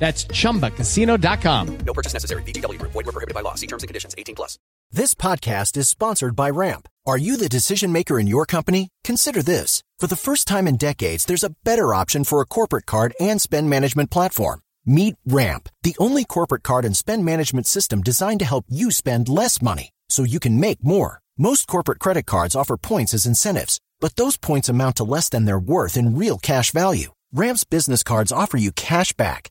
That's 0.00 0.24
chumbacasino.com. 0.24 1.78
No 1.86 1.92
purchase 1.92 2.14
necessary. 2.14 2.42
VGW 2.42 2.78
Group. 2.80 2.90
Void 2.90 3.06
were 3.06 3.12
prohibited 3.12 3.34
by 3.34 3.42
law. 3.42 3.54
See 3.54 3.68
terms 3.68 3.84
and 3.84 3.88
conditions. 3.88 4.14
18 4.18 4.34
plus. 4.34 4.58
This 4.90 5.14
podcast 5.14 5.76
is 5.76 5.88
sponsored 5.88 6.34
by 6.34 6.50
Ramp. 6.50 6.88
Are 7.06 7.16
you 7.18 7.36
the 7.36 7.48
decision 7.48 7.92
maker 7.92 8.18
in 8.18 8.26
your 8.26 8.44
company? 8.44 8.88
Consider 9.04 9.40
this. 9.40 9.84
For 10.00 10.08
the 10.08 10.16
first 10.16 10.48
time 10.48 10.66
in 10.66 10.76
decades, 10.76 11.26
there's 11.26 11.44
a 11.44 11.54
better 11.62 11.94
option 11.94 12.24
for 12.24 12.40
a 12.40 12.46
corporate 12.46 12.86
card 12.86 13.14
and 13.20 13.40
spend 13.40 13.70
management 13.70 14.10
platform. 14.10 14.62
Meet 14.84 15.14
Ramp, 15.26 15.68
the 15.82 15.94
only 15.98 16.24
corporate 16.24 16.62
card 16.62 16.84
and 16.84 16.96
spend 16.96 17.24
management 17.24 17.66
system 17.66 18.00
designed 18.02 18.40
to 18.40 18.46
help 18.46 18.64
you 18.68 18.90
spend 18.90 19.28
less 19.28 19.60
money 19.62 19.90
so 20.08 20.24
you 20.24 20.40
can 20.40 20.58
make 20.58 20.82
more. 20.82 21.20
Most 21.38 21.68
corporate 21.68 22.00
credit 22.00 22.26
cards 22.26 22.56
offer 22.56 22.76
points 22.76 23.14
as 23.14 23.26
incentives, 23.26 23.78
but 24.00 24.16
those 24.16 24.36
points 24.36 24.68
amount 24.68 24.96
to 24.96 25.04
less 25.04 25.28
than 25.28 25.44
their 25.44 25.58
worth 25.58 25.96
in 25.96 26.16
real 26.16 26.38
cash 26.38 26.72
value. 26.72 27.12
Ramp's 27.32 27.64
business 27.64 28.02
cards 28.02 28.32
offer 28.32 28.56
you 28.56 28.72
cash 28.72 29.12
back, 29.12 29.50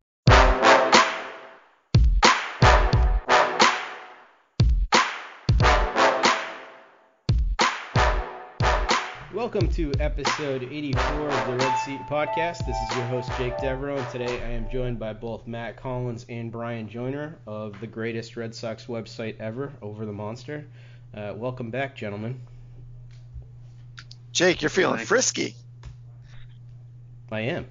Welcome 9.41 9.69
to 9.69 9.91
episode 9.99 10.61
84 10.61 11.03
of 11.03 11.47
the 11.47 11.65
Red 11.65 11.75
Seat 11.79 11.99
Podcast. 12.01 12.63
This 12.67 12.77
is 12.77 12.95
your 12.95 13.05
host, 13.05 13.27
Jake 13.39 13.57
Devereaux, 13.57 13.97
and 13.97 14.09
today 14.09 14.39
I 14.43 14.51
am 14.51 14.69
joined 14.69 14.99
by 14.99 15.13
both 15.13 15.47
Matt 15.47 15.77
Collins 15.77 16.27
and 16.29 16.51
Bryan 16.51 16.87
Joiner 16.87 17.39
of 17.47 17.73
the 17.79 17.87
greatest 17.87 18.37
Red 18.37 18.53
Sox 18.53 18.85
website 18.85 19.39
ever, 19.39 19.73
Over 19.81 20.05
the 20.05 20.13
Monster. 20.13 20.67
Uh, 21.11 21.33
welcome 21.35 21.71
back, 21.71 21.95
gentlemen. 21.95 22.39
Jake, 24.31 24.61
you're 24.61 24.69
feeling 24.69 25.03
frisky. 25.03 25.55
I 27.31 27.39
am. 27.39 27.65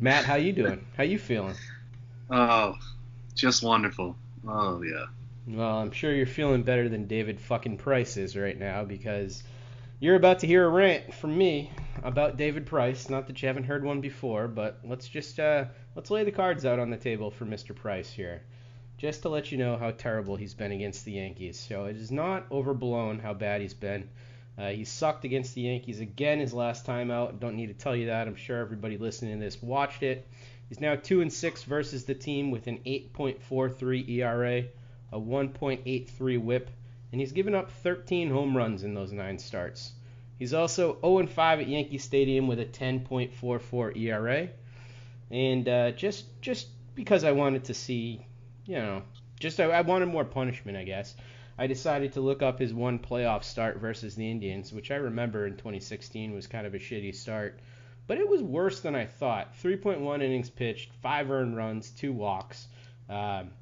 Matt, 0.00 0.24
how 0.24 0.34
you 0.34 0.52
doing? 0.52 0.84
How 0.96 1.04
you 1.04 1.20
feeling? 1.20 1.54
Oh, 2.28 2.74
just 3.36 3.62
wonderful. 3.62 4.16
Oh 4.44 4.82
yeah. 4.82 5.06
Well, 5.46 5.78
I'm 5.78 5.92
sure 5.92 6.12
you're 6.12 6.26
feeling 6.26 6.64
better 6.64 6.88
than 6.88 7.06
David 7.06 7.40
fucking 7.40 7.76
Price 7.76 8.16
is 8.16 8.36
right 8.36 8.58
now 8.58 8.82
because 8.82 9.44
you're 10.04 10.16
about 10.16 10.38
to 10.40 10.46
hear 10.46 10.66
a 10.66 10.68
rant 10.68 11.14
from 11.14 11.36
me 11.36 11.70
about 12.02 12.36
David 12.36 12.66
Price. 12.66 13.08
Not 13.08 13.26
that 13.26 13.40
you 13.40 13.48
haven't 13.48 13.64
heard 13.64 13.82
one 13.82 14.02
before, 14.02 14.48
but 14.48 14.78
let's 14.84 15.08
just 15.08 15.40
uh, 15.40 15.64
let's 15.96 16.10
lay 16.10 16.24
the 16.24 16.30
cards 16.30 16.66
out 16.66 16.78
on 16.78 16.90
the 16.90 16.98
table 16.98 17.30
for 17.30 17.46
Mr. 17.46 17.74
Price 17.74 18.10
here, 18.10 18.42
just 18.98 19.22
to 19.22 19.30
let 19.30 19.50
you 19.50 19.56
know 19.56 19.78
how 19.78 19.92
terrible 19.92 20.36
he's 20.36 20.52
been 20.52 20.72
against 20.72 21.06
the 21.06 21.12
Yankees. 21.12 21.58
So 21.58 21.86
it 21.86 21.96
is 21.96 22.10
not 22.10 22.44
overblown 22.52 23.18
how 23.18 23.32
bad 23.32 23.62
he's 23.62 23.72
been. 23.72 24.10
Uh, 24.58 24.68
he 24.68 24.84
sucked 24.84 25.24
against 25.24 25.54
the 25.54 25.62
Yankees 25.62 26.00
again 26.00 26.38
his 26.38 26.52
last 26.52 26.84
time 26.84 27.10
out. 27.10 27.40
Don't 27.40 27.56
need 27.56 27.68
to 27.68 27.72
tell 27.72 27.96
you 27.96 28.08
that. 28.08 28.28
I'm 28.28 28.36
sure 28.36 28.60
everybody 28.60 28.98
listening 28.98 29.38
to 29.38 29.42
this 29.42 29.62
watched 29.62 30.02
it. 30.02 30.28
He's 30.68 30.80
now 30.80 30.96
two 30.96 31.22
and 31.22 31.32
six 31.32 31.62
versus 31.62 32.04
the 32.04 32.14
team 32.14 32.50
with 32.50 32.66
an 32.66 32.80
8.43 32.84 34.06
ERA, 34.10 34.64
a 35.12 35.18
1.83 35.18 36.42
WHIP, 36.42 36.70
and 37.14 37.20
he's 37.20 37.30
given 37.30 37.54
up 37.54 37.70
13 37.70 38.28
home 38.28 38.56
runs 38.56 38.82
in 38.82 38.92
those 38.92 39.12
nine 39.12 39.38
starts. 39.38 39.92
He's 40.36 40.52
also 40.52 40.98
0 41.00 41.28
5 41.28 41.60
at 41.60 41.68
Yankee 41.68 41.98
Stadium 41.98 42.48
with 42.48 42.58
a 42.58 42.64
10.44 42.64 43.96
ERA, 43.96 44.48
and 45.30 45.68
uh, 45.68 45.92
just 45.92 46.24
just 46.40 46.66
because 46.96 47.22
I 47.22 47.30
wanted 47.30 47.62
to 47.66 47.74
see, 47.74 48.26
you 48.66 48.78
know, 48.78 49.02
just 49.38 49.60
I, 49.60 49.66
I 49.66 49.82
wanted 49.82 50.06
more 50.06 50.24
punishment, 50.24 50.76
I 50.76 50.82
guess. 50.82 51.14
I 51.56 51.68
decided 51.68 52.14
to 52.14 52.20
look 52.20 52.42
up 52.42 52.58
his 52.58 52.74
one 52.74 52.98
playoff 52.98 53.44
start 53.44 53.78
versus 53.78 54.16
the 54.16 54.28
Indians, 54.28 54.72
which 54.72 54.90
I 54.90 54.96
remember 54.96 55.46
in 55.46 55.52
2016 55.52 56.34
was 56.34 56.48
kind 56.48 56.66
of 56.66 56.74
a 56.74 56.80
shitty 56.80 57.14
start. 57.14 57.60
But 58.08 58.18
it 58.18 58.28
was 58.28 58.42
worse 58.42 58.80
than 58.80 58.96
I 58.96 59.06
thought. 59.06 59.54
3.1 59.62 60.20
innings 60.20 60.50
pitched, 60.50 60.92
five 60.94 61.30
earned 61.30 61.56
runs, 61.56 61.90
two 61.90 62.12
walks. 62.12 62.66
Um, 63.08 63.52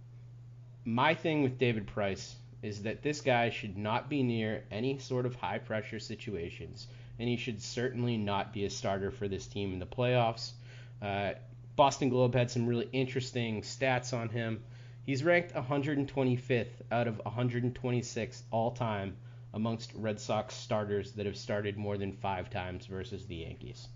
my 0.87 1.15
thing 1.15 1.43
with 1.43 1.59
David 1.59 1.87
Price 1.87 2.37
is 2.63 2.83
that 2.83 3.03
this 3.03 3.21
guy 3.21 3.51
should 3.51 3.77
not 3.77 4.09
be 4.09 4.23
near 4.23 4.65
any 4.71 4.99
sort 4.99 5.27
of 5.27 5.35
high 5.35 5.59
pressure 5.59 5.99
situations, 5.99 6.87
and 7.19 7.29
he 7.29 7.37
should 7.37 7.61
certainly 7.61 8.17
not 8.17 8.53
be 8.53 8.65
a 8.65 8.71
starter 8.71 9.11
for 9.11 9.29
this 9.29 9.47
team 9.47 9.73
in 9.73 9.79
the 9.79 9.87
playoffs. 9.87 10.53
Uh, 11.01 11.33
Boston 11.75 12.09
Globe 12.09 12.35
had 12.35 12.51
some 12.51 12.67
really 12.67 12.89
interesting 12.93 13.63
stats 13.63 14.17
on 14.17 14.29
him. 14.29 14.63
He's 15.05 15.25
ranked 15.25 15.55
125th 15.55 16.67
out 16.93 17.09
of 17.09 17.21
126 17.25 18.43
all 18.51 18.71
time 18.71 19.17
amongst 19.55 19.93
Red 19.95 20.21
Sox 20.21 20.55
starters 20.55 21.13
that 21.13 21.27
have 21.27 21.37
started 21.37 21.77
more 21.77 21.99
than 21.99 22.13
five 22.13 22.51
times 22.51 22.87
versus 22.87 23.27
the 23.27 23.37
Yankees. 23.37 23.89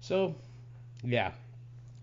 So, 0.00 0.34
yeah, 1.04 1.32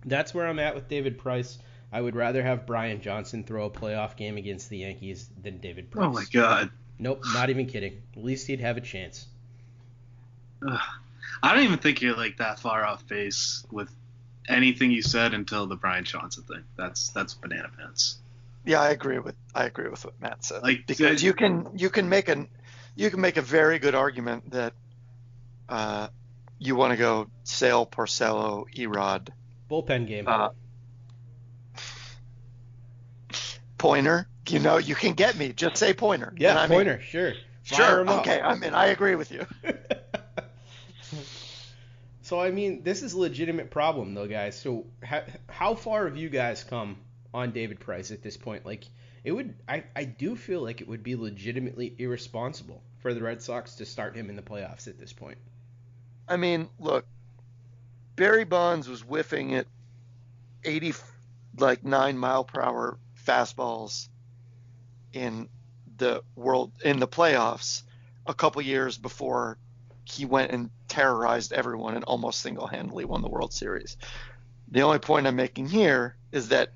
that's 0.05 0.33
where 0.33 0.47
I'm 0.47 0.59
at 0.59 0.75
with 0.75 0.87
David 0.87 1.17
Price. 1.17 1.57
I 1.91 2.01
would 2.01 2.15
rather 2.15 2.43
have 2.43 2.65
Brian 2.65 3.01
Johnson 3.01 3.43
throw 3.43 3.65
a 3.65 3.69
playoff 3.69 4.17
game 4.17 4.37
against 4.37 4.69
the 4.69 4.79
Yankees 4.79 5.29
than 5.41 5.59
David 5.59 5.89
Price. 5.89 6.05
Oh 6.05 6.11
my 6.11 6.25
god. 6.31 6.69
Nope, 6.99 7.23
not 7.33 7.49
even 7.49 7.67
kidding. 7.67 8.01
At 8.15 8.23
least 8.23 8.47
he'd 8.47 8.59
have 8.59 8.77
a 8.77 8.81
chance. 8.81 9.25
Ugh. 10.67 10.79
I 11.43 11.53
don't 11.53 11.63
even 11.63 11.77
think 11.77 12.01
you're 12.01 12.15
like 12.15 12.37
that 12.37 12.59
far 12.59 12.83
off 12.83 13.07
base 13.07 13.65
with 13.71 13.89
anything 14.47 14.91
you 14.91 15.01
said 15.01 15.33
until 15.33 15.67
the 15.67 15.75
Brian 15.75 16.03
Johnson 16.03 16.43
thing. 16.43 16.63
That's 16.75 17.09
that's 17.09 17.33
banana 17.35 17.69
pants. 17.77 18.17
Yeah, 18.65 18.81
I 18.81 18.89
agree 18.89 19.19
with 19.19 19.35
I 19.53 19.65
agree 19.65 19.89
with 19.89 20.03
what 20.03 20.19
Matt 20.19 20.43
said. 20.43 20.63
Like, 20.63 20.87
because 20.87 21.23
you 21.23 21.33
can 21.33 21.69
you 21.75 21.89
can 21.89 22.09
make 22.09 22.27
an 22.27 22.47
you 22.95 23.09
can 23.09 23.21
make 23.21 23.37
a 23.37 23.41
very 23.41 23.79
good 23.79 23.95
argument 23.95 24.51
that 24.51 24.73
uh, 25.69 26.07
you 26.59 26.75
want 26.75 26.91
to 26.91 26.97
go 26.97 27.27
Sale, 27.43 27.85
Porcello, 27.85 28.65
E-Rod, 28.75 29.31
Bullpen 29.69 30.07
game. 30.07 30.27
uh, 30.27 30.49
Pointer. 33.77 34.27
You 34.49 34.59
know, 34.59 34.77
you 34.77 34.95
can 34.95 35.13
get 35.13 35.37
me. 35.37 35.53
Just 35.53 35.77
say 35.77 35.93
Pointer. 35.93 36.33
yeah, 36.37 36.57
I 36.57 36.67
mean, 36.67 36.77
pointer, 36.77 37.01
sure. 37.01 37.33
Fire 37.63 38.05
sure. 38.05 38.09
Okay. 38.19 38.39
I 38.39 38.55
mean, 38.55 38.73
I 38.73 38.87
agree 38.87 39.15
with 39.15 39.31
you. 39.31 39.45
so 42.21 42.39
I 42.39 42.51
mean, 42.51 42.83
this 42.83 43.03
is 43.03 43.13
a 43.13 43.19
legitimate 43.19 43.71
problem 43.71 44.13
though, 44.13 44.27
guys. 44.27 44.57
So 44.57 44.85
how, 45.03 45.23
how 45.49 45.75
far 45.75 46.05
have 46.07 46.15
you 46.15 46.29
guys 46.29 46.63
come 46.63 46.97
on 47.33 47.51
David 47.51 47.81
Price 47.81 48.11
at 48.11 48.23
this 48.23 48.37
point? 48.37 48.65
Like, 48.65 48.85
it 49.25 49.33
would 49.33 49.53
I 49.67 49.83
I 49.95 50.05
do 50.05 50.37
feel 50.37 50.61
like 50.61 50.79
it 50.79 50.87
would 50.87 51.03
be 51.03 51.17
legitimately 51.17 51.93
irresponsible 51.97 52.81
for 52.99 53.13
the 53.13 53.21
Red 53.21 53.41
Sox 53.41 53.75
to 53.75 53.85
start 53.85 54.15
him 54.15 54.29
in 54.29 54.37
the 54.37 54.41
playoffs 54.41 54.87
at 54.87 54.97
this 54.97 55.11
point. 55.11 55.37
I 56.29 56.37
mean, 56.37 56.69
look, 56.79 57.05
Barry 58.15 58.45
Bonds 58.45 58.87
was 58.87 59.01
whiffing 59.01 59.55
at 59.55 59.67
80, 60.63 60.93
like 61.57 61.83
nine 61.83 62.17
mile 62.17 62.43
per 62.43 62.61
hour 62.61 62.97
fastballs 63.27 64.07
in 65.13 65.49
the 65.97 66.23
world 66.35 66.71
in 66.83 66.99
the 66.99 67.07
playoffs 67.07 67.83
a 68.25 68.33
couple 68.33 68.61
years 68.61 68.97
before 68.97 69.57
he 70.05 70.25
went 70.25 70.51
and 70.51 70.69
terrorized 70.87 71.51
everyone 71.51 71.95
and 71.95 72.03
almost 72.05 72.39
single-handedly 72.39 73.03
won 73.05 73.21
the 73.21 73.27
World 73.27 73.53
Series. 73.53 73.97
The 74.69 74.81
only 74.81 74.99
point 74.99 75.27
I'm 75.27 75.35
making 75.35 75.67
here 75.67 76.15
is 76.31 76.49
that 76.49 76.71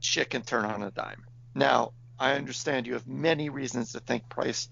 shit 0.00 0.30
can 0.30 0.42
turn 0.42 0.64
on 0.64 0.82
a 0.82 0.90
dime. 0.90 1.24
Now, 1.54 1.92
I 2.18 2.32
understand 2.32 2.86
you 2.86 2.94
have 2.94 3.06
many 3.06 3.48
reasons 3.48 3.92
to 3.92 4.00
think 4.00 4.28
Price 4.28 4.68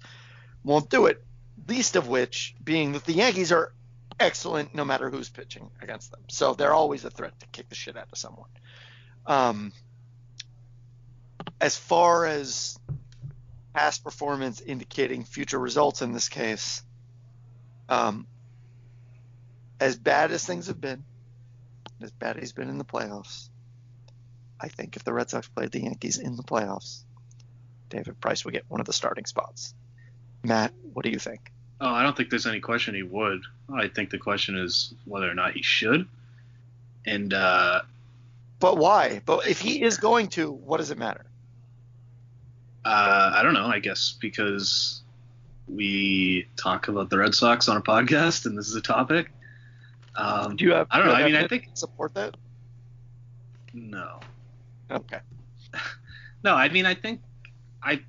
won't 0.65 0.91
do 0.91 1.07
it, 1.07 1.25
least 1.69 1.97
of 1.97 2.09
which 2.09 2.55
being 2.63 2.93
that 2.93 3.05
the 3.05 3.13
Yankees 3.13 3.53
are 3.53 3.73
excellent 4.19 4.75
no 4.75 4.85
matter 4.85 5.11
who's 5.11 5.29
pitching 5.29 5.71
against 5.81 6.11
them. 6.11 6.21
So 6.29 6.55
they're 6.55 6.75
always 6.75 7.05
a 7.05 7.11
threat 7.11 7.39
to 7.41 7.47
kick 7.47 7.69
the 7.69 7.75
shit 7.75 7.97
out 7.97 8.09
of 8.13 8.19
someone. 8.19 8.51
Um, 9.27 9.73
as 11.61 11.77
far 11.77 12.27
as 12.27 12.79
past 13.75 14.05
performance 14.05 14.61
indicating 14.61 15.25
future 15.25 15.59
results 15.59 16.03
in 16.03 16.13
this 16.13 16.29
case, 16.29 16.83
um, 17.89 18.27
as 19.81 19.97
bad 19.97 20.33
as 20.33 20.45
things 20.45 20.67
have 20.69 20.81
been, 20.81 21.05
as 22.01 22.11
bad 22.11 22.37
as 22.37 22.43
he's 22.43 22.53
been 22.53 22.69
in 22.69 22.79
the 22.79 22.85
playoffs, 22.85 23.49
I 24.61 24.69
think 24.69 24.97
if 24.97 25.05
the 25.05 25.13
Red 25.13 25.31
Sox 25.31 25.49
played 25.49 25.73
the 25.73 25.83
Yankees 25.83 26.19
in 26.19 26.37
the 26.37 26.43
playoffs, 26.43 27.03
David 27.91 28.21
Price 28.21 28.45
would 28.45 28.55
get 28.55 28.65
one 28.69 28.81
of 28.81 28.87
the 28.87 28.93
starting 28.93 29.27
spots. 29.27 29.75
Matt, 30.43 30.73
what 30.93 31.05
do 31.05 31.11
you 31.11 31.19
think? 31.19 31.53
Oh, 31.81 31.89
I 31.89 32.03
don't 32.03 32.17
think 32.17 32.31
there's 32.31 32.47
any 32.47 32.61
question 32.61 32.95
he 32.95 33.03
would. 33.03 33.43
I 33.73 33.89
think 33.89 34.11
the 34.11 34.19
question 34.19 34.57
is 34.57 34.95
whether 35.05 35.31
or 35.31 35.35
not 35.35 35.53
he 35.53 35.63
should. 35.63 36.09
And 37.05 37.35
uh, 37.35 37.83
But 38.59 38.79
why? 38.79 39.21
But 39.27 39.47
if 39.47 39.61
he 39.61 39.83
is 39.83 39.99
going 39.99 40.29
to, 40.29 40.51
what 40.51 40.79
does 40.79 40.91
it 40.91 40.99
matter? 40.99 41.27
Uh, 42.87 43.33
I 43.35 43.43
don't 43.43 43.55
know. 43.55 43.67
I 43.67 43.81
guess 43.81 44.17
because 44.21 45.03
we 45.67 46.47
talk 46.57 46.87
about 46.87 47.11
the 47.11 47.19
Red 47.19 47.35
Sox 47.35 47.69
on 47.69 47.77
a 47.77 47.83
podcast, 47.83 48.47
and 48.47 48.57
this 48.57 48.69
is 48.69 48.77
a 48.77 48.81
topic. 48.81 49.33
Um, 50.15 50.55
Do 50.55 50.65
you 50.65 50.73
have? 50.73 50.87
I 50.93 50.99
don't 50.99 51.09
know. 51.09 51.15
I 51.15 51.25
mean, 51.25 51.35
I 51.35 51.49
think 51.49 51.71
support 51.75 52.15
that. 52.15 52.37
no. 53.75 54.21
Okay. 54.91 55.19
No, 56.45 56.55
I 56.55 56.69
mean, 56.69 56.87
I 56.87 56.95
think 56.95 57.23
I. 57.83 58.01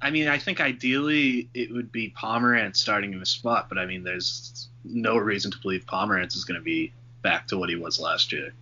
I 0.00 0.10
mean, 0.12 0.28
I 0.28 0.38
think 0.38 0.60
ideally 0.60 1.48
it 1.54 1.72
would 1.72 1.90
be 1.90 2.14
Pomeranz 2.16 2.76
starting 2.76 3.12
in 3.12 3.18
the 3.18 3.26
spot, 3.26 3.68
but 3.68 3.78
I 3.78 3.86
mean, 3.86 4.04
there's 4.04 4.68
no 4.84 5.16
reason 5.16 5.50
to 5.50 5.58
believe 5.58 5.86
Pomeranz 5.86 6.36
is 6.36 6.44
going 6.44 6.60
to 6.60 6.64
be 6.64 6.92
back 7.22 7.48
to 7.48 7.58
what 7.58 7.68
he 7.68 7.74
was 7.74 7.98
last 7.98 8.30
year. 8.32 8.52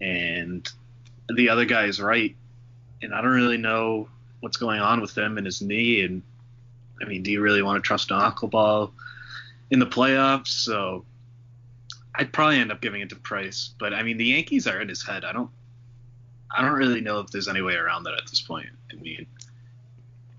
And 0.00 0.68
the 1.32 1.50
other 1.50 1.64
guy 1.64 1.84
is 1.84 2.00
Wright, 2.00 2.34
and 3.02 3.14
I 3.14 3.20
don't 3.20 3.32
really 3.32 3.56
know 3.56 4.08
what's 4.40 4.56
going 4.56 4.80
on 4.80 5.00
with 5.00 5.16
him 5.16 5.38
and 5.38 5.46
his 5.46 5.62
knee. 5.62 6.02
And 6.02 6.22
I 7.02 7.06
mean, 7.06 7.22
do 7.22 7.30
you 7.30 7.40
really 7.40 7.62
want 7.62 7.82
to 7.82 7.86
trust 7.86 8.10
an 8.10 8.32
ball 8.50 8.92
in 9.70 9.78
the 9.78 9.86
playoffs? 9.86 10.48
So 10.48 11.04
I'd 12.14 12.32
probably 12.32 12.58
end 12.58 12.72
up 12.72 12.80
giving 12.80 13.00
it 13.00 13.10
to 13.10 13.16
Price. 13.16 13.74
But 13.78 13.94
I 13.94 14.02
mean, 14.02 14.18
the 14.18 14.26
Yankees 14.26 14.66
are 14.66 14.80
in 14.80 14.88
his 14.88 15.04
head. 15.04 15.24
I 15.24 15.32
don't 15.32 15.50
I 16.50 16.62
don't 16.62 16.72
really 16.72 17.00
know 17.00 17.20
if 17.20 17.30
there's 17.30 17.48
any 17.48 17.62
way 17.62 17.74
around 17.74 18.04
that 18.04 18.14
at 18.14 18.26
this 18.28 18.40
point. 18.40 18.70
I 18.90 18.96
mean, 18.96 19.26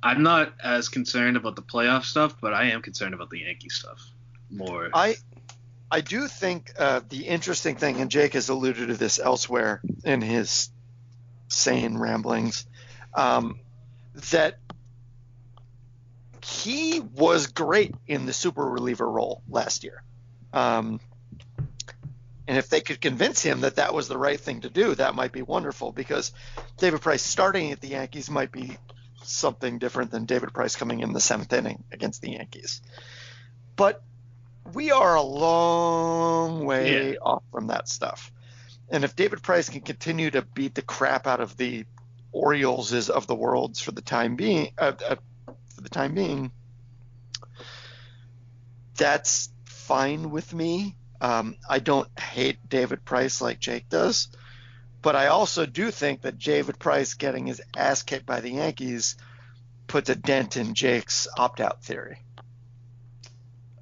I'm 0.03 0.23
not 0.23 0.53
as 0.61 0.89
concerned 0.89 1.37
about 1.37 1.55
the 1.55 1.61
playoff 1.61 2.03
stuff, 2.03 2.35
but 2.41 2.53
I 2.53 2.65
am 2.65 2.81
concerned 2.81 3.13
about 3.13 3.29
the 3.29 3.39
Yankee 3.39 3.69
stuff 3.69 4.01
more. 4.49 4.89
I 4.93 5.15
I 5.89 6.01
do 6.01 6.27
think 6.27 6.73
uh, 6.77 7.01
the 7.07 7.27
interesting 7.27 7.75
thing, 7.75 7.99
and 7.99 8.09
Jake 8.09 8.33
has 8.33 8.49
alluded 8.49 8.87
to 8.89 8.95
this 8.95 9.19
elsewhere 9.19 9.81
in 10.03 10.21
his 10.21 10.69
sane 11.51 11.98
ramblings, 11.98 12.65
um, 13.13 13.59
that 14.31 14.57
he 16.44 17.00
was 17.00 17.48
great 17.48 17.94
in 18.07 18.25
the 18.25 18.33
super 18.33 18.63
reliever 18.65 19.09
role 19.09 19.42
last 19.50 19.83
year. 19.83 20.03
Um, 20.53 21.00
and 22.48 22.57
if 22.57 22.69
they 22.69 22.81
could 22.81 23.00
convince 23.00 23.42
him 23.42 23.62
that 23.62 23.75
that 23.75 23.94
was 23.94 24.07
the 24.07 24.18
right 24.18 24.39
thing 24.39 24.62
to 24.62 24.69
do, 24.69 24.95
that 24.95 25.15
might 25.15 25.31
be 25.31 25.42
wonderful 25.42 25.92
because 25.92 26.33
David 26.77 27.01
Price 27.01 27.21
starting 27.21 27.71
at 27.71 27.80
the 27.80 27.89
Yankees 27.89 28.30
might 28.30 28.51
be 28.51 28.77
something 29.24 29.77
different 29.77 30.12
than 30.12 30.25
David 30.25 30.53
Price 30.53 30.75
coming 30.75 31.00
in 31.01 31.13
the 31.13 31.21
seventh 31.21 31.53
inning 31.53 31.83
against 31.92 32.21
the 32.21 32.31
Yankees. 32.31 32.81
But 33.75 34.01
we 34.74 34.92
are 34.92 35.15
a 35.15 35.21
long 35.21 36.65
way 36.65 37.12
Yeah. 37.12 37.18
off 37.21 37.44
from 37.51 37.68
that 37.68 37.88
stuff. 37.88 38.31
And 38.91 39.05
if 39.05 39.15
David 39.15 39.41
Price 39.41 39.69
can 39.69 39.81
continue 39.81 40.29
to 40.31 40.41
beat 40.41 40.75
the 40.75 40.81
crap 40.81 41.25
out 41.25 41.39
of 41.39 41.55
the 41.55 41.85
Orioles 42.33 43.09
of 43.09 43.25
the 43.25 43.35
worlds 43.35 43.79
for 43.79 43.91
the 43.91 44.01
time 44.01 44.35
being, 44.35 44.71
uh, 44.77 44.93
uh, 45.09 45.15
for 45.75 45.81
the 45.81 45.89
time 45.89 46.13
being, 46.13 46.51
that's 48.95 49.49
fine 49.65 50.29
with 50.29 50.53
me. 50.53 50.95
Um, 51.21 51.55
I 51.69 51.79
don't 51.79 52.07
hate 52.19 52.57
David 52.67 53.05
Price 53.05 53.41
like 53.41 53.59
Jake 53.59 53.89
does, 53.89 54.27
but 55.01 55.15
I 55.15 55.27
also 55.27 55.65
do 55.65 55.89
think 55.91 56.21
that 56.21 56.38
David 56.38 56.77
Price 56.79 57.13
getting 57.13 57.47
his 57.47 57.61
ass 57.75 58.03
kicked 58.03 58.25
by 58.25 58.41
the 58.41 58.51
Yankees 58.51 59.15
puts 59.88 60.09
a 60.09 60.15
dent 60.15 60.57
in 60.57 60.73
Jake's 60.73 61.27
opt-out 61.38 61.83
theory. 61.83 62.19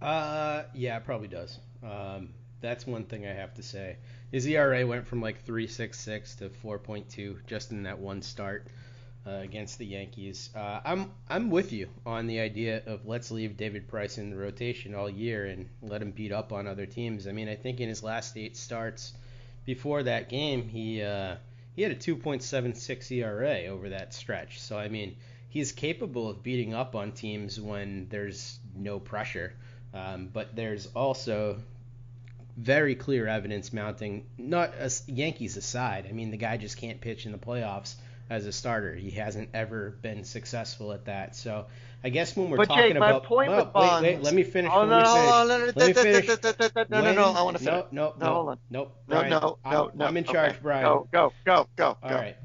Uh, 0.01 0.63
yeah, 0.73 0.97
it 0.97 1.05
probably 1.05 1.27
does. 1.27 1.57
Um, 1.83 2.29
that's 2.61 2.85
one 2.85 3.05
thing 3.05 3.25
I 3.25 3.33
have 3.33 3.53
to 3.55 3.63
say. 3.63 3.97
His 4.31 4.45
ERA 4.45 4.85
went 4.85 5.07
from 5.07 5.21
like 5.21 5.45
3.66 5.45 6.37
to 6.39 6.49
4.2 6.49 7.45
just 7.47 7.71
in 7.71 7.83
that 7.83 7.99
one 7.99 8.21
start 8.21 8.67
uh, 9.25 9.31
against 9.31 9.77
the 9.77 9.85
Yankees. 9.85 10.49
Uh, 10.55 10.79
I'm 10.83 11.11
I'm 11.29 11.49
with 11.49 11.71
you 11.73 11.89
on 12.05 12.27
the 12.27 12.39
idea 12.39 12.81
of 12.85 13.05
let's 13.05 13.31
leave 13.31 13.57
David 13.57 13.87
Price 13.87 14.17
in 14.17 14.29
the 14.29 14.37
rotation 14.37 14.95
all 14.95 15.09
year 15.09 15.45
and 15.45 15.69
let 15.81 16.01
him 16.01 16.11
beat 16.11 16.31
up 16.31 16.53
on 16.53 16.67
other 16.67 16.85
teams. 16.85 17.27
I 17.27 17.31
mean, 17.31 17.49
I 17.49 17.55
think 17.55 17.79
in 17.79 17.89
his 17.89 18.03
last 18.03 18.37
eight 18.37 18.55
starts 18.55 19.13
before 19.65 20.03
that 20.03 20.29
game, 20.29 20.67
he 20.67 21.01
uh, 21.01 21.35
he 21.75 21.81
had 21.81 21.91
a 21.91 21.95
2.76 21.95 23.11
ERA 23.11 23.65
over 23.65 23.89
that 23.89 24.13
stretch. 24.13 24.59
So 24.59 24.77
I 24.77 24.87
mean, 24.87 25.15
he's 25.49 25.71
capable 25.71 26.29
of 26.29 26.43
beating 26.43 26.73
up 26.73 26.95
on 26.95 27.11
teams 27.11 27.59
when 27.59 28.07
there's 28.09 28.59
no 28.75 28.99
pressure. 28.99 29.53
Um, 29.93 30.29
but 30.31 30.55
there's 30.55 30.87
also 30.95 31.59
very 32.59 32.95
clear 32.95 33.27
evidence 33.27 33.71
mounting, 33.71 34.25
not 34.37 34.73
as 34.75 35.03
Yankees 35.07 35.57
aside. 35.57 36.05
I 36.09 36.11
mean, 36.11 36.31
the 36.31 36.37
guy 36.37 36.57
just 36.57 36.77
can't 36.77 36.99
pitch 36.99 37.25
in 37.25 37.31
the 37.31 37.37
playoffs 37.37 37.95
as 38.29 38.45
a 38.45 38.51
starter. 38.51 38.93
He 38.93 39.11
hasn't 39.11 39.49
ever 39.53 39.91
been 40.01 40.23
successful 40.23 40.91
at 40.91 41.05
that. 41.05 41.35
So 41.35 41.65
I 42.03 42.09
guess 42.09 42.35
when 42.35 42.49
we're 42.49 42.57
But 42.57 42.67
talking 42.67 42.83
Jake, 42.91 42.97
my 42.99 43.09
about, 43.09 43.23
point 43.23 43.49
well, 43.49 43.65
with 43.65 43.75
wait, 43.75 44.01
wait, 44.01 44.23
let 44.23 44.33
me 44.33 44.43
finish. 44.43 44.71
Oh, 44.73 44.83
let 44.83 44.89
no, 44.89 44.97
me 44.97 45.03
no, 45.03 45.13
finish. 45.13 45.29
no, 45.29 45.43
no, 45.45 45.57
no, 45.57 45.71
Let 45.75 45.87
me 45.87 45.93
finish. 45.93 46.27
no, 46.27 46.35
no, 46.89 47.01
no, 47.01 47.01
no, 47.01 47.13
no, 47.13 47.23
I 47.33 47.41
want 47.43 47.57
to 47.57 47.63
finish. 47.63 47.85
No, 47.91 48.13
no, 48.13 48.13
No, 48.19 48.25
no, 48.27 48.33
hold 48.33 48.49
on. 48.49 48.59
nope. 48.69 48.95
No, 49.07 49.15
Bryan, 49.15 49.29
no, 49.29 49.39
no, 49.39 49.59
I'm, 49.63 49.97
no. 49.97 50.05
I'm 50.05 50.17
in 50.17 50.23
charge, 50.23 50.51
okay. 50.51 50.59
Bryan. 50.61 50.83
Go, 50.85 51.07
go, 51.11 51.33
go, 51.45 51.67
go, 51.75 51.97
All 52.03 52.09
go. 52.09 52.15
right. 52.15 52.37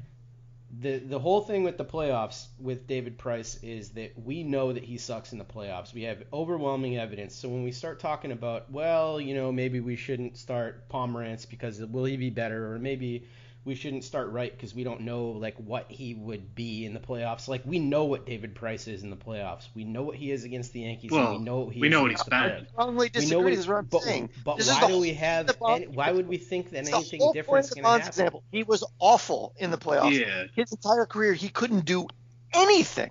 The 0.81 0.97
the 0.97 1.19
whole 1.19 1.41
thing 1.41 1.63
with 1.63 1.77
the 1.77 1.85
playoffs 1.85 2.47
with 2.59 2.87
David 2.87 3.17
Price 3.17 3.57
is 3.63 3.91
that 3.91 4.11
we 4.17 4.43
know 4.43 4.73
that 4.73 4.83
he 4.83 4.97
sucks 4.97 5.31
in 5.31 5.37
the 5.37 5.45
playoffs. 5.45 5.93
We 5.93 6.03
have 6.03 6.23
overwhelming 6.33 6.97
evidence. 6.97 7.35
So 7.35 7.47
when 7.49 7.63
we 7.63 7.71
start 7.71 7.99
talking 7.99 8.31
about, 8.31 8.71
well, 8.71 9.21
you 9.21 9.35
know, 9.35 9.51
maybe 9.51 9.79
we 9.79 9.95
shouldn't 9.95 10.37
start 10.37 10.89
Pomeranz 10.89 11.45
because 11.49 11.79
will 11.79 12.05
he 12.05 12.17
be 12.17 12.29
better, 12.29 12.73
or 12.73 12.79
maybe 12.79 13.25
we 13.65 13.73
shouldn't 13.73 14.03
start 14.03 14.29
Wright 14.29 14.51
because 14.55 14.75
we 14.75 14.83
don't 14.83 15.01
know 15.01 15.29
like 15.29 15.55
what 15.57 15.89
he 15.89 16.13
would 16.13 16.53
be 16.53 16.85
in 16.85 16.93
the 16.93 16.99
playoffs. 16.99 17.47
Like 17.47 17.63
we 17.65 17.79
know 17.79 18.05
what 18.05 18.25
David 18.27 18.53
Price 18.53 18.87
is 18.87 19.01
in 19.03 19.09
the 19.09 19.15
playoffs. 19.15 19.63
We 19.73 19.83
know 19.83 20.03
what 20.03 20.15
he 20.15 20.31
is 20.31 20.43
against 20.43 20.71
the 20.71 20.81
Yankees. 20.81 21.11
and 21.11 21.19
Well, 21.19 21.31
we 21.39 21.43
know 21.43 21.59
what 21.61 21.73
he 21.73 21.81
we 21.81 21.87
is 21.87 21.91
know 21.91 22.01
what 22.03 22.11
he's 22.11 22.23
the 22.23 22.29
been. 22.29 22.67
Strongly 22.71 22.93
We 22.95 23.05
know 23.05 23.21
disagree. 23.21 23.43
what, 23.43 23.49
This 23.49 23.59
is 23.59 23.67
what 23.67 23.77
I'm 23.77 23.85
but, 23.85 24.01
saying. 24.03 24.29
but 24.45 24.57
This 24.57 24.69
why 24.71 24.87
do 24.87 24.99
we 24.99 25.13
have? 25.15 25.49
Any, 25.67 25.87
why 25.87 26.11
would 26.11 26.27
we 26.27 26.37
think 26.37 26.69
that 26.69 26.81
It's 26.81 26.93
anything 26.93 27.31
different 27.33 27.65
is 27.65 27.71
point 27.71 27.83
going 27.83 27.83
to 27.83 27.89
happen? 27.89 28.07
example. 28.07 28.43
He 28.51 28.61
was 28.61 28.83
awful 28.99 29.55
in 29.57 29.71
the 29.71 29.77
playoffs. 29.77 30.11
Yeah. 30.19 30.43
His 30.55 30.71
entire 30.71 31.07
career, 31.07 31.33
he 31.33 31.49
couldn't 31.49 31.85
do 31.85 32.07
anything, 32.53 33.09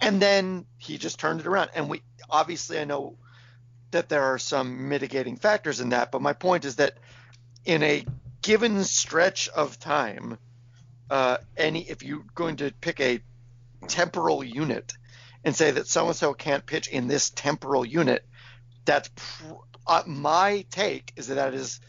and 0.00 0.20
then 0.20 0.66
he 0.78 0.98
just 0.98 1.20
turned 1.20 1.38
it 1.38 1.46
around. 1.46 1.70
And 1.76 1.88
we 1.88 2.02
obviously, 2.28 2.80
I 2.80 2.84
know 2.84 3.16
that 3.92 4.08
there 4.08 4.22
are 4.24 4.38
some 4.38 4.88
mitigating 4.88 5.36
factors 5.36 5.80
in 5.80 5.90
that, 5.90 6.10
but 6.10 6.20
my 6.20 6.32
point 6.32 6.64
is 6.64 6.76
that 6.76 6.96
in 7.64 7.82
a 7.84 8.04
given 8.42 8.84
stretch 8.84 9.48
of 9.48 9.78
time, 9.78 10.38
uh, 11.10 11.38
any 11.56 11.88
if 11.88 12.02
you're 12.02 12.24
going 12.34 12.56
to 12.56 12.72
pick 12.80 13.00
a 13.00 13.20
temporal 13.88 14.44
unit 14.44 14.92
and 15.44 15.54
say 15.54 15.70
that 15.70 15.86
so 15.86 16.06
and 16.06 16.16
so 16.16 16.34
can't 16.34 16.66
pitch 16.66 16.88
in 16.88 17.08
this 17.08 17.30
temporal 17.30 17.84
unit, 17.84 18.24
that's 18.84 19.08
pr- 19.14 19.54
uh, 19.86 20.02
my 20.06 20.64
take 20.70 21.12
is 21.16 21.28
that 21.28 21.34
that 21.34 21.54
is 21.54 21.80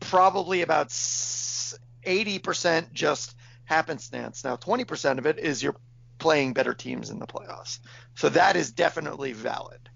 probably 0.00 0.62
about 0.62 0.88
80% 0.88 2.92
just 2.92 3.36
happenstance. 3.64 4.44
Now, 4.44 4.56
20% 4.56 5.18
of 5.18 5.26
it 5.26 5.38
is 5.38 5.62
you're 5.62 5.76
playing 6.18 6.52
better 6.52 6.74
teams 6.74 7.10
in 7.10 7.18
the 7.18 7.26
playoffs. 7.26 7.78
So 8.16 8.28
that 8.30 8.56
is 8.56 8.72
definitely 8.72 9.32
valid. 9.32 9.88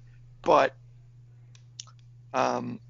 But 0.42 0.74
um, 2.32 2.80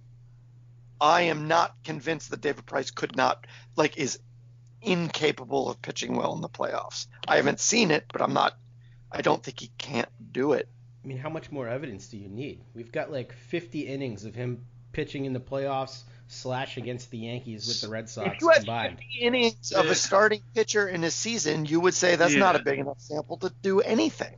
I 1.01 1.23
am 1.23 1.49
not 1.49 1.75
convinced 1.85 2.31
that 2.31 2.41
David 2.41 2.67
Price 2.67 2.91
could 2.91 3.17
not, 3.17 3.47
like, 3.77 3.99
is 3.99 4.19
incapable 4.83 5.69
of 5.69 5.81
pitching 5.83 6.17
well 6.17 6.35
in 6.35 6.41
the 6.41 6.49
playoffs. 6.49 7.07
I 7.27 7.37
haven't 7.37 7.61
seen 7.61 7.91
it, 7.91 8.05
but 8.13 8.23
I'm 8.23 8.33
not, 8.33 8.57
I 9.11 9.23
don't 9.23 9.43
think 9.43 9.61
he 9.61 9.71
can't 9.79 10.09
do 10.33 10.53
it. 10.53 10.69
I 11.05 11.09
mean, 11.09 11.19
how 11.19 11.29
much 11.29 11.51
more 11.53 11.69
evidence 11.69 12.09
do 12.09 12.17
you 12.17 12.29
need? 12.29 12.63
We've 12.75 12.91
got 12.93 13.11
like 13.13 13.33
50 13.33 13.81
innings 13.87 14.25
of 14.25 14.35
him 14.35 14.65
pitching 14.93 15.25
in 15.25 15.33
the 15.33 15.41
playoffs 15.41 16.03
slash 16.29 16.77
against 16.79 17.11
the 17.11 17.19
Yankees 17.19 17.69
with 17.69 17.81
the 17.81 17.89
Red 17.89 18.09
Sox 18.09 18.37
If 18.37 18.41
you 18.41 18.49
had 18.49 18.57
combined. 18.59 18.99
50 18.99 19.19
innings 19.21 19.73
of 19.73 19.87
a 19.87 19.95
starting 19.95 20.43
pitcher 20.55 20.89
in 20.89 21.05
a 21.05 21.11
season, 21.11 21.67
you 21.67 21.81
would 21.81 21.95
say 21.95 22.17
that's 22.17 22.33
Yeah. 22.33 22.41
not 22.41 22.57
a 22.57 22.61
big 22.61 22.79
enough 22.79 23.01
sample 23.01 23.37
to 23.39 23.53
do 23.63 23.81
anything. 23.81 24.35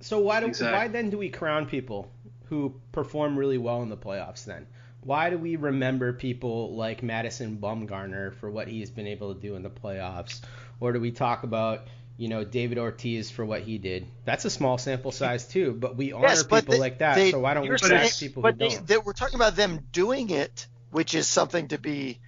So 0.00 0.18
why 0.20 0.40
do 0.40 0.46
Exactly. 0.46 0.78
why 0.78 0.88
then 0.88 1.10
do 1.10 1.18
we 1.18 1.28
crown 1.28 1.66
people 1.66 2.10
who 2.46 2.80
perform 2.92 3.36
really 3.38 3.58
well 3.58 3.82
in 3.82 3.90
the 3.90 3.96
playoffs 3.96 4.44
then? 4.44 4.66
Why 5.02 5.30
do 5.30 5.38
we 5.38 5.56
remember 5.56 6.12
people 6.12 6.74
like 6.76 7.02
Madison 7.02 7.58
Bumgarner 7.60 8.34
for 8.34 8.50
what 8.50 8.68
he's 8.68 8.90
been 8.90 9.06
able 9.06 9.34
to 9.34 9.40
do 9.40 9.56
in 9.56 9.62
the 9.62 9.70
playoffs? 9.70 10.40
Or 10.78 10.92
do 10.92 11.00
we 11.00 11.10
talk 11.10 11.42
about, 11.42 11.86
you 12.18 12.28
know, 12.28 12.44
David 12.44 12.78
Ortiz 12.78 13.30
for 13.30 13.44
what 13.44 13.62
he 13.62 13.78
did? 13.78 14.06
That's 14.24 14.44
a 14.44 14.50
small 14.50 14.76
sample 14.78 15.12
size 15.12 15.46
too, 15.48 15.72
but 15.72 15.96
we 15.96 16.12
honor 16.12 16.28
Yes, 16.28 16.42
but 16.42 16.64
people 16.64 16.74
they- 16.74 16.80
like 16.80 16.98
that. 16.98 17.14
they- 17.16 17.30
so 17.30 17.40
why 17.40 17.54
don't 17.54 17.68
we 17.68 17.76
trash 17.76 18.20
people 18.20 18.42
but 18.42 18.54
who 18.54 18.58
they, 18.58 18.68
don't? 18.68 18.86
they- 18.86 18.98
we're 18.98 19.12
talking 19.14 19.36
about 19.36 19.56
them 19.56 19.80
doing 19.92 20.30
it, 20.30 20.66
which 20.90 21.14
is 21.14 21.26
something 21.26 21.68
to 21.68 21.78
be 21.78 22.18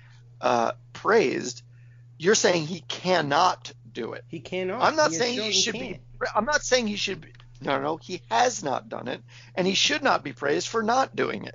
uh, 0.41 0.73
praised. 0.93 1.63
You're 2.19 2.35
saying 2.35 2.67
he 2.67 2.81
cannot 2.81 3.73
do 3.93 4.15
it. 4.15 4.25
he 4.29 4.41
cannot. 4.41 4.83
I'm 4.83 4.97
not 4.97 5.11
has 5.11 5.19
saying 5.19 5.39
he 5.39 5.53
should 5.53 5.75
be. 5.75 6.01
I'm 6.35 6.45
not 6.47 6.63
saying 6.65 6.87
he 6.87 6.97
should 6.97 7.21
be. 7.21 7.29
No, 7.61 7.81
no, 7.81 7.97
he 7.97 8.23
has 8.31 8.65
not 8.65 8.89
done 8.89 9.07
it, 9.09 9.23
and 9.55 9.67
he 9.67 9.75
should 9.75 10.03
not 10.03 10.25
be 10.25 10.33
praised 10.33 10.67
for 10.69 10.83
not 10.83 11.15
doing 11.15 11.45
it. 11.45 11.55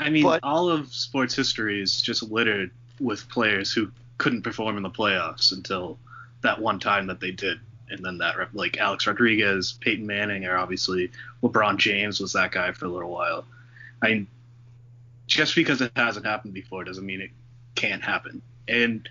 I 0.00 0.10
mean, 0.10 0.22
But- 0.24 0.40
all 0.42 0.68
of 0.70 0.92
sports 0.92 1.34
history 1.34 1.80
is 1.82 2.00
just 2.00 2.22
littered 2.22 2.70
with 2.98 3.28
players 3.28 3.72
who 3.72 3.90
couldn't 4.18 4.42
perform 4.42 4.76
in 4.76 4.82
the 4.82 4.90
playoffs 4.90 5.52
until 5.52 5.98
that 6.42 6.60
one 6.60 6.78
time 6.78 7.06
that 7.08 7.20
they 7.20 7.30
did. 7.30 7.60
And 7.90 8.04
then 8.04 8.18
that, 8.18 8.54
like 8.54 8.78
Alex 8.78 9.06
Rodriguez, 9.06 9.72
Peyton 9.80 10.06
Manning, 10.06 10.44
or 10.46 10.56
obviously 10.56 11.10
LeBron 11.42 11.76
James 11.78 12.20
was 12.20 12.32
that 12.34 12.52
guy 12.52 12.72
for 12.72 12.86
a 12.86 12.88
little 12.88 13.10
while. 13.10 13.44
I 14.02 14.08
mean, 14.08 14.26
just 15.26 15.54
because 15.54 15.80
it 15.80 15.92
hasn't 15.96 16.24
happened 16.26 16.54
before 16.54 16.84
doesn't 16.84 17.04
mean 17.04 17.20
it 17.20 17.30
can't 17.74 18.02
happen. 18.02 18.42
And 18.68 19.08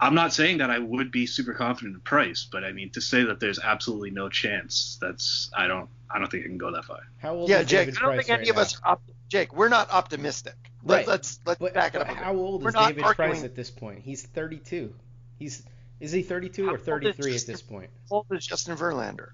I'm 0.00 0.14
not 0.14 0.32
saying 0.32 0.58
that 0.58 0.70
I 0.70 0.78
would 0.78 1.10
be 1.10 1.26
super 1.26 1.54
confident 1.54 1.94
in 1.94 2.00
Price, 2.00 2.46
but 2.50 2.62
I 2.64 2.72
mean 2.72 2.90
to 2.90 3.00
say 3.00 3.24
that 3.24 3.40
there's 3.40 3.58
absolutely 3.58 4.10
no 4.10 4.28
chance, 4.28 4.98
that's 5.00 5.50
I 5.56 5.66
don't 5.66 5.88
I 6.10 6.18
don't 6.18 6.30
think 6.30 6.44
I 6.44 6.48
can 6.48 6.58
go 6.58 6.70
that 6.72 6.84
far. 6.84 7.00
How 7.18 7.34
old 7.34 7.48
Yeah, 7.48 7.60
is 7.60 7.66
Jake. 7.66 7.86
David 7.86 7.96
I 7.98 8.00
don't 8.02 8.14
Price 8.14 8.26
think 8.26 8.38
any 8.38 8.42
right 8.42 8.50
of 8.50 8.56
now? 8.56 8.62
us. 8.62 8.80
Op- 8.84 9.02
Jake, 9.28 9.54
we're 9.54 9.68
not 9.68 9.90
optimistic. 9.90 10.54
Let, 10.84 10.96
Right. 10.98 11.08
Let's 11.08 11.40
let's 11.44 11.58
But, 11.58 11.74
back 11.74 11.94
it 11.94 12.00
up. 12.02 12.08
a 12.08 12.14
how 12.14 12.34
old 12.36 12.62
We're 12.62 12.68
is 12.68 12.74
David 12.74 13.02
arguing- 13.04 13.32
Price 13.32 13.44
at 13.44 13.54
this 13.56 13.70
point? 13.70 14.00
He's 14.00 14.22
32. 14.22 14.94
He's 15.38 15.62
is 15.98 16.12
he 16.12 16.22
32 16.22 16.62
How 16.64 16.68
or 16.68 16.72
old 16.72 16.80
is 16.80 16.86
33 16.86 17.34
at 17.36 17.46
this 17.46 17.62
point? 17.62 17.90
How 18.10 18.16
old 18.16 18.26
is 18.30 18.46
Justin 18.46 18.76
Verlander? 18.76 19.30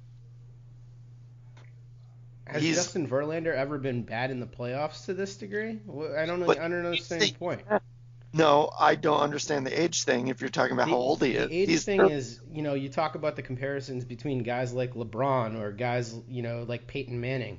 Has 2.46 2.62
He's- 2.62 2.76
Justin 2.76 3.08
Verlander 3.08 3.54
ever 3.54 3.78
been 3.78 4.02
bad 4.02 4.30
in 4.30 4.40
the 4.40 4.46
playoffs 4.46 5.04
to 5.06 5.14
this 5.14 5.36
degree? 5.36 5.78
I 6.16 6.26
don't 6.26 6.40
know. 6.40 6.50
I 6.50 6.54
don't 6.54 6.72
understand 6.84 7.22
the 7.22 7.32
point. 7.32 7.62
No, 8.34 8.70
I 8.78 8.94
don't 8.94 9.20
understand 9.20 9.66
the 9.66 9.78
age 9.82 10.04
thing. 10.04 10.28
If 10.28 10.40
you're 10.40 10.48
talking 10.50 10.72
about 10.72 10.86
The, 10.86 10.92
how 10.92 10.96
old 10.98 11.22
he 11.22 11.32
is, 11.32 11.48
the 11.50 11.54
age 11.62 11.68
He's 11.68 11.84
thing 11.84 12.00
thir- 12.00 12.10
is, 12.10 12.40
you 12.50 12.62
know, 12.62 12.72
you 12.74 12.88
talk 12.88 13.14
about 13.14 13.36
the 13.36 13.42
comparisons 13.42 14.04
between 14.06 14.42
guys 14.42 14.72
like 14.72 14.94
LeBron 14.94 15.60
or 15.60 15.70
guys, 15.70 16.14
you 16.28 16.40
know, 16.42 16.64
like 16.66 16.86
Peyton 16.86 17.20
Manning. 17.20 17.58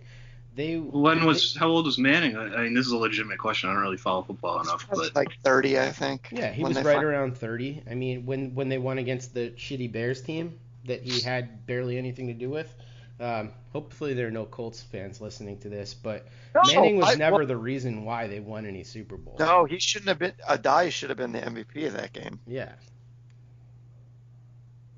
They 0.55 0.75
When 0.77 1.25
was 1.25 1.55
how 1.55 1.67
old 1.69 1.85
was 1.87 1.97
Manning? 1.97 2.37
I, 2.37 2.43
I 2.55 2.63
mean, 2.63 2.73
this 2.75 2.85
is 2.85 2.91
a 2.91 2.97
legitimate 2.97 3.39
question. 3.39 3.69
I 3.69 3.73
don't 3.73 3.81
really 3.81 3.97
follow 3.97 4.21
football 4.21 4.61
enough, 4.61 4.87
but 4.89 5.15
like 5.15 5.29
30, 5.43 5.79
I 5.79 5.91
think. 5.91 6.27
Yeah, 6.31 6.51
he 6.51 6.63
was 6.63 6.75
right 6.83 6.97
fi- 6.97 7.03
around 7.03 7.37
30. 7.37 7.83
I 7.89 7.95
mean, 7.95 8.25
when 8.27 8.53
when 8.53 8.69
they 8.69 8.77
won 8.77 8.99
against 8.99 9.33
the 9.33 9.49
shitty 9.51 9.91
Bears 9.91 10.21
team 10.21 10.59
that 10.85 11.01
he 11.01 11.21
had 11.21 11.65
barely 11.65 11.97
anything 11.97 12.27
to 12.27 12.33
do 12.33 12.49
with. 12.49 12.73
Um, 13.19 13.51
hopefully 13.71 14.13
there 14.15 14.27
are 14.27 14.31
no 14.31 14.43
Colts 14.45 14.81
fans 14.81 15.21
listening 15.21 15.57
to 15.59 15.69
this, 15.69 15.93
but 15.93 16.27
No, 16.53 16.61
Manning 16.65 16.97
was 16.97 17.09
I- 17.09 17.13
never 17.15 17.37
well- 17.37 17.47
the 17.47 17.55
reason 17.57 18.03
why 18.05 18.27
they 18.27 18.39
won 18.39 18.65
any 18.65 18.83
Super 18.83 19.17
Bowl. 19.17 19.37
No, 19.39 19.65
he 19.65 19.79
shouldn't 19.79 20.09
have 20.09 20.19
been. 20.19 20.33
Addai 20.49 20.91
should 20.91 21.09
have 21.09 21.17
been 21.17 21.31
the 21.31 21.39
MVP 21.39 21.85
of 21.87 21.93
that 21.93 22.11
game. 22.13 22.39
Yeah. 22.45 22.73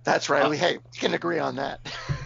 That's 0.04 0.30
Uh, 0.30 0.34
right. 0.34 0.50
we, 0.50 0.58
hey, 0.58 0.78
we 0.78 0.98
can 1.00 1.14
agree 1.14 1.40
on 1.40 1.56
that. 1.58 1.80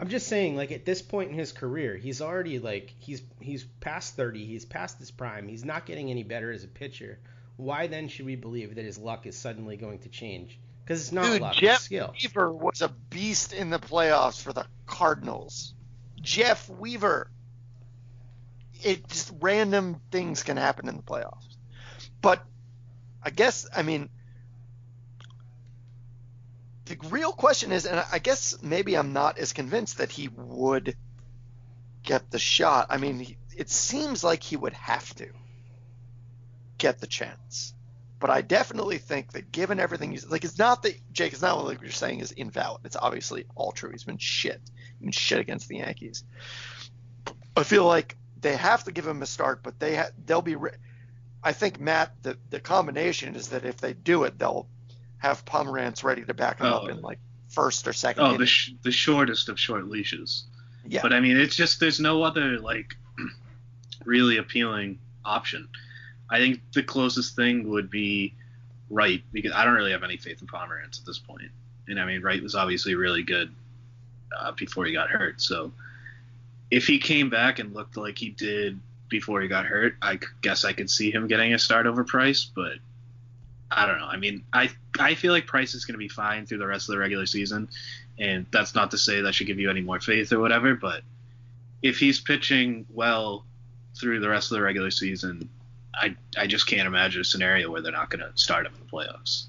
I'm 0.00 0.08
just 0.08 0.28
saying, 0.28 0.56
like 0.56 0.70
at 0.70 0.84
this 0.84 1.02
point 1.02 1.30
in 1.30 1.38
his 1.38 1.50
career, 1.52 1.96
he's 1.96 2.20
already 2.20 2.58
like 2.58 2.94
he's 2.98 3.22
he's 3.40 3.64
past 3.80 4.14
30. 4.16 4.46
He's 4.46 4.64
past 4.64 4.98
his 4.98 5.10
prime. 5.10 5.48
He's 5.48 5.64
not 5.64 5.86
getting 5.86 6.10
any 6.10 6.22
better 6.22 6.52
as 6.52 6.62
a 6.62 6.68
pitcher. 6.68 7.18
Why 7.56 7.88
then 7.88 8.08
should 8.08 8.26
we 8.26 8.36
believe 8.36 8.76
that 8.76 8.84
his 8.84 8.98
luck 8.98 9.26
is 9.26 9.36
suddenly 9.36 9.76
going 9.76 9.98
to 10.00 10.08
change? 10.08 10.58
Because 10.84 11.02
it's 11.02 11.12
not 11.12 11.24
Dude, 11.24 11.40
luck, 11.40 11.54
Jeff 11.54 11.76
it's 11.76 11.84
skill. 11.84 12.14
Weaver 12.22 12.52
was 12.52 12.80
a 12.80 12.88
beast 12.88 13.52
in 13.52 13.70
the 13.70 13.80
playoffs 13.80 14.40
for 14.40 14.52
the 14.52 14.66
Cardinals. 14.86 15.74
Jeff 16.20 16.68
Weaver. 16.70 17.28
It 18.84 19.08
just 19.08 19.32
random 19.40 20.00
things 20.12 20.44
can 20.44 20.56
happen 20.56 20.88
in 20.88 20.96
the 20.96 21.02
playoffs. 21.02 21.44
But 22.22 22.44
I 23.20 23.30
guess 23.30 23.68
I 23.74 23.82
mean 23.82 24.08
the 26.88 27.08
real 27.08 27.32
question 27.32 27.72
is, 27.72 27.86
and 27.86 28.04
I 28.12 28.18
guess 28.18 28.58
maybe 28.62 28.96
I'm 28.96 29.12
not 29.12 29.38
as 29.38 29.52
convinced 29.52 29.98
that 29.98 30.10
he 30.10 30.28
would 30.28 30.96
get 32.02 32.30
the 32.30 32.38
shot. 32.38 32.86
I 32.90 32.98
mean, 32.98 33.36
it 33.56 33.70
seems 33.70 34.24
like 34.24 34.42
he 34.42 34.56
would 34.56 34.72
have 34.72 35.14
to 35.16 35.28
get 36.78 37.00
the 37.00 37.06
chance. 37.06 37.74
But 38.20 38.30
I 38.30 38.40
definitely 38.40 38.98
think 38.98 39.32
that 39.32 39.52
given 39.52 39.78
everything 39.78 40.10
he's 40.10 40.26
like, 40.26 40.44
it's 40.44 40.58
not 40.58 40.82
that 40.82 40.94
Jake. 41.12 41.32
It's 41.32 41.42
not 41.42 41.62
what 41.62 41.80
you're 41.80 41.90
saying 41.90 42.20
is 42.20 42.32
invalid. 42.32 42.80
It's 42.84 42.96
obviously 42.96 43.44
all 43.54 43.70
true. 43.70 43.90
He's 43.90 44.04
been 44.04 44.18
shit. 44.18 44.60
He's 44.64 45.00
been 45.00 45.12
shit 45.12 45.38
against 45.38 45.68
the 45.68 45.76
Yankees. 45.76 46.24
I 47.56 47.62
feel 47.62 47.84
like 47.84 48.16
they 48.40 48.56
have 48.56 48.84
to 48.84 48.92
give 48.92 49.06
him 49.06 49.22
a 49.22 49.26
start, 49.26 49.62
but 49.62 49.78
they 49.78 49.96
ha- 49.96 50.10
they'll 50.24 50.42
be. 50.42 50.56
Re- 50.56 50.72
I 51.44 51.52
think 51.52 51.78
Matt, 51.78 52.12
the 52.22 52.36
the 52.50 52.58
combination 52.58 53.36
is 53.36 53.48
that 53.48 53.64
if 53.64 53.76
they 53.76 53.92
do 53.92 54.24
it, 54.24 54.38
they'll 54.38 54.66
have 55.18 55.44
Pomeranz 55.44 56.02
ready 56.04 56.24
to 56.24 56.34
back 56.34 56.60
him 56.60 56.66
up 56.66 56.84
Oh. 56.84 56.86
in 56.88 57.00
like 57.02 57.18
first 57.48 57.86
or 57.88 57.92
second. 57.92 58.22
oh, 58.22 58.26
inning. 58.28 58.38
the 58.40 58.46
sh- 58.46 58.70
the 58.82 58.92
shortest 58.92 59.48
of 59.48 59.58
short 59.58 59.88
leashes. 59.88 60.44
yeah, 60.86 61.02
But 61.02 61.12
I 61.12 61.20
mean, 61.20 61.36
it's 61.36 61.56
just 61.56 61.80
there's 61.80 62.00
no 62.00 62.22
other 62.22 62.58
like 62.60 62.96
really 64.04 64.36
appealing 64.36 64.98
option. 65.24 65.68
I 66.30 66.38
think 66.38 66.60
the 66.72 66.82
closest 66.82 67.36
thing 67.36 67.68
would 67.70 67.90
be 67.90 68.34
Wright 68.90 69.22
because 69.32 69.52
I 69.52 69.64
don't 69.64 69.74
really 69.74 69.92
have 69.92 70.02
any 70.04 70.16
faith 70.16 70.40
in 70.40 70.46
Pomeranz 70.46 71.00
at 71.00 71.06
this 71.06 71.18
point. 71.18 71.50
And 71.88 71.98
I 71.98 72.04
mean, 72.04 72.22
Wright 72.22 72.42
was 72.42 72.54
obviously 72.54 72.94
really 72.94 73.22
good 73.22 73.50
uh, 74.38 74.52
before 74.52 74.84
he 74.84 74.92
got 74.92 75.08
hurt. 75.10 75.40
So 75.40 75.72
if 76.70 76.86
he 76.86 76.98
came 76.98 77.30
back 77.30 77.58
and 77.58 77.72
looked 77.74 77.96
like 77.96 78.18
he 78.18 78.28
did 78.28 78.78
before 79.08 79.40
he 79.40 79.48
got 79.48 79.64
hurt, 79.64 79.96
I 80.02 80.18
guess 80.42 80.66
I 80.66 80.74
could 80.74 80.90
see 80.90 81.10
him 81.10 81.28
getting 81.28 81.54
a 81.54 81.58
start 81.58 81.86
over 81.86 82.04
Price. 82.04 82.44
But 82.44 82.74
I 83.70 83.86
don't 83.86 83.98
know. 83.98 84.06
I 84.06 84.16
mean, 84.16 84.44
I 84.52 84.70
I 84.98 85.14
feel 85.14 85.32
like 85.32 85.46
Price 85.46 85.74
is 85.74 85.84
going 85.84 85.94
to 85.94 85.98
be 85.98 86.08
fine 86.08 86.46
through 86.46 86.58
the 86.58 86.66
rest 86.66 86.88
of 86.88 86.94
the 86.94 86.98
regular 86.98 87.26
season, 87.26 87.68
and 88.18 88.46
that's 88.50 88.74
not 88.74 88.90
to 88.92 88.98
say 88.98 89.20
that 89.20 89.34
should 89.34 89.46
give 89.46 89.58
you 89.58 89.70
any 89.70 89.82
more 89.82 90.00
faith 90.00 90.32
or 90.32 90.40
whatever. 90.40 90.74
But 90.74 91.02
if 91.82 91.98
he's 91.98 92.20
pitching 92.20 92.86
well 92.90 93.44
through 93.98 94.20
the 94.20 94.28
rest 94.28 94.50
of 94.50 94.56
the 94.56 94.62
regular 94.62 94.90
season, 94.90 95.48
I 95.94 96.16
I 96.36 96.46
just 96.46 96.66
can't 96.66 96.86
imagine 96.86 97.20
a 97.20 97.24
scenario 97.24 97.70
where 97.70 97.82
they're 97.82 97.92
not 97.92 98.10
going 98.10 98.20
to 98.20 98.32
start 98.38 98.66
him 98.66 98.72
in 98.74 98.80
the 98.80 98.90
playoffs. 98.90 99.46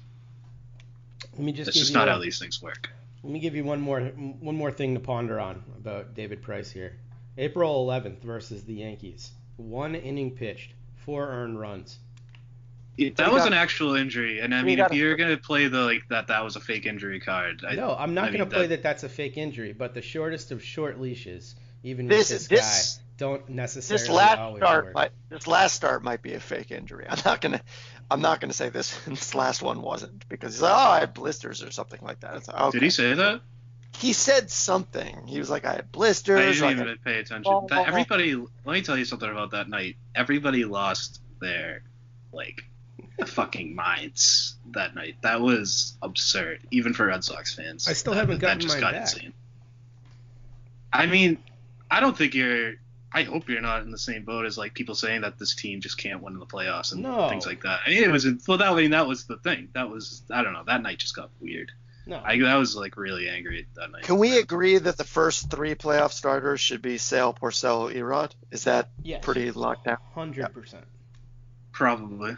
Let 1.32 1.40
me 1.40 1.52
just 1.52 1.66
That's 1.66 1.78
just 1.78 1.94
not 1.94 2.08
a- 2.08 2.12
how 2.12 2.18
these 2.18 2.38
things 2.38 2.60
work. 2.60 2.90
Let 3.22 3.32
me 3.32 3.38
give 3.38 3.54
you 3.54 3.64
one 3.64 3.80
more 3.80 4.00
one 4.00 4.56
more 4.56 4.72
thing 4.72 4.94
to 4.94 5.00
ponder 5.00 5.38
on 5.40 5.62
about 5.76 6.14
David 6.14 6.42
Price 6.42 6.70
here. 6.70 6.96
April 7.38 7.86
11th 7.86 8.22
versus 8.22 8.64
the 8.64 8.74
Yankees. 8.74 9.30
One 9.56 9.94
inning 9.94 10.30
pitched, 10.32 10.72
four 10.96 11.28
earned 11.28 11.58
runs. 11.60 11.98
It- 12.96 13.16
that 13.16 13.32
was 13.32 13.42
got- 13.42 13.48
an 13.48 13.54
actual 13.54 13.94
injury, 13.94 14.40
and 14.40 14.54
I 14.54 14.62
mean, 14.62 14.78
if 14.78 14.92
you're 14.92 15.16
gonna 15.16 15.36
play 15.38 15.68
the 15.68 15.80
like 15.80 16.02
that, 16.08 16.26
that 16.28 16.44
was 16.44 16.56
a 16.56 16.60
fake 16.60 16.86
injury 16.86 17.20
card. 17.20 17.64
I, 17.66 17.74
no, 17.74 17.96
I'm 17.98 18.14
not 18.14 18.24
I 18.24 18.26
going 18.28 18.38
to 18.40 18.44
mean, 18.44 18.50
play 18.50 18.60
that- 18.66 18.76
that 18.76 18.82
that's 18.82 19.02
a 19.04 19.08
fake 19.08 19.36
injury, 19.38 19.72
but 19.72 19.94
the 19.94 20.02
shortest 20.02 20.52
of 20.52 20.62
short 20.62 21.00
leashes, 21.00 21.54
even 21.82 22.08
This- 22.08 22.30
with 22.30 22.48
this, 22.48 22.48
this- 22.48 22.96
guy, 22.96 23.02
don't 23.16 23.48
necessarily 23.50 24.02
this 24.02 24.08
last 24.10 24.38
always 24.38 24.60
start 24.60 24.84
work. 24.86 24.94
might 24.94 25.10
this 25.28 25.46
last 25.46 25.74
start 25.74 26.02
might 26.02 26.22
be 26.22 26.32
a 26.34 26.40
fake 26.40 26.70
injury. 26.70 27.06
I'm 27.08 27.18
not 27.24 27.40
gonna 27.42 27.60
I'm 28.10 28.20
not 28.22 28.40
gonna 28.40 28.52
say 28.54 28.70
this 28.70 28.98
this 29.06 29.34
last 29.34 29.62
one 29.62 29.82
wasn't 29.82 30.26
because 30.28 30.54
he's 30.54 30.62
like, 30.62 30.72
oh 30.72 30.90
I 30.90 31.00
had 31.00 31.12
blisters 31.14 31.62
or 31.62 31.70
something 31.70 32.00
like 32.02 32.20
that. 32.20 32.36
It's 32.36 32.48
like, 32.48 32.58
okay. 32.60 32.78
Did 32.78 32.82
he 32.84 32.90
say 32.90 33.12
that? 33.14 33.40
He 33.98 34.14
said 34.14 34.50
something. 34.50 35.26
He 35.26 35.38
was 35.38 35.50
like 35.50 35.66
I 35.66 35.72
had 35.72 35.80
I 35.80 35.84
blisters. 35.92 36.58
didn't 36.60 36.78
like, 36.78 36.86
even 36.86 36.98
pay 37.04 37.18
attention. 37.18 37.44
Oh. 37.52 37.66
That, 37.68 37.88
everybody, 37.88 38.34
let 38.34 38.72
me 38.72 38.80
tell 38.82 38.96
you 38.96 39.04
something 39.04 39.28
about 39.28 39.50
that 39.50 39.68
night. 39.68 39.96
Everybody 40.14 40.64
lost 40.64 41.20
their 41.40 41.82
like 42.32 42.64
fucking 43.28 43.74
minds 43.74 44.54
that 44.72 44.94
night. 44.94 45.16
That 45.22 45.40
was 45.40 45.96
absurd, 46.02 46.60
even 46.70 46.94
for 46.94 47.06
Red 47.06 47.24
Sox 47.24 47.54
fans. 47.54 47.88
I 47.88 47.92
still 47.92 48.12
haven't 48.12 48.36
that 48.40 48.46
gotten 48.46 48.60
just 48.60 48.74
mine 48.74 48.80
got 48.80 48.92
back. 48.92 49.02
insane. 49.02 49.32
I 50.92 51.06
mean, 51.06 51.38
I 51.90 52.00
don't 52.00 52.16
think 52.16 52.34
you're. 52.34 52.74
I 53.12 53.24
hope 53.24 53.48
you're 53.48 53.60
not 53.60 53.82
in 53.82 53.90
the 53.90 53.98
same 53.98 54.24
boat 54.24 54.46
as 54.46 54.56
like 54.56 54.72
people 54.74 54.94
saying 54.94 55.22
that 55.22 55.36
this 55.38 55.54
team 55.56 55.80
just 55.80 55.98
can't 55.98 56.22
win 56.22 56.34
in 56.34 56.38
the 56.38 56.46
playoffs 56.46 56.92
and 56.92 57.02
No. 57.02 57.28
things 57.28 57.44
like 57.44 57.62
that. 57.64 57.80
I 57.84 57.90
mean, 57.90 58.04
it 58.04 58.10
was 58.10 58.24
well. 58.46 58.58
That 58.58 58.68
I 58.68 58.74
mean, 58.76 58.92
that 58.92 59.08
was 59.08 59.24
the 59.24 59.36
thing. 59.36 59.68
That 59.72 59.90
was 59.90 60.22
I 60.30 60.42
don't 60.42 60.52
know. 60.52 60.62
That 60.64 60.82
night 60.82 60.98
just 60.98 61.16
got 61.16 61.30
weird. 61.40 61.72
no, 62.06 62.16
I, 62.24 62.40
I 62.40 62.54
was 62.56 62.76
like 62.76 62.96
really 62.96 63.28
angry 63.28 63.66
that 63.74 63.90
night. 63.90 64.02
Can 64.04 64.18
we 64.18 64.38
agree 64.38 64.78
that 64.78 64.96
the 64.96 65.04
first 65.04 65.50
three 65.50 65.74
playoff 65.74 66.12
starters 66.12 66.60
should 66.60 66.82
be 66.82 66.98
Sale, 66.98 67.34
Porcello, 67.34 67.92
E-Rod? 67.94 68.32
Is 68.52 68.64
that 68.64 68.88
yes, 69.02 69.24
pretty 69.24 69.50
locked 69.50 69.86
down? 69.86 69.98
hundred 70.14 70.52
percent. 70.54 70.84
Probably. 71.72 72.36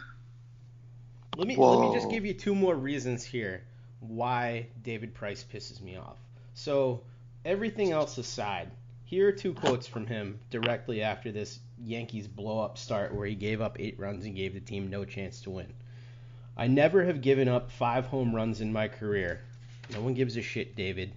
Let 1.35 1.47
me 1.47 1.55
let 1.55 1.79
me 1.89 1.93
just 1.95 2.09
give 2.09 2.25
you 2.25 2.33
two 2.33 2.53
more 2.55 2.75
reasons 2.75 3.23
here 3.23 3.63
why 3.99 4.67
David 4.83 5.13
Price 5.13 5.43
pisses 5.51 5.81
me 5.81 5.95
off. 5.97 6.17
So 6.53 7.01
everything 7.45 7.91
else 7.91 8.17
aside, 8.17 8.69
here 9.05 9.27
are 9.29 9.31
two 9.31 9.53
quotes 9.53 9.87
from 9.87 10.05
him 10.05 10.39
directly 10.51 11.01
after 11.01 11.31
this 11.31 11.59
Yankees 11.83 12.27
blow 12.27 12.59
up 12.59 12.77
start 12.77 13.13
where 13.13 13.25
he 13.25 13.35
gave 13.35 13.61
up 13.61 13.77
eight 13.79 13.99
runs 13.99 14.25
and 14.25 14.35
gave 14.35 14.53
the 14.53 14.59
team 14.59 14.89
no 14.89 15.05
chance 15.05 15.41
to 15.41 15.49
win. 15.49 15.73
I 16.55 16.67
never 16.67 17.03
have 17.05 17.21
given 17.21 17.47
up 17.47 17.71
five 17.71 18.05
home 18.05 18.35
runs 18.35 18.61
in 18.61 18.71
my 18.71 18.87
career. 18.87 19.41
No 19.91 20.01
one 20.01 20.13
gives 20.13 20.37
a 20.37 20.41
shit, 20.41 20.75
David. 20.75 21.11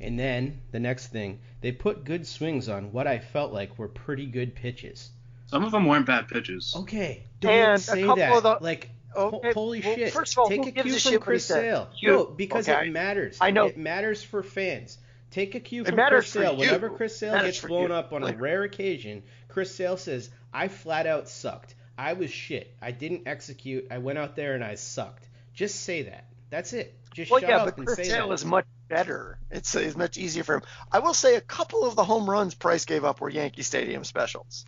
And 0.00 0.18
then 0.18 0.60
the 0.70 0.78
next 0.78 1.08
thing, 1.08 1.40
they 1.60 1.72
put 1.72 2.04
good 2.04 2.26
swings 2.26 2.68
on 2.68 2.92
what 2.92 3.06
I 3.06 3.18
felt 3.18 3.52
like 3.52 3.78
were 3.78 3.88
pretty 3.88 4.26
good 4.26 4.54
pitches. 4.54 5.10
Some 5.46 5.64
of 5.64 5.72
them 5.72 5.86
weren't 5.86 6.06
bad 6.06 6.28
pitches. 6.28 6.74
Okay, 6.76 7.24
don't 7.40 7.52
And 7.52 7.72
a 7.72 7.78
say 7.78 8.02
couple 8.02 8.16
that. 8.16 8.32
of 8.36 8.42
the- 8.42 8.64
like, 8.64 8.90
Okay, 9.16 9.48
ho- 9.48 9.52
holy 9.54 9.80
well, 9.80 9.94
shit! 9.94 10.12
first 10.12 10.34
of 10.34 10.38
all, 10.38 10.48
take 10.48 10.66
a 10.66 10.72
cue 10.72 10.82
a 10.82 10.98
from 10.98 11.12
shit 11.12 11.20
Chris? 11.20 11.44
Sale. 11.44 11.88
You, 11.98 12.08
no, 12.08 12.24
because 12.26 12.68
okay? 12.68 12.88
it 12.88 12.92
matters. 12.92 13.38
I 13.40 13.50
know. 13.50 13.66
it 13.66 13.76
matters 13.78 14.22
for 14.22 14.42
fans. 14.42 14.98
Take 15.30 15.54
a 15.54 15.60
cue 15.60 15.84
from 15.84 15.96
Chris 15.96 16.28
Sale. 16.28 16.52
you. 16.52 16.58
Whenever 16.60 16.90
Chris 16.90 17.16
Sale 17.18 17.40
gets 17.40 17.60
blown 17.60 17.88
you. 17.88 17.94
up 17.94 18.12
on 18.12 18.22
a 18.22 18.36
rare 18.36 18.62
occasion, 18.62 19.22
Chris 19.48 19.74
Sale 19.74 19.96
says, 19.96 20.30
"I 20.52 20.68
flat 20.68 21.06
out 21.06 21.28
sucked. 21.28 21.74
I 21.98 22.12
was 22.12 22.30
shit. 22.30 22.74
I 22.80 22.90
didn't 22.92 23.22
execute. 23.26 23.88
I 23.90 23.98
went 23.98 24.18
out 24.18 24.36
there 24.36 24.54
and 24.54 24.62
I 24.64 24.74
sucked." 24.76 25.26
Just 25.54 25.82
say 25.82 26.02
that. 26.02 26.24
That's 26.50 26.72
it. 26.72 26.94
Just 27.14 27.30
Well, 27.30 27.40
shut 27.40 27.48
yeah, 27.48 27.56
up 27.58 27.64
but 27.64 27.78
and 27.78 27.86
Chris 27.86 27.96
say 27.96 28.04
Sale 28.04 28.28
that. 28.28 28.34
is 28.34 28.44
much 28.44 28.66
better. 28.88 29.38
It's, 29.50 29.74
it's 29.74 29.96
much 29.96 30.16
easier 30.18 30.44
for 30.44 30.56
him. 30.56 30.62
I 30.92 30.98
will 31.00 31.14
say 31.14 31.34
a 31.36 31.40
couple 31.40 31.84
of 31.84 31.96
the 31.96 32.04
home 32.04 32.28
runs 32.28 32.54
Price 32.54 32.84
gave 32.84 33.04
up 33.04 33.20
were 33.20 33.28
Yankee 33.30 33.62
Stadium 33.62 34.04
specials 34.04 34.64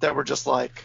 that 0.00 0.14
were 0.16 0.24
just 0.24 0.46
like 0.46 0.84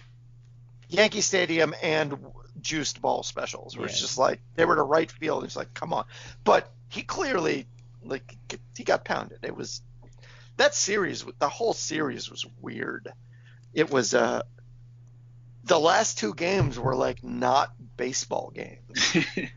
Yankee 0.90 1.22
Stadium 1.22 1.74
and 1.82 2.18
juiced 2.62 3.02
ball 3.02 3.24
specials, 3.24 3.78
where 3.78 3.88
it's 3.88 4.00
just 4.00 4.18
like 4.18 4.42
they 4.56 4.66
were 4.66 4.76
to 4.76 4.84
right 4.84 5.12
field. 5.12 5.44
It's 5.44 5.56
like, 5.56 5.74
come 5.74 5.94
on. 5.94 6.06
But 6.44 6.72
he 6.90 7.02
clearly 7.04 7.68
like 8.04 8.36
he 8.76 8.84
got 8.84 9.04
pounded. 9.06 9.40
It 9.44 9.56
was 9.56 9.82
that 10.58 10.74
series. 10.76 11.26
The 11.40 11.50
whole 11.50 11.74
series 11.74 12.30
was 12.30 12.46
weird. 12.62 13.12
It 13.74 13.92
was 13.92 14.14
uh 14.14 14.42
the 15.64 15.80
last 15.80 16.18
two 16.18 16.34
games 16.34 16.80
were 16.80 16.96
like 16.96 17.24
not 17.24 17.74
baseball 17.98 18.52
games. 18.54 19.16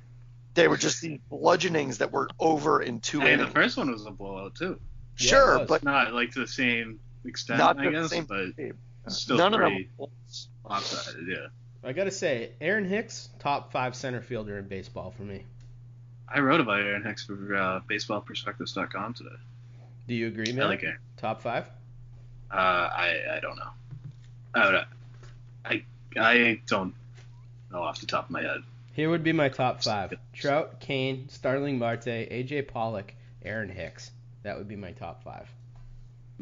They 0.55 0.67
were 0.67 0.77
just 0.77 1.01
these 1.01 1.21
bludgeonings 1.31 1.99
that 1.99 2.11
were 2.13 2.29
over 2.39 2.83
in 2.83 3.01
two 3.01 3.21
hey, 3.21 3.37
the 3.37 3.47
first 3.47 3.77
one 3.77 3.91
was 3.91 4.05
a 4.05 4.11
blowout 4.11 4.57
too. 4.57 4.81
Sure, 5.15 5.61
was. 5.61 5.69
but 5.69 5.85
Not 5.85 6.13
like 6.13 6.33
to 6.33 6.41
the 6.41 6.49
same 6.49 6.99
extent, 7.25 7.59
not 7.59 7.79
I 7.79 7.85
the 7.85 7.91
guess, 7.93 8.11
same 8.11 8.25
but 8.25 8.57
team. 8.57 8.77
still 9.07 9.37
None 9.37 9.55
of 9.55 9.61
pretty 9.61 9.89
them. 9.97 10.09
lopsided. 10.65 11.29
Yeah. 11.29 11.47
I 11.83 11.93
gotta 11.93 12.11
say, 12.11 12.51
Aaron 12.61 12.85
Hicks, 12.85 13.31
top 13.39 13.73
five 13.73 13.95
center 13.95 14.21
fielder 14.21 14.59
in 14.59 14.69
baseball 14.69 15.13
for 15.17 15.23
me. 15.23 15.45
I 16.29 16.41
wrote 16.41 16.61
about 16.61 16.81
Aaron 16.81 17.03
Hicks 17.03 17.25
for 17.25 17.57
uh, 17.57 17.81
BaseballProspectus.com 17.89 19.15
today. 19.15 19.31
Do 20.07 20.15
you 20.15 20.29
agree, 20.29 20.53
man? 20.53 20.65
I 20.65 20.69
like 20.69 20.85
Aaron. 20.85 20.99
Top 21.17 21.41
five? 21.41 21.67
Uh, 22.51 22.55
I 22.57 23.37
I 23.37 23.41
don't 23.41 23.57
know. 23.57 23.71
I 24.55 24.67
would, 24.67 24.85
I 25.65 25.85
I 26.17 26.61
don't 26.67 26.95
know 27.73 27.83
off 27.83 28.01
the 28.01 28.07
top 28.07 28.25
of 28.25 28.31
my 28.31 28.43
head. 28.43 28.63
Here 28.93 29.09
would 29.09 29.25
be 29.25 29.33
my 29.33 29.49
top 29.49 29.83
five: 29.83 30.13
Trout, 30.33 30.81
Cain, 30.81 31.29
Starling 31.29 31.79
Marte, 31.79 32.07
AJ 32.07 32.69
Pollock, 32.69 33.15
Aaron 33.43 33.71
Hicks. 33.71 34.11
That 34.43 34.59
would 34.59 34.69
be 34.69 34.77
my 34.77 34.93
top 34.93 35.23
five. 35.23 35.49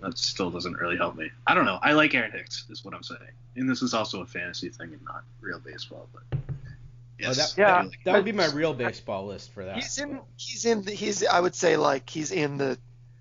That 0.00 0.16
still 0.18 0.50
doesn't 0.50 0.74
really 0.74 0.96
help 0.96 1.16
me. 1.16 1.30
I 1.46 1.54
don't 1.54 1.64
know. 1.64 1.78
I 1.82 1.92
like 1.92 2.14
Aaron 2.14 2.32
Hicks, 2.32 2.66
is 2.70 2.84
what 2.84 2.94
I'm 2.94 3.02
saying. 3.02 3.20
And 3.56 3.68
this 3.68 3.82
is 3.82 3.94
also 3.94 4.22
a 4.22 4.26
fantasy 4.26 4.68
thing 4.68 4.92
and 4.92 5.02
not 5.04 5.24
real 5.40 5.58
baseball. 5.58 6.08
But 6.12 6.22
oh, 6.32 6.54
yes, 7.18 7.54
that- 7.54 7.60
yeah. 7.60 7.82
like 7.82 7.98
That 8.04 8.14
would 8.14 8.24
be 8.24 8.32
my 8.32 8.46
real 8.46 8.74
baseball 8.74 9.26
list 9.26 9.52
for 9.52 9.64
that. 9.64 9.76
He's 9.76 9.98
in. 9.98 10.20
He's 10.36 10.64
in. 10.64 10.82
The, 10.82 10.92
he's. 10.92 11.24
I 11.26 11.40
would 11.40 11.54
say 11.54 11.76
like 11.76 12.08
he's 12.08 12.30
in 12.30 12.56
the 12.58 12.78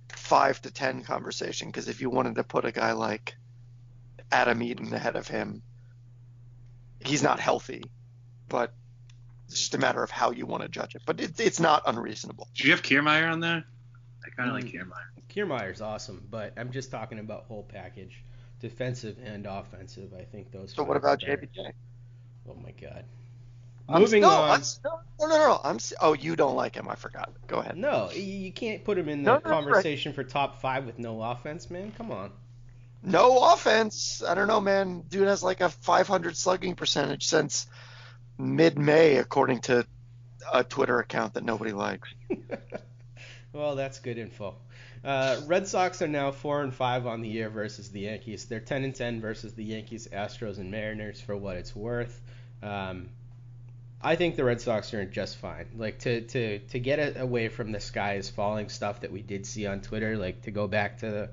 five 0.09 0.61
to 0.63 0.71
ten 0.71 1.03
conversation 1.03 1.69
because 1.69 1.87
if 1.87 2.01
you 2.01 2.09
wanted 2.09 2.35
to 2.35 2.43
put 2.43 2.65
a 2.65 2.71
guy 2.71 2.91
like 2.91 3.35
Adam 4.31 4.61
Eaton 4.61 4.93
ahead 4.93 5.15
of 5.15 5.27
him, 5.27 5.61
he's 7.03 7.23
not 7.23 7.39
healthy, 7.39 7.83
but 8.49 8.73
it's 9.47 9.59
just 9.59 9.75
a 9.75 9.77
matter 9.77 10.03
of 10.03 10.11
how 10.11 10.31
you 10.31 10.45
want 10.45 10.63
to 10.63 10.69
judge 10.69 10.95
it. 10.95 11.01
But 11.05 11.21
it, 11.21 11.39
it's 11.39 11.59
not 11.59 11.83
unreasonable. 11.85 12.47
Do 12.53 12.65
you 12.65 12.71
have 12.71 12.81
Kiermaier 12.81 13.31
on 13.31 13.39
there? 13.39 13.63
I 14.27 14.35
kind 14.35 14.49
of 14.49 14.55
Mm. 14.55 14.63
like 14.63 14.73
Kiermaier. 14.73 15.27
Kiermaier's 15.29 15.81
awesome, 15.81 16.25
but 16.29 16.53
I'm 16.57 16.71
just 16.71 16.91
talking 16.91 17.19
about 17.19 17.45
whole 17.45 17.63
package, 17.63 18.23
defensive 18.59 19.17
and 19.23 19.45
offensive. 19.45 20.13
I 20.13 20.23
think 20.23 20.51
those. 20.51 20.71
So 20.71 20.77
five 20.83 20.87
what 20.89 20.97
about 20.97 21.19
better. 21.21 21.37
JBJ? 21.37 21.71
Oh 22.49 22.55
my 22.63 22.71
god. 22.71 23.05
I'm- 23.89 24.01
Moving 24.01 24.21
no, 24.21 24.29
on. 24.29 24.49
I'm, 24.51 24.61
no, 24.83 24.99
no, 25.21 25.27
no, 25.27 25.37
no. 25.37 25.61
I'm. 25.63 25.77
Oh, 26.01 26.11
you 26.13 26.35
don't 26.35 26.55
like 26.57 26.75
him. 26.75 26.89
I 26.89 26.95
forgot. 26.95 27.31
Go 27.47 27.59
ahead. 27.59 27.77
No, 27.77 28.09
you- 28.11 28.21
you 28.21 28.51
can't 28.51 28.83
put 28.83 28.97
him 28.97 29.07
in 29.07 29.23
the 29.23 29.27
no, 29.27 29.33
that's 29.35 29.45
right. 29.45 29.51
conversation 29.63 30.11
for 30.13 30.23
top 30.25 30.59
five 30.59 30.85
with 30.85 30.99
no 30.99 31.21
offense, 31.21 31.69
man. 31.69 31.93
Come 31.97 32.11
on. 32.11 32.31
No 33.03 33.53
offense. 33.53 34.21
I 34.27 34.33
don't 34.33 34.47
know, 34.47 34.59
man. 34.59 35.01
Dude 35.07 35.27
has 35.27 35.41
like 35.43 35.61
a 35.61 35.69
500 35.69 36.35
slugging 36.35 36.75
percentage 36.75 37.27
since 37.27 37.67
mid-May, 38.37 39.17
according 39.17 39.59
to 39.61 39.85
a 40.51 40.63
Twitter 40.63 40.99
account 40.99 41.35
that 41.35 41.43
nobody 41.45 41.71
likes. 41.71 42.09
well, 43.57 43.75
that's 43.75 43.99
good 43.99 44.17
info. 44.17 44.55
Uh, 45.03 45.41
Red 45.45 45.67
Sox 45.67 46.01
are 46.01 46.07
now 46.07 46.31
four 46.31 46.63
and 46.63 46.73
five 46.73 47.05
on 47.07 47.21
the 47.21 47.29
year 47.29 47.49
versus 47.49 47.89
the 47.89 48.01
Yankees. 48.01 48.45
They're 48.45 48.59
ten 48.59 48.83
and 48.83 48.93
ten 48.93 49.19
versus 49.19 49.53
the 49.53 49.63
Yankees, 49.63 50.07
Astros, 50.11 50.57
and 50.57 50.71
Mariners 50.71 51.19
for 51.19 51.35
what 51.35 51.57
it's 51.57 51.75
worth. 51.75 52.21
Um, 52.61 53.09
I 54.01 54.15
think 54.15 54.35
the 54.35 54.43
Red 54.43 54.61
Sox 54.61 54.93
are 54.93 55.05
just 55.05 55.37
fine. 55.37 55.67
Like 55.75 55.99
to 55.99 56.21
to 56.21 56.59
to 56.59 56.79
get 56.79 57.19
away 57.19 57.49
from 57.49 57.71
the 57.71 57.79
sky 57.79 58.15
is 58.15 58.29
falling 58.29 58.69
stuff 58.69 59.01
that 59.01 59.11
we 59.11 59.21
did 59.21 59.45
see 59.45 59.65
on 59.65 59.81
Twitter. 59.81 60.17
Like 60.17 60.43
to 60.43 60.51
go 60.51 60.67
back 60.67 60.99
to 60.99 61.09
the 61.09 61.29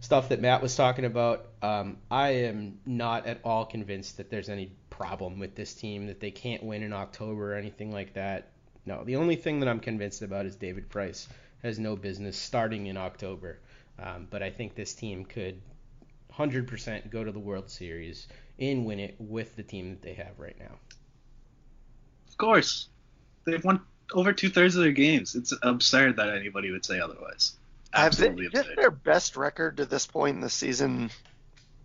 stuff 0.00 0.30
that 0.30 0.40
Matt 0.40 0.62
was 0.62 0.74
talking 0.74 1.04
about. 1.04 1.46
Um, 1.62 1.98
I 2.10 2.30
am 2.46 2.78
not 2.84 3.26
at 3.26 3.40
all 3.44 3.64
convinced 3.64 4.16
that 4.16 4.30
there's 4.30 4.48
any 4.48 4.72
problem 4.88 5.38
with 5.38 5.54
this 5.54 5.74
team 5.74 6.08
that 6.08 6.20
they 6.20 6.30
can't 6.30 6.62
win 6.62 6.82
in 6.82 6.92
October 6.92 7.54
or 7.54 7.56
anything 7.56 7.92
like 7.92 8.14
that. 8.14 8.48
No, 8.86 9.04
the 9.04 9.16
only 9.16 9.36
thing 9.36 9.60
that 9.60 9.68
I'm 9.68 9.80
convinced 9.80 10.22
about 10.22 10.46
is 10.46 10.56
David 10.56 10.88
Price 10.88 11.28
has 11.62 11.78
no 11.78 11.96
business 11.96 12.36
starting 12.36 12.86
in 12.86 12.96
October. 12.96 13.58
Um, 13.98 14.26
but 14.30 14.42
I 14.42 14.50
think 14.50 14.74
this 14.74 14.94
team 14.94 15.24
could 15.24 15.60
100% 16.34 17.10
go 17.10 17.24
to 17.24 17.32
the 17.32 17.38
World 17.38 17.70
Series 17.70 18.28
and 18.58 18.86
win 18.86 19.00
it 19.00 19.14
with 19.18 19.56
the 19.56 19.62
team 19.62 19.90
that 19.90 20.02
they 20.02 20.14
have 20.14 20.38
right 20.38 20.58
now. 20.58 20.72
Of 22.28 22.36
course, 22.38 22.88
they've 23.44 23.62
won 23.64 23.80
over 24.12 24.32
two 24.32 24.48
thirds 24.48 24.76
of 24.76 24.82
their 24.82 24.92
games. 24.92 25.34
It's 25.34 25.52
absurd 25.62 26.16
that 26.16 26.30
anybody 26.30 26.70
would 26.70 26.84
say 26.84 26.98
otherwise. 27.00 27.56
Have 27.92 28.16
they, 28.16 28.28
Absolutely 28.28 28.46
absurd. 28.46 28.76
their 28.76 28.90
best 28.90 29.36
record 29.36 29.78
to 29.78 29.84
this 29.84 30.06
point 30.06 30.36
in 30.36 30.40
the 30.40 30.50
season? 30.50 31.10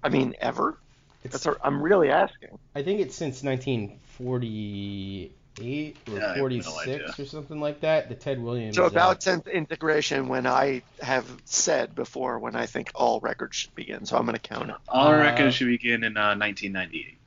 I 0.03 0.09
mean, 0.09 0.35
ever? 0.39 0.77
It's, 1.23 1.33
That's 1.33 1.45
what 1.47 1.57
I'm 1.63 1.81
really 1.81 2.09
asking. 2.09 2.59
I 2.75 2.83
think 2.83 2.99
it's 2.99 3.15
since 3.15 3.41
1948 3.41 5.35
or 5.59 5.63
Yeah, 5.63 5.93
I 6.31 6.37
have 6.37 6.37
no 6.37 6.61
46 6.61 7.19
or 7.19 7.25
something 7.25 7.59
like 7.59 7.81
that. 7.81 8.09
The 8.09 8.15
Ted 8.15 8.41
Williams. 8.41 8.75
So 8.75 8.85
about 8.85 9.21
tenth 9.21 9.47
integration, 9.47 10.27
when 10.27 10.45
I 10.47 10.81
have 11.01 11.25
said 11.45 11.95
before, 11.95 12.39
when 12.39 12.55
I 12.55 12.65
think 12.65 12.91
all 12.95 13.19
records 13.21 13.55
should 13.55 13.75
begin. 13.75 14.05
So 14.05 14.17
I'm 14.17 14.25
going 14.25 14.35
to 14.37 14.41
count 14.41 14.69
it. 14.69 14.75
All 14.89 15.13
Uh, 15.13 15.17
records 15.19 15.55
should 15.55 15.67
begin 15.67 16.03
in 16.03 16.17
uh, 16.17 16.35
1998. 16.35 17.17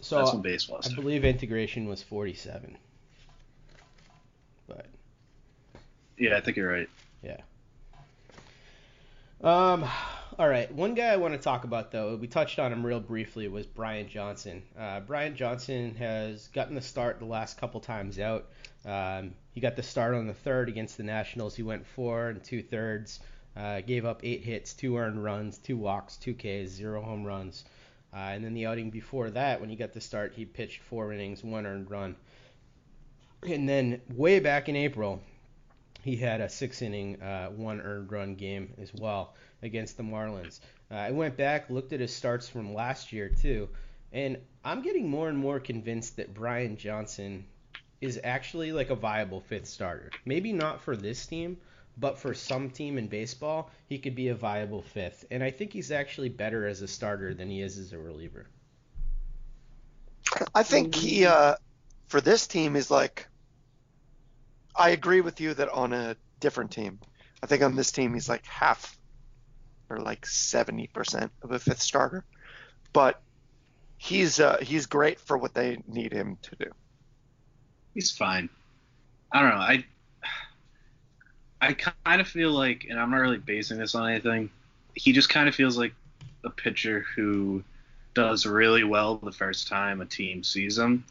so 0.00 0.18
That's 0.18 0.32
when 0.32 0.42
baseball 0.42 0.78
I 0.78 0.80
started. 0.82 1.02
believe 1.02 1.24
integration 1.24 1.88
was 1.88 2.02
47. 2.02 2.76
But 4.68 4.86
Yeah, 6.18 6.36
I 6.36 6.40
think 6.40 6.56
you're 6.56 6.70
right. 6.70 6.88
Yeah. 7.22 7.38
Um, 9.42 9.84
all 10.38 10.48
right. 10.48 10.70
One 10.72 10.94
guy 10.94 11.06
I 11.06 11.16
want 11.16 11.32
to 11.32 11.40
talk 11.40 11.64
about, 11.64 11.90
though, 11.90 12.14
we 12.16 12.26
touched 12.26 12.58
on 12.58 12.70
him 12.70 12.84
real 12.84 13.00
briefly, 13.00 13.48
was 13.48 13.64
Brian 13.64 14.06
Johnson. 14.06 14.62
Uh, 14.78 15.00
Brian 15.00 15.34
Johnson 15.34 15.94
has 15.94 16.48
gotten 16.48 16.74
the 16.74 16.82
start 16.82 17.18
the 17.18 17.24
last 17.24 17.58
couple 17.58 17.80
times 17.80 18.18
out. 18.18 18.46
Um, 18.84 19.32
he 19.54 19.60
got 19.62 19.76
the 19.76 19.82
start 19.82 20.14
on 20.14 20.26
the 20.26 20.34
third 20.34 20.68
against 20.68 20.98
the 20.98 21.04
Nationals. 21.04 21.56
He 21.56 21.62
went 21.62 21.86
four 21.86 22.28
and 22.28 22.44
two 22.44 22.62
thirds, 22.62 23.20
uh, 23.56 23.80
gave 23.80 24.04
up 24.04 24.20
eight 24.24 24.44
hits, 24.44 24.74
two 24.74 24.98
earned 24.98 25.24
runs, 25.24 25.56
two 25.56 25.78
walks, 25.78 26.18
two 26.18 26.34
Ks, 26.34 26.70
zero 26.70 27.00
home 27.00 27.24
runs. 27.24 27.64
Uh, 28.12 28.18
and 28.18 28.44
then 28.44 28.52
the 28.52 28.66
outing 28.66 28.90
before 28.90 29.30
that, 29.30 29.60
when 29.60 29.70
he 29.70 29.76
got 29.76 29.94
the 29.94 30.00
start, 30.02 30.34
he 30.36 30.44
pitched 30.44 30.82
four 30.82 31.12
innings, 31.12 31.42
one 31.42 31.64
earned 31.64 31.90
run. 31.90 32.14
And 33.42 33.66
then 33.66 34.02
way 34.14 34.40
back 34.40 34.68
in 34.68 34.76
April, 34.76 35.22
he 36.02 36.16
had 36.16 36.42
a 36.42 36.48
six 36.50 36.82
inning, 36.82 37.22
uh, 37.22 37.48
one 37.48 37.80
earned 37.80 38.12
run 38.12 38.34
game 38.34 38.74
as 38.78 38.92
well 38.92 39.34
against 39.62 39.96
the 39.96 40.02
Marlins. 40.02 40.60
Uh, 40.90 40.94
I 40.94 41.10
went 41.10 41.36
back, 41.36 41.70
looked 41.70 41.92
at 41.92 42.00
his 42.00 42.14
starts 42.14 42.48
from 42.48 42.74
last 42.74 43.12
year 43.12 43.28
too, 43.28 43.68
and 44.12 44.38
I'm 44.64 44.82
getting 44.82 45.08
more 45.08 45.28
and 45.28 45.38
more 45.38 45.60
convinced 45.60 46.16
that 46.16 46.34
Brian 46.34 46.76
Johnson 46.76 47.44
is 48.00 48.20
actually 48.22 48.72
like 48.72 48.90
a 48.90 48.94
viable 48.94 49.40
fifth 49.40 49.66
starter. 49.66 50.10
Maybe 50.24 50.52
not 50.52 50.82
for 50.82 50.96
this 50.96 51.26
team, 51.26 51.56
but 51.96 52.18
for 52.18 52.34
some 52.34 52.70
team 52.70 52.98
in 52.98 53.08
baseball, 53.08 53.70
he 53.88 53.98
could 53.98 54.14
be 54.14 54.28
a 54.28 54.34
viable 54.34 54.82
fifth. 54.82 55.24
And 55.30 55.42
I 55.42 55.50
think 55.50 55.72
he's 55.72 55.90
actually 55.90 56.28
better 56.28 56.66
as 56.66 56.82
a 56.82 56.88
starter 56.88 57.34
than 57.34 57.48
he 57.48 57.62
is 57.62 57.78
as 57.78 57.92
a 57.92 57.98
reliever. 57.98 58.46
I 60.54 60.62
think 60.62 60.94
he, 60.94 61.24
uh, 61.24 61.54
for 62.08 62.20
this 62.20 62.46
team, 62.46 62.76
is 62.76 62.90
like. 62.90 63.26
I 64.78 64.90
agree 64.90 65.22
with 65.22 65.40
you 65.40 65.54
that 65.54 65.70
on 65.70 65.94
a 65.94 66.16
different 66.38 66.70
team, 66.70 66.98
I 67.42 67.46
think 67.46 67.62
on 67.62 67.76
this 67.76 67.92
team 67.92 68.12
he's 68.12 68.28
like 68.28 68.44
half 68.44 68.98
or 69.88 69.98
like 69.98 70.24
70% 70.26 71.30
of 71.42 71.52
a 71.52 71.58
fifth 71.58 71.82
starter. 71.82 72.24
But 72.92 73.20
he's 73.98 74.40
uh, 74.40 74.58
he's 74.62 74.86
great 74.86 75.20
for 75.20 75.36
what 75.36 75.54
they 75.54 75.78
need 75.86 76.12
him 76.12 76.38
to 76.42 76.56
do. 76.56 76.70
He's 77.94 78.10
fine. 78.10 78.48
I 79.32 79.40
don't 79.40 79.50
know. 79.50 79.56
I 79.56 79.84
I 81.60 81.72
kind 81.72 82.20
of 82.20 82.28
feel 82.28 82.50
like, 82.50 82.86
and 82.88 82.98
I'm 82.98 83.10
not 83.10 83.18
really 83.18 83.38
basing 83.38 83.78
this 83.78 83.94
on 83.94 84.08
anything. 84.10 84.50
He 84.94 85.12
just 85.12 85.28
kind 85.28 85.48
of 85.48 85.54
feels 85.54 85.76
like 85.76 85.94
a 86.44 86.50
pitcher 86.50 87.04
who 87.14 87.64
does 88.14 88.46
really 88.46 88.84
well 88.84 89.16
the 89.16 89.32
first 89.32 89.68
time 89.68 90.00
a 90.00 90.06
team 90.06 90.42
sees 90.42 90.78
him, 90.78 91.04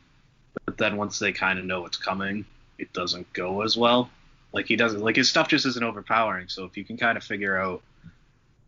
but 0.66 0.78
then 0.78 0.98
once 0.98 1.20
they 1.20 1.32
kind 1.32 1.60
of 1.60 1.66
know 1.66 1.82
what's 1.82 1.98
coming, 1.98 2.46
it 2.78 2.94
doesn't 2.94 3.32
go 3.34 3.62
as 3.62 3.76
well. 3.78 4.10
Like 4.54 4.68
he 4.68 4.76
doesn't 4.76 5.02
like 5.02 5.16
his 5.16 5.30
stuff 5.30 5.50
just 5.50 5.66
isn't 5.66 5.84
overpowering. 5.84 6.48
So 6.48 6.64
if 6.66 6.78
you 6.78 6.86
can 6.86 6.98
kind 6.98 7.18
of 7.18 7.24
figure 7.24 7.58
out, 7.60 7.82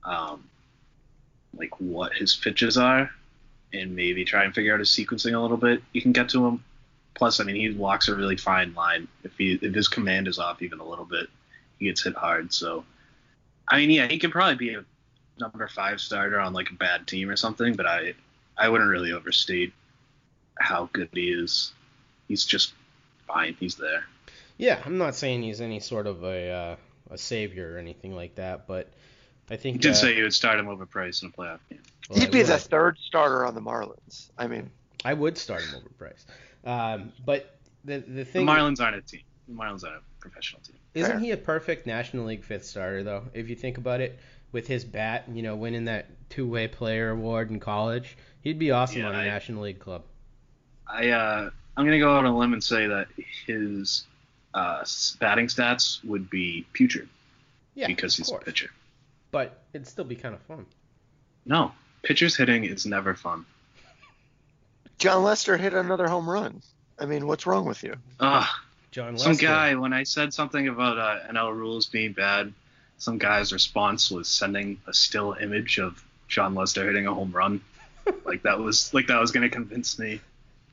um, 0.07 0.43
like 1.55 1.79
what 1.79 2.13
his 2.13 2.35
pitches 2.35 2.77
are, 2.77 3.11
and 3.73 3.95
maybe 3.95 4.25
try 4.25 4.45
and 4.45 4.55
figure 4.55 4.73
out 4.73 4.79
his 4.79 4.89
sequencing 4.89 5.35
a 5.35 5.39
little 5.39 5.57
bit, 5.57 5.83
you 5.91 6.01
can 6.01 6.13
get 6.13 6.29
to 6.29 6.45
him. 6.45 6.63
Plus, 7.13 7.39
I 7.39 7.43
mean, 7.43 7.55
he 7.55 7.69
walks 7.71 8.07
a 8.07 8.15
really 8.15 8.37
fine 8.37 8.73
line. 8.73 9.07
If 9.23 9.37
he 9.37 9.59
if 9.61 9.73
his 9.73 9.87
command 9.87 10.27
is 10.27 10.39
off 10.39 10.61
even 10.61 10.79
a 10.79 10.85
little 10.85 11.05
bit, 11.05 11.27
he 11.77 11.85
gets 11.85 12.03
hit 12.03 12.15
hard. 12.15 12.53
So, 12.53 12.85
I 13.67 13.77
mean, 13.77 13.89
yeah, 13.89 14.07
he 14.07 14.19
could 14.19 14.31
probably 14.31 14.55
be 14.55 14.75
a 14.75 14.85
number 15.39 15.67
five 15.67 15.99
starter 15.99 16.39
on 16.39 16.53
like 16.53 16.69
a 16.69 16.75
bad 16.75 17.07
team 17.07 17.29
or 17.29 17.35
something, 17.35 17.75
but 17.75 17.85
I 17.85 18.13
I 18.57 18.69
wouldn't 18.69 18.89
really 18.89 19.11
overstate 19.11 19.73
how 20.59 20.89
good 20.93 21.09
he 21.13 21.29
is. 21.29 21.73
He's 22.27 22.45
just 22.45 22.73
fine. 23.27 23.55
He's 23.59 23.75
there. 23.75 24.05
Yeah, 24.57 24.81
I'm 24.85 24.97
not 24.97 25.15
saying 25.15 25.43
he's 25.43 25.61
any 25.61 25.79
sort 25.79 26.07
of 26.07 26.23
a 26.23 26.51
uh, 26.51 26.75
a 27.11 27.17
savior 27.17 27.75
or 27.75 27.77
anything 27.77 28.15
like 28.15 28.35
that, 28.35 28.67
but 28.67 28.91
I 29.49 29.55
think 29.55 29.75
He 29.75 29.79
did 29.79 29.91
uh, 29.91 29.95
say 29.95 30.15
you 30.17 30.23
would 30.23 30.33
start 30.33 30.59
him 30.59 30.67
over 30.67 30.85
Price 30.85 31.21
in 31.21 31.29
a 31.29 31.31
playoff 31.31 31.59
game. 31.69 31.79
well, 32.09 32.19
He'd 32.19 32.31
be 32.31 32.41
the 32.43 32.53
would. 32.53 32.61
third 32.61 32.97
starter 32.99 33.45
on 33.45 33.55
the 33.55 33.61
Marlins. 33.61 34.29
I 34.37 34.47
mean, 34.47 34.69
I 35.05 35.13
would 35.13 35.37
start 35.37 35.61
him 35.63 35.75
over 35.75 35.89
Price. 35.97 36.25
Um, 36.65 37.11
but 37.25 37.57
the 37.85 37.99
the 37.99 38.05
The 38.13 38.25
thing 38.25 38.45
Marlins 38.45 38.81
aren't 38.81 38.97
a 38.97 39.01
team. 39.01 39.21
The 39.47 39.53
Marlins 39.53 39.83
aren't 39.83 39.97
a 39.97 40.01
professional 40.19 40.61
team. 40.61 40.75
isn't 40.93 41.11
Fair. 41.11 41.19
he 41.19 41.31
a 41.31 41.37
perfect 41.37 41.87
National 41.87 42.25
League 42.25 42.43
fifth 42.43 42.65
starter 42.65 43.03
though? 43.03 43.23
If 43.33 43.49
you 43.49 43.55
think 43.55 43.77
about 43.77 44.01
it, 44.01 44.19
with 44.51 44.67
his 44.67 44.83
bat, 44.83 45.25
you 45.31 45.41
know, 45.43 45.55
winning 45.55 45.85
that 45.85 46.07
two 46.29 46.47
way 46.47 46.67
player 46.67 47.11
award 47.11 47.49
in 47.51 47.59
college, 47.59 48.17
he'd 48.41 48.59
be 48.59 48.71
awesome 48.71 48.99
Yeah, 49.01 49.09
on 49.09 49.15
a 49.15 49.19
I- 49.19 49.25
National 49.25 49.63
League 49.63 49.79
club. 49.79 50.03
I 50.87 51.09
uh, 51.09 51.49
I'm 51.77 51.85
gonna 51.85 51.99
go 51.99 52.11
out 52.15 52.25
on 52.25 52.33
a 52.33 52.37
limb 52.37 52.53
and 52.53 52.63
say 52.63 52.87
that 52.87 53.07
his 53.45 54.05
uh, 54.53 54.83
batting 55.19 55.47
stats 55.47 56.03
would 56.03 56.29
be 56.29 56.65
putrid 56.73 57.07
Yeah, 57.75 57.87
because 57.87 58.15
he's 58.17 58.27
course. 58.29 58.41
a 58.41 58.45
pitcher. 58.45 58.69
But 59.37 59.55
it'd 59.71 59.85
still 59.85 60.03
be 60.03 60.15
kind 60.15 60.33
of 60.33 60.41
fun. 60.41 60.65
No, 61.45 61.71
pitchers 62.01 62.35
hitting 62.35 62.63
is 62.63 62.87
never 62.87 63.13
fun. 63.13 63.45
Jon 64.97 65.21
Lester 65.21 65.57
hit 65.57 65.75
another 65.75 66.07
home 66.07 66.27
run. 66.27 66.63
I 66.97 67.05
mean, 67.05 67.27
what's 67.27 67.45
wrong 67.45 67.65
with 67.65 67.83
you? 67.83 67.93
Ugh, 68.19 68.47
Jon 68.89 69.11
Lester. 69.11 69.35
some 69.35 69.37
guy 69.37 69.75
when 69.75 69.93
I 69.93 70.01
said 70.01 70.33
something 70.33 70.67
about 70.67 70.97
uh, 70.97 71.31
NL 71.31 71.55
rules 71.55 71.85
being 71.85 72.13
bad, 72.13 72.51
some 72.97 73.19
guy's 73.19 73.53
response 73.53 74.09
was 74.09 74.27
sending 74.27 74.81
a 74.87 74.93
still 74.93 75.33
image 75.33 75.77
of 75.77 76.03
Jon 76.27 76.55
Lester 76.55 76.83
hitting 76.87 77.05
a 77.05 77.13
home 77.13 77.31
run. 77.31 77.61
like 78.25 78.41
that 78.41 78.57
was 78.57 78.91
like 78.91 79.05
that 79.05 79.21
was 79.21 79.29
gonna 79.29 79.49
convince 79.49 79.99
me 79.99 80.19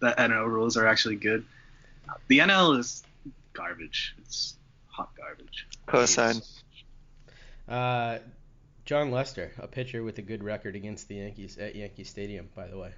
that 0.00 0.16
NL 0.16 0.46
rules 0.46 0.78
are 0.78 0.86
actually 0.86 1.16
good. 1.16 1.44
The 2.28 2.38
NL 2.38 2.78
is 2.78 3.02
garbage. 3.52 4.14
It's 4.22 4.56
hot 4.88 5.10
garbage. 5.18 5.66
Cosine. 5.84 6.40
Uh, 7.68 8.18
Jon 8.84 9.10
Lester, 9.10 9.52
a 9.58 9.66
pitcher 9.66 10.02
with 10.02 10.18
a 10.18 10.22
good 10.22 10.42
record 10.42 10.76
against 10.76 11.08
the 11.08 11.16
Yankees 11.16 11.56
at 11.58 11.74
Yankee 11.74 12.04
Stadium, 12.04 12.48
by 12.54 12.66
the 12.66 12.76
way. 12.78 12.90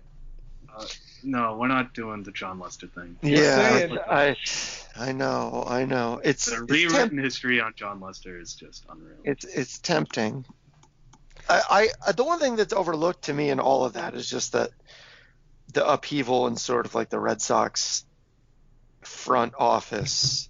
Uh, 0.75 0.85
no, 1.23 1.57
we're 1.57 1.69
not 1.69 1.95
doing 1.95 2.23
the 2.25 2.33
Jon 2.33 2.59
Lester 2.59 2.89
thing. 2.89 3.17
Yeah. 3.23 3.97
I, 4.09 4.37
I 4.97 5.13
know, 5.13 5.65
I 5.67 5.85
know. 5.85 6.21
It's 6.25 6.47
The 6.47 6.63
it's, 6.63 6.71
rewritten 6.71 7.11
temp- 7.11 7.23
history 7.23 7.61
on 7.61 7.73
John 7.77 8.01
Lester 8.01 8.39
is 8.39 8.55
just 8.55 8.85
unreal. 8.91 9.17
it's 9.25 9.45
it's 9.45 9.79
tempting. 9.79 10.45
I, 11.49 11.63
I 11.71 11.89
uh, 12.09 12.13
the 12.13 12.25
one 12.25 12.41
thing 12.41 12.57
that's 12.57 12.73
overlooked 12.73 13.25
to 13.25 13.33
me 13.33 13.51
in 13.51 13.61
all 13.61 13.85
of 13.85 13.93
that 13.93 14.15
is 14.15 14.29
just 14.29 14.53
that 14.53 14.71
the 15.73 15.89
upheaval 15.89 16.49
in 16.49 16.57
sort 16.57 16.87
of 16.87 16.95
like 16.95 17.11
the 17.11 17.21
Red 17.21 17.41
Sox 17.41 18.05
front 19.03 19.55
office 19.57 20.49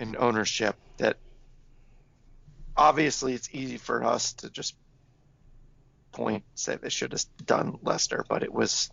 and 0.00 0.16
ownership 0.16 0.74
that 0.98 1.16
obviously 2.76 3.34
it's 3.34 3.48
easy 3.52 3.76
for 3.76 4.04
us 4.04 4.32
to 4.34 4.50
just 4.50 4.74
point 6.12 6.44
say 6.54 6.76
they 6.76 6.88
should 6.88 7.12
have 7.12 7.24
done 7.44 7.78
Lester, 7.82 8.24
but 8.28 8.42
it 8.42 8.52
was 8.52 8.90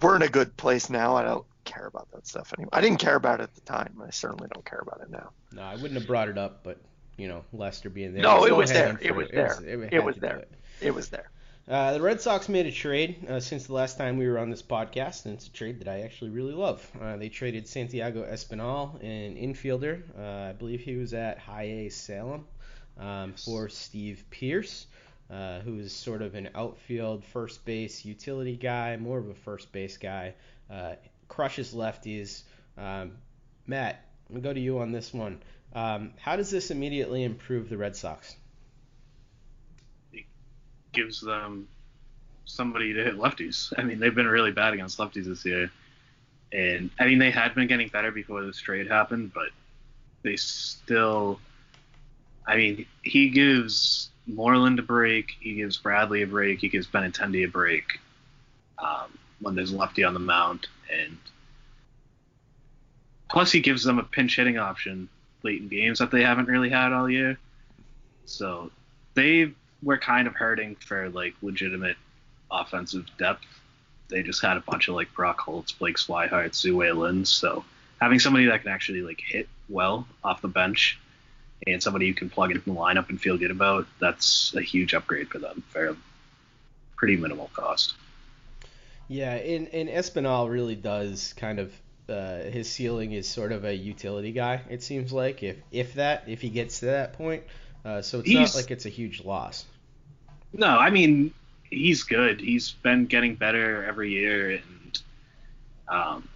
we're 0.00 0.16
in 0.16 0.22
a 0.22 0.28
good 0.28 0.56
place 0.56 0.88
now. 0.88 1.16
I 1.16 1.24
don't 1.24 1.44
care 1.64 1.86
about 1.86 2.10
that 2.12 2.26
stuff 2.26 2.52
anymore. 2.56 2.70
I 2.72 2.80
didn't 2.80 2.98
care 2.98 3.16
about 3.16 3.40
it 3.40 3.44
at 3.44 3.54
the 3.54 3.60
time. 3.62 4.00
I 4.04 4.10
certainly 4.10 4.48
don't 4.52 4.64
care 4.64 4.80
about 4.80 5.00
it 5.02 5.10
now. 5.10 5.30
No, 5.52 5.62
I 5.62 5.74
wouldn't 5.74 5.94
have 5.94 6.06
brought 6.06 6.28
it 6.28 6.38
up, 6.38 6.62
but 6.62 6.78
you 7.16 7.28
know, 7.28 7.44
Lester 7.52 7.90
being 7.90 8.14
there. 8.14 8.22
No, 8.22 8.46
it 8.46 8.56
was 8.56 8.70
there. 8.70 8.98
It 9.00 9.14
was 9.14 9.28
there. 9.30 9.58
It 9.90 10.04
was 10.04 10.16
there. 10.16 10.38
it. 10.38 10.52
It 10.80 10.94
was 10.94 11.08
there. 11.08 11.30
Uh, 11.68 11.92
the 11.92 12.00
Red 12.00 12.20
Sox 12.20 12.48
made 12.48 12.66
a 12.66 12.72
trade 12.72 13.24
uh, 13.28 13.38
since 13.38 13.66
the 13.66 13.72
last 13.72 13.96
time 13.96 14.16
we 14.16 14.26
were 14.26 14.38
on 14.38 14.50
this 14.50 14.62
podcast, 14.62 15.26
and 15.26 15.34
it's 15.34 15.46
a 15.46 15.52
trade 15.52 15.78
that 15.80 15.88
I 15.88 16.00
actually 16.00 16.30
really 16.30 16.54
love. 16.54 16.84
Uh, 17.00 17.16
they 17.16 17.28
traded 17.28 17.68
Santiago 17.68 18.24
Espinal, 18.24 19.00
an 19.00 19.36
infielder. 19.36 20.02
Uh, 20.18 20.50
I 20.50 20.52
believe 20.52 20.80
he 20.80 20.96
was 20.96 21.14
at 21.14 21.38
High 21.38 21.62
A 21.62 21.88
Salem, 21.90 22.46
um, 22.98 23.34
for 23.34 23.68
Steve 23.68 24.24
Pearce, 24.30 24.86
uh, 25.30 25.60
who 25.60 25.78
is 25.78 25.92
sort 25.92 26.22
of 26.22 26.34
an 26.34 26.50
outfield 26.54 27.24
first 27.24 27.64
base 27.64 28.04
utility 28.04 28.56
guy, 28.56 28.96
more 28.96 29.18
of 29.18 29.28
a 29.28 29.34
first 29.34 29.72
base 29.72 29.96
guy. 29.96 30.34
Uh, 30.70 30.94
crushes 31.28 31.72
lefties. 31.72 32.42
Um, 32.76 33.12
Matt, 33.66 34.04
I'm 34.28 34.36
gonna 34.36 34.42
go 34.42 34.52
to 34.52 34.60
you 34.60 34.78
on 34.78 34.92
this 34.92 35.12
one. 35.12 35.42
Um, 35.74 36.12
how 36.18 36.36
does 36.36 36.50
this 36.50 36.70
immediately 36.70 37.24
improve 37.24 37.68
the 37.68 37.76
Red 37.76 37.96
Sox? 37.96 38.36
It 40.12 40.24
gives 40.92 41.20
them 41.20 41.68
somebody 42.44 42.92
to 42.92 43.02
hit 43.02 43.16
lefties. 43.16 43.72
I 43.78 43.82
mean, 43.82 43.98
they've 43.98 44.14
been 44.14 44.28
really 44.28 44.52
bad 44.52 44.74
against 44.74 44.98
lefties 44.98 45.24
this 45.24 45.44
year. 45.44 45.70
And 46.52 46.90
I 47.00 47.06
mean, 47.06 47.18
they 47.18 47.30
had 47.30 47.54
been 47.54 47.66
getting 47.66 47.88
better 47.88 48.10
before 48.10 48.44
this 48.44 48.58
trade 48.58 48.88
happened, 48.88 49.32
but 49.32 49.48
they 50.22 50.36
still. 50.36 51.40
I 52.46 52.56
mean, 52.56 52.86
he 53.02 53.28
gives 53.28 54.10
Moreland 54.26 54.78
a 54.78 54.82
break. 54.82 55.32
He 55.40 55.54
gives 55.54 55.76
Bradley 55.76 56.22
a 56.22 56.26
break. 56.26 56.60
He 56.60 56.68
gives 56.68 56.86
Benintendi 56.86 57.44
a 57.44 57.48
break 57.48 58.00
um, 58.78 59.16
when 59.40 59.54
there's 59.54 59.72
lefty 59.72 60.04
on 60.04 60.14
the 60.14 60.20
mound, 60.20 60.66
and 60.92 61.16
plus 63.30 63.52
he 63.52 63.60
gives 63.60 63.84
them 63.84 63.98
a 63.98 64.02
pinch 64.02 64.36
hitting 64.36 64.58
option 64.58 65.08
late 65.42 65.60
in 65.60 65.68
games 65.68 65.98
that 65.98 66.10
they 66.10 66.22
haven't 66.22 66.48
really 66.48 66.70
had 66.70 66.92
all 66.92 67.08
year. 67.08 67.38
So 68.26 68.70
they 69.14 69.52
were 69.82 69.98
kind 69.98 70.28
of 70.28 70.34
hurting 70.34 70.76
for 70.76 71.10
like 71.10 71.34
legitimate 71.42 71.96
offensive 72.50 73.06
depth. 73.18 73.46
They 74.08 74.22
just 74.22 74.42
had 74.42 74.56
a 74.56 74.60
bunch 74.60 74.88
of 74.88 74.94
like 74.94 75.12
Brock 75.14 75.40
Holts, 75.40 75.72
Blake 75.72 75.96
Swihart, 75.96 76.50
Zue 76.50 76.96
Lin. 76.96 77.24
So 77.24 77.64
having 78.00 78.18
somebody 78.18 78.46
that 78.46 78.62
can 78.62 78.70
actually 78.70 79.02
like 79.02 79.20
hit 79.20 79.48
well 79.68 80.06
off 80.22 80.42
the 80.42 80.48
bench 80.48 80.98
and 81.66 81.82
somebody 81.82 82.06
you 82.06 82.14
can 82.14 82.28
plug 82.30 82.50
into 82.50 82.64
the 82.64 82.74
lineup 82.74 83.08
and 83.08 83.20
feel 83.20 83.36
good 83.38 83.50
about, 83.50 83.86
that's 84.00 84.54
a 84.56 84.62
huge 84.62 84.94
upgrade 84.94 85.28
for 85.28 85.38
them 85.38 85.62
for 85.68 85.96
pretty 86.96 87.16
minimal 87.16 87.50
cost. 87.54 87.94
Yeah, 89.08 89.34
and, 89.34 89.68
and 89.68 89.88
Espinal 89.88 90.50
really 90.50 90.74
does 90.76 91.34
kind 91.36 91.58
of 91.58 91.72
uh, 92.08 92.38
his 92.42 92.70
ceiling 92.70 93.12
is 93.12 93.28
sort 93.28 93.52
of 93.52 93.64
a 93.64 93.74
utility 93.74 94.32
guy. 94.32 94.60
It 94.68 94.82
seems 94.82 95.12
like 95.12 95.42
if 95.42 95.56
if 95.70 95.94
that 95.94 96.24
if 96.26 96.40
he 96.40 96.48
gets 96.50 96.80
to 96.80 96.86
that 96.86 97.12
point, 97.14 97.42
uh, 97.84 98.02
so 98.02 98.20
it's 98.20 98.28
He's- 98.28 98.54
not 98.54 98.60
like 98.62 98.70
it's 98.70 98.86
a 98.86 98.90
huge 98.90 99.24
loss. 99.24 99.64
No, 100.52 100.66
I 100.68 100.90
mean 100.90 101.32
he's 101.70 102.02
good. 102.02 102.40
He's 102.40 102.72
been 102.72 103.06
getting 103.06 103.34
better 103.34 103.84
every 103.84 104.10
year, 104.10 104.50
and 104.50 105.02
um, 105.88 106.28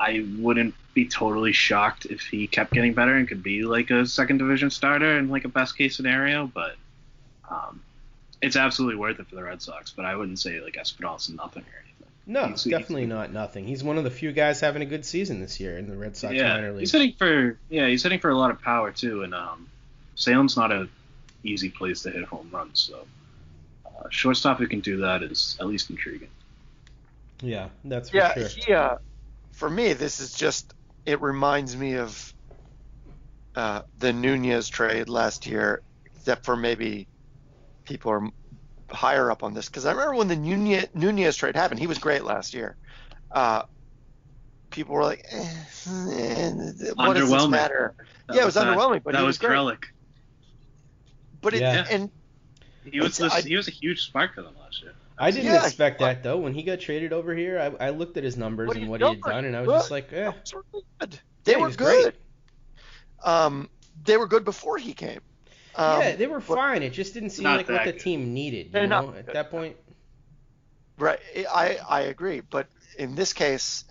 I 0.00 0.24
wouldn't 0.38 0.74
be 0.94 1.06
totally 1.06 1.52
shocked 1.52 2.06
if 2.06 2.22
he 2.22 2.46
kept 2.46 2.72
getting 2.72 2.94
better 2.94 3.14
and 3.14 3.28
could 3.28 3.42
be 3.42 3.62
like 3.64 3.90
a 3.90 4.06
second 4.06 4.38
division 4.38 4.70
starter 4.70 5.18
in 5.18 5.28
like 5.28 5.44
a 5.44 5.48
best 5.48 5.76
case 5.76 5.94
scenario. 5.94 6.46
But 6.46 6.76
um, 7.50 7.82
it's 8.40 8.56
absolutely 8.56 8.96
worth 8.96 9.20
it 9.20 9.28
for 9.28 9.34
the 9.36 9.42
Red 9.44 9.60
Sox. 9.60 9.92
But 9.92 10.06
I 10.06 10.16
wouldn't 10.16 10.38
say 10.40 10.60
like 10.60 10.76
Espinal's 10.76 11.28
nothing 11.28 11.62
or 11.64 11.78
anything. 11.84 12.06
No, 12.26 12.46
He's- 12.46 12.64
he's- 12.64 12.78
definitely 12.80 13.06
not 13.06 13.32
nothing. 13.32 13.66
He's 13.66 13.84
one 13.84 13.98
of 13.98 14.04
the 14.04 14.10
few 14.10 14.32
guys 14.32 14.60
having 14.60 14.80
a 14.82 14.86
good 14.86 15.04
season 15.04 15.40
this 15.40 15.60
year 15.60 15.76
in 15.78 15.86
the 15.88 15.96
Red 15.96 16.16
Sox 16.16 16.32
yeah, 16.34 16.54
minor 16.54 16.70
league. 16.72 16.80
he's 16.80 16.92
hitting 16.92 17.12
for 17.18 17.58
yeah, 17.68 17.86
he's 17.88 18.02
hitting 18.02 18.20
for 18.20 18.30
a 18.30 18.36
lot 18.38 18.50
of 18.50 18.60
power 18.62 18.90
too, 18.92 19.22
and 19.22 19.34
um, 19.34 19.68
Salem's 20.14 20.56
not 20.56 20.72
a 20.72 20.88
easy 21.44 21.68
place 21.70 22.02
to 22.02 22.10
hit 22.10 22.24
home 22.24 22.48
runs. 22.52 22.78
So 22.80 23.06
uh, 23.86 24.08
shortstop 24.10 24.58
who 24.58 24.66
can 24.66 24.80
do 24.80 24.98
that 24.98 25.22
is 25.22 25.56
at 25.60 25.66
least 25.66 25.90
intriguing. 25.90 26.28
Yeah, 27.42 27.68
that's 27.84 28.10
for 28.10 28.16
Yeah, 28.18 28.34
sure. 28.34 28.48
he, 28.48 28.72
uh, 28.74 28.96
for 29.60 29.68
me, 29.68 29.92
this 29.92 30.20
is 30.20 30.32
just, 30.32 30.72
it 31.04 31.20
reminds 31.20 31.76
me 31.76 31.96
of 31.96 32.34
uh, 33.54 33.82
the 33.98 34.10
Nunez 34.10 34.70
trade 34.70 35.10
last 35.10 35.46
year 35.46 35.82
except 36.06 36.46
for 36.46 36.56
maybe 36.56 37.06
people 37.84 38.10
are 38.10 38.28
higher 38.90 39.30
up 39.30 39.42
on 39.42 39.52
this 39.52 39.68
because 39.68 39.84
I 39.84 39.90
remember 39.92 40.14
when 40.14 40.28
the 40.28 40.36
Nunez, 40.36 40.86
Nunez 40.94 41.36
trade 41.36 41.56
happened, 41.56 41.78
he 41.78 41.86
was 41.86 41.98
great 41.98 42.24
last 42.24 42.54
year. 42.54 42.78
Uh, 43.30 43.62
people 44.70 44.94
were 44.94 45.04
like, 45.04 45.26
eh, 45.30 45.36
eh, 45.38 46.50
"What 46.52 46.64
does 46.64 46.78
this 46.78 46.94
Underwhelming. 46.96 47.50
matter?" 47.50 47.94
That 48.28 48.36
yeah, 48.36 48.42
it 48.42 48.44
was 48.46 48.54
that- 48.54 48.66
underwhelming, 48.66 49.02
but 49.04 49.12
that 49.12 49.20
he 49.20 49.26
was 49.26 49.38
was 49.38 49.38
great. 49.38 49.52
Krellick. 49.58 49.84
But 51.42 51.52
it 51.54 51.60
Yeah. 51.60 51.84
and 51.90 52.10
He 52.84 52.98
was 53.00 53.20
It's- 53.20 53.32
the, 53.32 53.38
I- 53.38 53.42
he 53.46 53.56
was 53.56 53.68
a 53.68 53.72
huge 53.72 54.00
spark 54.06 54.34
for 54.34 54.42
them 54.42 54.54
last 54.58 54.80
year. 54.82 54.94
I 55.20 55.30
didn't 55.30 55.54
Yeah, 55.54 55.64
expect 55.64 55.98
that 56.00 56.22
though. 56.22 56.38
When 56.38 56.54
he 56.54 56.62
got 56.62 56.80
traded 56.80 57.12
over 57.12 57.34
here, 57.34 57.58
I, 57.80 57.86
I 57.86 57.90
looked 57.90 58.16
at 58.16 58.24
his 58.24 58.36
numbers 58.36 58.68
What 58.68 58.76
and 58.76 58.84
he 58.84 58.90
what 58.90 59.00
he 59.00 59.08
had 59.08 59.22
done? 59.22 59.34
done, 59.34 59.44
and 59.44 59.56
I 59.56 59.60
was 59.60 59.68
Good. 59.68 59.80
just 59.80 59.90
like, 59.90 60.12
eh. 60.12 60.28
it 60.28 60.34
was 60.34 60.54
really 60.72 60.84
good. 61.00 61.20
They 61.44 61.52
Yeah, 61.52 61.58
were 61.58 61.66
was 61.66 61.76
great. 61.76 62.04
good. 62.04 62.14
Um, 63.24 63.68
they 64.04 64.16
were 64.16 64.26
good 64.26 64.44
before 64.44 64.78
he 64.78 64.94
came. 64.94 65.20
Um, 65.76 66.00
yeah, 66.00 66.16
they 66.16 66.26
were 66.26 66.40
fine. 66.40 66.82
It 66.82 66.92
just 66.92 67.14
didn't 67.14 67.30
seem 67.30 67.44
like 67.44 67.68
what 67.68 67.76
that 67.76 67.84
the 67.84 67.92
good. 67.92 68.00
team 68.00 68.34
needed. 68.34 68.74
You 68.74 68.86
know, 68.86 69.14
at 69.16 69.26
that 69.32 69.50
point. 69.50 69.76
Right. 70.98 71.18
I 71.50 71.78
I 71.88 72.00
agree, 72.02 72.40
but 72.40 72.68
in 72.98 73.14
this 73.14 73.32
case, 73.32 73.84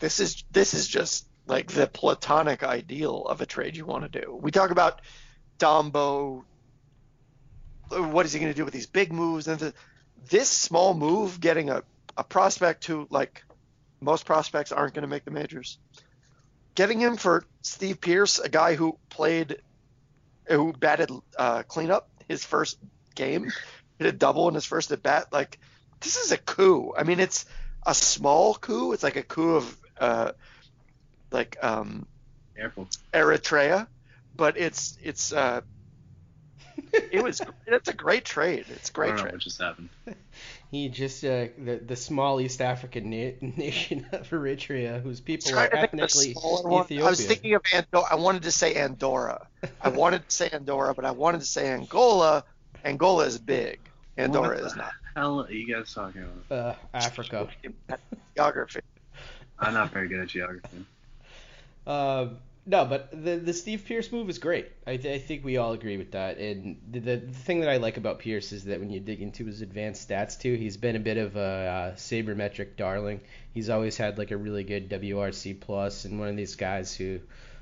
this 0.00 0.20
is 0.20 0.44
this 0.50 0.74
is 0.74 0.88
just 0.88 1.26
like 1.46 1.70
the 1.70 1.86
platonic 1.86 2.62
ideal 2.62 3.26
of 3.26 3.40
a 3.40 3.46
trade 3.46 3.76
you 3.76 3.84
want 3.84 4.10
to 4.10 4.20
do. 4.20 4.38
We 4.40 4.50
talk 4.50 4.70
about 4.70 5.00
Dombo. 5.58 6.44
What 7.90 8.26
is 8.26 8.32
he 8.32 8.40
going 8.40 8.52
to 8.52 8.56
do 8.56 8.64
with 8.64 8.74
these 8.74 8.86
big 8.86 9.12
moves? 9.12 9.46
And 9.46 9.58
the, 9.60 9.74
this 10.28 10.48
small 10.48 10.94
move, 10.94 11.40
getting 11.40 11.70
a, 11.70 11.82
a 12.16 12.24
prospect 12.24 12.84
who 12.84 13.06
like 13.10 13.44
most 14.00 14.26
prospects 14.26 14.72
aren't 14.72 14.94
going 14.94 15.02
to 15.02 15.08
make 15.08 15.24
the 15.24 15.30
majors, 15.30 15.78
getting 16.74 17.00
him 17.00 17.16
for 17.16 17.44
Steve 17.62 18.00
Pearce, 18.00 18.38
a 18.38 18.48
guy 18.48 18.74
who 18.74 18.98
played, 19.08 19.58
who 20.46 20.72
batted 20.72 21.10
uh, 21.38 21.62
cleanup 21.62 22.08
his 22.28 22.44
first 22.44 22.78
game, 23.14 23.50
hit 23.98 24.06
a 24.06 24.12
double 24.12 24.48
in 24.48 24.54
his 24.54 24.64
first 24.64 24.90
at 24.92 25.02
bat, 25.02 25.32
like 25.32 25.58
this 26.00 26.16
is 26.16 26.32
a 26.32 26.38
coup. 26.38 26.92
I 26.96 27.04
mean, 27.04 27.20
it's 27.20 27.46
a 27.86 27.94
small 27.94 28.54
coup. 28.54 28.92
It's 28.92 29.02
like 29.02 29.16
a 29.16 29.22
coup 29.22 29.56
of 29.56 29.76
uh, 29.98 30.32
like 31.30 31.56
um, 31.62 32.06
Careful. 32.56 32.88
Eritrea, 33.12 33.86
but 34.36 34.56
it's 34.56 34.98
it's 35.02 35.32
uh, 35.32 35.62
it 36.92 37.22
was 37.22 37.40
it's 37.66 37.88
a 37.88 37.92
great 37.94 38.24
trade. 38.24 38.64
It's 38.68 38.90
a 38.90 38.92
great 38.92 39.08
don't 39.08 39.16
know 39.16 39.22
trade. 39.22 39.32
what 39.34 39.40
just 39.42 39.60
happened. 39.60 39.88
He 40.70 40.88
just 40.88 41.24
uh, 41.24 41.46
the 41.56 41.80
the 41.86 41.94
small 41.94 42.40
East 42.40 42.60
African 42.60 43.08
na- 43.10 43.32
nation 43.56 44.06
of 44.12 44.28
Eritrea, 44.30 45.00
whose 45.00 45.20
people 45.20 45.50
are 45.50 45.52
Trying 45.52 45.70
to 45.70 45.76
think 45.76 45.92
of 45.92 46.00
a 46.00 46.04
ethnically. 46.04 46.30
Ethiopian. 46.30 47.02
I 47.06 47.10
was 47.10 47.24
thinking 47.24 47.54
of 47.54 47.62
Andorra. 47.72 48.06
I 48.10 48.14
wanted 48.16 48.42
to 48.42 48.50
say 48.50 48.74
Andorra. 48.74 49.46
I 49.80 49.88
wanted 49.90 50.28
to 50.28 50.34
say 50.34 50.50
Andorra, 50.50 50.92
but 50.94 51.04
I 51.04 51.12
wanted 51.12 51.40
to 51.40 51.46
say 51.46 51.70
Angola. 51.72 52.44
Angola 52.84 53.24
is 53.26 53.38
big. 53.38 53.78
Andorra 54.16 54.48
What 54.48 54.60
is 54.66 54.72
the 54.72 54.78
not. 54.78 54.92
hell 55.14 55.40
are 55.42 55.52
you 55.52 55.72
guys 55.72 55.92
talking 55.94 56.22
about? 56.48 56.58
uh, 56.58 56.74
Africa. 56.92 57.48
Geography. 58.36 58.80
I'm 59.60 59.74
not 59.74 59.92
very 59.92 60.08
good 60.08 60.20
at 60.20 60.28
geography. 60.28 60.84
Um, 61.86 62.38
no, 62.66 62.86
but 62.86 63.10
the 63.10 63.36
the 63.36 63.52
Steve 63.52 63.84
Pearce 63.86 64.10
move 64.10 64.30
is 64.30 64.38
great. 64.38 64.72
I, 64.86 64.92
I 64.92 65.18
think 65.18 65.44
we 65.44 65.58
all 65.58 65.72
agree 65.72 65.98
with 65.98 66.12
that. 66.12 66.38
And 66.38 66.80
the, 66.90 66.98
the 67.00 67.18
thing 67.18 67.60
that 67.60 67.68
I 67.68 67.76
like 67.76 67.98
about 67.98 68.20
Pearce 68.20 68.52
is 68.52 68.64
that 68.64 68.80
when 68.80 68.90
you 68.90 69.00
dig 69.00 69.20
into 69.20 69.44
his 69.44 69.60
advanced 69.60 70.08
stats 70.08 70.40
too, 70.40 70.54
he's 70.54 70.78
been 70.78 70.96
a 70.96 71.00
bit 71.00 71.18
of 71.18 71.36
a 71.36 71.40
uh, 71.40 71.94
sabermetric 71.96 72.76
darling. 72.76 73.20
He's 73.52 73.68
always 73.68 73.98
had 73.98 74.16
like 74.16 74.30
a 74.30 74.36
really 74.36 74.64
good 74.64 74.88
WRC 74.88 75.60
plus, 75.60 76.06
and 76.06 76.18
one 76.18 76.28
of 76.28 76.36
these 76.36 76.56
guys 76.56 76.94
who 76.94 77.20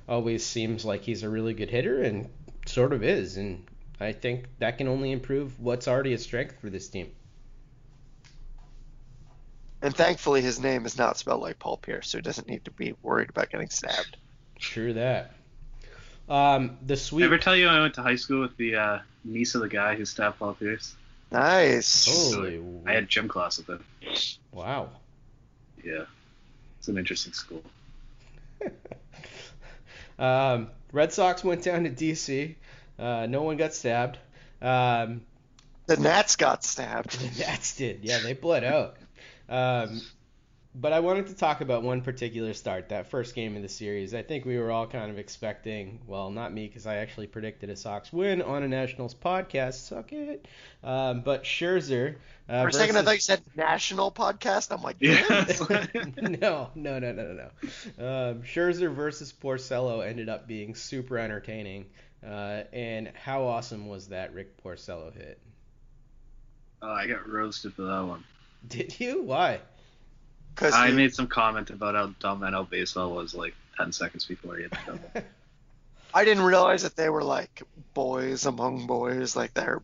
always 0.08 0.46
seems 0.46 0.84
like 0.84 1.02
he's 1.02 1.24
a 1.24 1.28
really 1.28 1.54
good 1.54 1.70
hitter 1.70 2.02
and 2.02 2.28
sort 2.66 2.92
of 2.92 3.02
is. 3.02 3.36
And 3.36 3.64
I 3.98 4.12
think 4.12 4.46
that 4.60 4.78
can 4.78 4.86
only 4.86 5.10
improve 5.10 5.58
what's 5.58 5.88
already 5.88 6.12
a 6.12 6.18
strength 6.18 6.60
for 6.60 6.70
this 6.70 6.88
team. 6.88 7.10
And 9.82 9.96
thankfully, 9.96 10.42
his 10.42 10.60
name 10.60 10.86
is 10.86 10.96
not 10.96 11.18
spelled 11.18 11.42
like 11.42 11.58
Paul 11.58 11.76
Pierce, 11.76 12.08
so 12.08 12.18
he 12.18 12.22
doesn't 12.22 12.46
need 12.46 12.66
to 12.66 12.70
be 12.70 12.94
worried 13.02 13.30
about 13.30 13.50
getting 13.50 13.68
stabbed. 13.68 14.16
True 14.62 14.94
that. 14.94 15.34
Um, 16.28 16.78
the 16.86 16.96
sweep. 16.96 17.24
Ever 17.24 17.36
tell 17.36 17.56
you 17.56 17.66
I 17.68 17.80
went 17.80 17.94
to 17.94 18.02
high 18.02 18.16
school 18.16 18.40
with 18.40 18.56
the 18.56 18.76
uh, 18.76 18.98
niece 19.24 19.54
of 19.54 19.60
the 19.60 19.68
guy 19.68 19.96
who 19.96 20.04
stabbed 20.04 20.38
Paul 20.38 20.54
Pierce? 20.54 20.94
Nice. 21.30 22.32
Holy 22.32 22.62
I 22.86 22.92
had 22.92 23.08
gym 23.08 23.28
class 23.28 23.58
with 23.58 23.68
him. 23.68 23.84
wow. 24.52 24.88
Yeah, 25.84 26.04
it's 26.78 26.88
an 26.88 26.96
interesting 26.96 27.32
school. 27.32 27.62
Um, 30.18 30.68
Red 30.92 31.12
Sox 31.12 31.42
went 31.42 31.64
down 31.64 31.82
to 31.82 31.90
DC. 31.90 32.54
Uh, 32.96 33.26
no 33.28 33.42
one 33.42 33.56
got 33.56 33.74
stabbed. 33.74 34.18
Um, 34.60 35.22
The 35.86 35.96
Nats 35.96 36.36
got 36.36 36.62
stabbed. 36.62 37.18
the 37.38 37.44
Nats 37.44 37.74
did. 37.76 38.00
Yeah, 38.02 38.18
they 38.20 38.34
bled 38.34 38.62
out. 38.62 38.96
Um, 39.48 40.00
but 40.74 40.92
I 40.92 41.00
wanted 41.00 41.26
to 41.26 41.34
talk 41.34 41.60
about 41.60 41.82
one 41.82 42.00
particular 42.00 42.54
start, 42.54 42.88
that 42.88 43.08
first 43.08 43.34
game 43.34 43.56
of 43.56 43.62
the 43.62 43.68
series. 43.68 44.14
I 44.14 44.22
think 44.22 44.44
we 44.46 44.58
were 44.58 44.70
all 44.70 44.86
kind 44.86 45.10
of 45.10 45.18
expecting, 45.18 46.00
well, 46.06 46.30
not 46.30 46.52
me, 46.52 46.66
because 46.66 46.86
I 46.86 46.96
actually 46.96 47.26
predicted 47.26 47.68
a 47.68 47.76
Sox 47.76 48.12
win 48.12 48.40
on 48.40 48.62
a 48.62 48.68
Nationals 48.68 49.14
podcast. 49.14 49.74
Suck 49.74 50.12
it. 50.12 50.46
Um, 50.82 51.20
but 51.20 51.44
Scherzer. 51.44 52.16
Uh, 52.48 52.62
For 52.62 52.68
a 52.68 52.72
second, 52.72 52.96
I 52.96 53.02
versus- 53.02 53.04
thought 53.04 53.14
you 53.14 53.20
said 53.20 53.40
national 53.54 54.10
podcast. 54.12 54.74
I'm 54.74 54.82
like, 54.82 54.96
Yeah. 54.98 55.44
no, 56.40 56.70
no, 56.74 56.98
no, 56.98 57.12
no, 57.12 57.12
no, 57.12 57.32
no. 57.34 58.30
Um, 58.30 58.42
Scherzer 58.42 58.94
versus 58.94 59.32
Porcello 59.32 60.06
ended 60.06 60.28
up 60.28 60.46
being 60.48 60.74
super 60.74 61.18
entertaining. 61.18 61.86
Uh, 62.26 62.62
and 62.72 63.10
how 63.14 63.42
awesome 63.44 63.88
was 63.88 64.08
that 64.08 64.32
Rick 64.32 64.62
Porcello 64.62 65.12
hit? 65.12 65.38
oh, 66.80 66.90
I 66.90 67.06
got 67.06 67.28
roasted 67.28 67.74
for 67.74 67.82
that 67.82 68.00
one. 68.00 68.24
Did 68.66 68.98
you? 69.00 69.22
Why? 69.22 69.60
Because 70.54 70.74
I 70.74 70.90
made 70.90 71.14
some 71.14 71.26
comment 71.26 71.70
about 71.70 71.94
how 71.94 72.08
dumb 72.20 72.40
NL 72.40 72.68
baseball 72.68 73.12
was 73.12 73.34
like 73.34 73.54
10 73.78 73.92
seconds 73.92 74.24
before 74.24 74.56
he 74.56 74.62
hit 74.62 74.70
the 74.70 74.78
double. 74.86 75.10
I 76.14 76.24
didn't 76.24 76.44
realize 76.44 76.82
that 76.82 76.94
they 76.94 77.08
were 77.08 77.24
like 77.24 77.62
boys 77.94 78.44
among 78.46 78.86
boys, 78.86 79.34
like 79.34 79.54
they're 79.54 79.82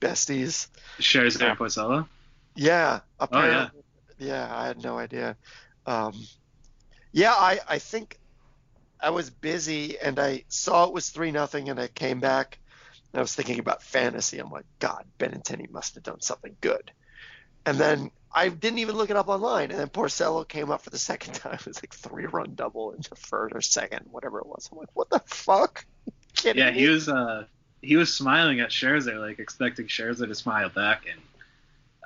besties. 0.00 0.68
Scherzer 1.00 1.50
and 1.50 1.58
Porcello? 1.58 2.06
Yeah, 2.54 3.00
Oh, 3.20 3.24
apparently. 3.24 3.82
yeah. 4.18 4.48
I 4.54 4.66
had 4.68 4.82
no 4.82 4.98
idea. 4.98 5.36
Um, 5.86 6.14
yeah, 7.12 7.32
I, 7.32 7.58
I 7.68 7.78
think 7.78 8.18
I 9.00 9.10
was 9.10 9.28
busy 9.30 9.98
and 9.98 10.18
I 10.18 10.44
saw 10.48 10.86
it 10.86 10.92
was 10.92 11.10
three 11.10 11.30
nothing, 11.32 11.68
and 11.68 11.80
I 11.80 11.88
came 11.88 12.20
back 12.20 12.58
and 13.12 13.18
I 13.18 13.22
was 13.22 13.34
thinking 13.34 13.58
about 13.58 13.82
fantasy. 13.82 14.38
I'm 14.38 14.50
like, 14.50 14.66
God, 14.78 15.04
Benintendi 15.18 15.70
must 15.70 15.94
have 15.94 16.04
done 16.04 16.20
something 16.20 16.56
good. 16.60 16.92
And 17.66 17.76
then 17.78 18.10
I 18.32 18.48
didn't 18.48 18.78
even 18.78 18.96
look 18.96 19.10
it 19.10 19.16
up 19.16 19.28
online, 19.28 19.70
and 19.70 19.80
then 19.80 19.88
Porcello 19.88 20.46
came 20.46 20.70
up 20.70 20.82
for 20.82 20.90
the 20.90 20.98
second 20.98 21.34
time. 21.34 21.54
It 21.54 21.66
was 21.66 21.82
like 21.82 21.92
three 21.92 22.26
run 22.26 22.54
double 22.54 22.92
in 22.92 23.00
the 23.08 23.16
first 23.16 23.54
or 23.54 23.60
second, 23.60 24.06
whatever 24.10 24.38
it 24.38 24.46
was. 24.46 24.68
I'm 24.70 24.78
like, 24.78 24.90
what 24.94 25.10
the 25.10 25.20
fuck? 25.26 25.84
Yeah, 26.44 26.70
me? 26.70 26.78
he 26.78 26.86
was 26.88 27.08
uh 27.08 27.46
he 27.80 27.96
was 27.96 28.14
smiling 28.14 28.60
at 28.60 28.68
Scherzer, 28.68 29.18
like 29.18 29.38
expecting 29.38 29.86
Scherzer 29.86 30.28
to 30.28 30.34
smile 30.34 30.68
back, 30.68 31.06
and 31.10 31.18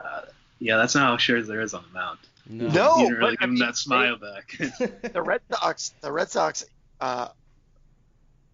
uh, 0.02 0.22
yeah, 0.60 0.76
that's 0.76 0.94
not 0.94 1.02
how 1.02 1.16
Scherzer 1.16 1.60
is 1.60 1.74
on 1.74 1.82
the 1.82 1.98
mound. 1.98 2.18
No. 2.46 2.68
No. 2.68 2.94
he 2.94 3.02
didn't 3.02 3.18
really 3.18 3.36
but 3.36 3.42
I 3.42 3.46
give 3.46 3.50
him 3.50 3.54
mean, 3.54 3.66
that 3.66 3.76
smile 3.76 4.16
back. 4.18 4.56
the 5.12 5.20
Red 5.20 5.40
Sox, 5.50 5.94
the 6.00 6.12
Red 6.12 6.30
Sox, 6.30 6.64
uh, 7.00 7.28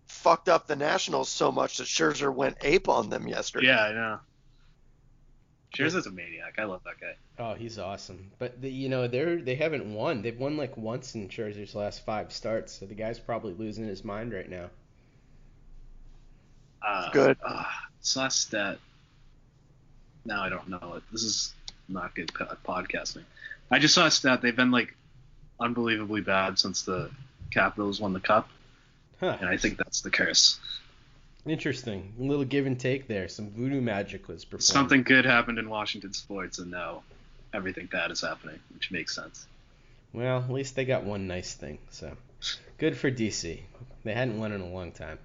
fucked 0.07 0.49
up 0.49 0.67
the 0.67 0.77
Nationals 0.77 1.29
so 1.29 1.53
much 1.53 1.77
that 1.77 1.87
Scherzer 1.87 2.35
went 2.35 2.57
ape 2.63 2.89
on 2.89 3.11
them 3.11 3.29
yesterday. 3.29 3.67
yeah, 3.67 3.83
I 3.83 3.93
know. 3.93 4.19
Scherzer's 5.75 6.07
a 6.07 6.11
maniac. 6.11 6.55
I 6.59 6.65
love 6.65 6.81
that 6.85 7.01
guy. 7.01 7.15
Oh, 7.39 7.55
he's 7.55 7.79
awesome. 7.79 8.31
But 8.39 8.61
the, 8.63 8.71
you 8.71 8.89
know 8.89 9.09
they're 9.09 9.37
they 9.41 9.55
haven't 9.57 9.93
won. 9.93 10.23
They've 10.23 10.39
won 10.39 10.57
like 10.57 10.77
once 10.77 11.15
in 11.15 11.29
Scherzer's 11.29 11.75
last 11.75 12.05
five 12.05 12.33
starts. 12.33 12.73
So 12.73 12.87
the 12.87 12.95
guy's 12.95 13.19
probably 13.19 13.53
losing 13.55 13.87
his 13.87 14.05
mind 14.05 14.33
right 14.33 14.49
now. 14.49 14.71
Uh, 16.87 17.11
Good. 17.11 17.37
Uh, 17.45 17.65
saw 18.01 18.27
a 18.27 18.31
stat. 18.31 18.79
Now 20.25 20.43
I 20.43 20.49
don't 20.49 20.69
know 20.69 20.95
it. 20.97 21.03
This 21.13 21.23
is 21.23 21.55
not 21.89 22.15
good 22.15 22.29
podcasting. 22.29 23.25
I 23.71 23.79
just 23.79 23.95
saw 23.95 24.07
a 24.07 24.11
stat. 24.11 24.43
They've 24.43 24.55
been 24.57 24.71
like 24.71 24.95
unbelievably 25.61 26.23
bad 26.23 26.59
since 26.59 26.83
the 26.83 27.11
Capitals 27.51 28.01
won 28.01 28.13
the 28.13 28.21
cup, 28.21 28.49
Huh. 29.21 29.37
and 29.41 29.49
I 29.49 29.57
think 29.57 29.79
that's 29.79 30.01
the 30.01 30.11
curse. 30.11 30.59
Interesting. 31.47 32.13
A 32.19 32.23
little 32.23 32.45
give 32.45 32.67
and 32.67 32.79
take 32.79 33.07
there. 33.07 33.29
Some 33.29 33.51
voodoo 33.51 33.81
magic 33.81 34.29
was 34.29 34.45
performed. 34.45 34.65
Something 34.65 35.03
good 35.03 35.25
happened 35.25 35.59
in 35.59 35.69
Washington 35.69 36.13
sports, 36.13 36.59
and 36.59 36.71
now 36.71 37.03
everything 37.55 37.87
bad 37.87 38.11
is 38.11 38.21
happening, 38.21 38.59
which 38.75 38.91
makes 38.91 39.15
sense. 39.15 39.47
Well, 40.13 40.39
at 40.39 40.51
least 40.51 40.75
they 40.75 40.85
got 40.85 41.05
one 41.05 41.27
nice 41.27 41.55
thing. 41.55 41.79
So 41.91 42.17
good 42.79 42.97
for 42.97 43.11
DC. 43.11 43.61
They 44.05 44.15
hadn't 44.15 44.39
won 44.39 44.53
in 44.53 44.61
a 44.61 44.69
long 44.69 44.93
time. 44.93 45.19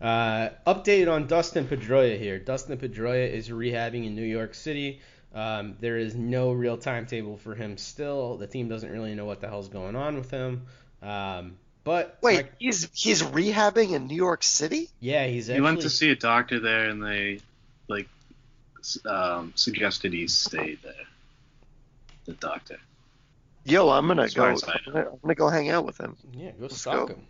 Uh, 0.00 0.50
update 0.66 1.12
on 1.12 1.26
Dustin 1.26 1.66
Pedroia 1.66 2.18
here. 2.18 2.38
Dustin 2.38 2.76
Pedroia 2.78 3.30
is 3.30 3.50
rehabbing 3.50 4.06
in 4.06 4.16
New 4.16 4.24
York 4.24 4.54
City. 4.54 5.00
Um, 5.34 5.76
there 5.80 5.96
is 5.96 6.14
no 6.14 6.52
real 6.52 6.76
timetable 6.76 7.36
for 7.36 7.54
him 7.54 7.76
still. 7.76 8.36
The 8.36 8.46
team 8.46 8.68
doesn't 8.68 8.90
really 8.90 9.14
know 9.14 9.24
what 9.24 9.40
the 9.40 9.48
hell's 9.48 9.68
going 9.68 9.96
on 9.96 10.16
with 10.16 10.30
him. 10.30 10.66
Um, 11.02 11.56
But 11.84 12.18
Wait, 12.22 12.44
my- 12.44 12.48
he's 12.58 12.88
he's 12.94 13.22
rehabbing 13.22 13.92
in 13.92 14.06
New 14.06 14.14
York 14.16 14.42
City? 14.42 14.88
yeah, 15.00 15.26
he's 15.26 15.48
actually 15.50 15.54
He 15.56 15.60
went 15.62 15.80
to 15.82 15.90
see 15.90 16.10
a 16.10 16.16
doctor 16.16 16.60
there, 16.60 16.88
and 16.88 17.02
they 17.02 17.40
like 17.88 18.08
um, 19.04 19.52
suggested 19.56 20.12
he 20.12 20.28
stay 20.28 20.76
there. 20.82 20.94
The 22.24 22.32
doctor. 22.34 22.78
Yo, 23.64 23.88
I'm 23.90 24.06
gonna 24.06 24.22
As 24.24 24.34
go. 24.34 24.44
I 24.44 24.50
I'm 24.50 24.56
gonna, 24.92 25.08
I'm 25.10 25.18
gonna 25.22 25.34
go 25.34 25.48
hang 25.48 25.70
out 25.70 25.84
with 25.84 25.98
him. 25.98 26.16
yeah, 26.32 26.50
go 26.52 26.62
Let's 26.62 26.80
stalk 26.80 27.08
go. 27.08 27.14
him. 27.14 27.26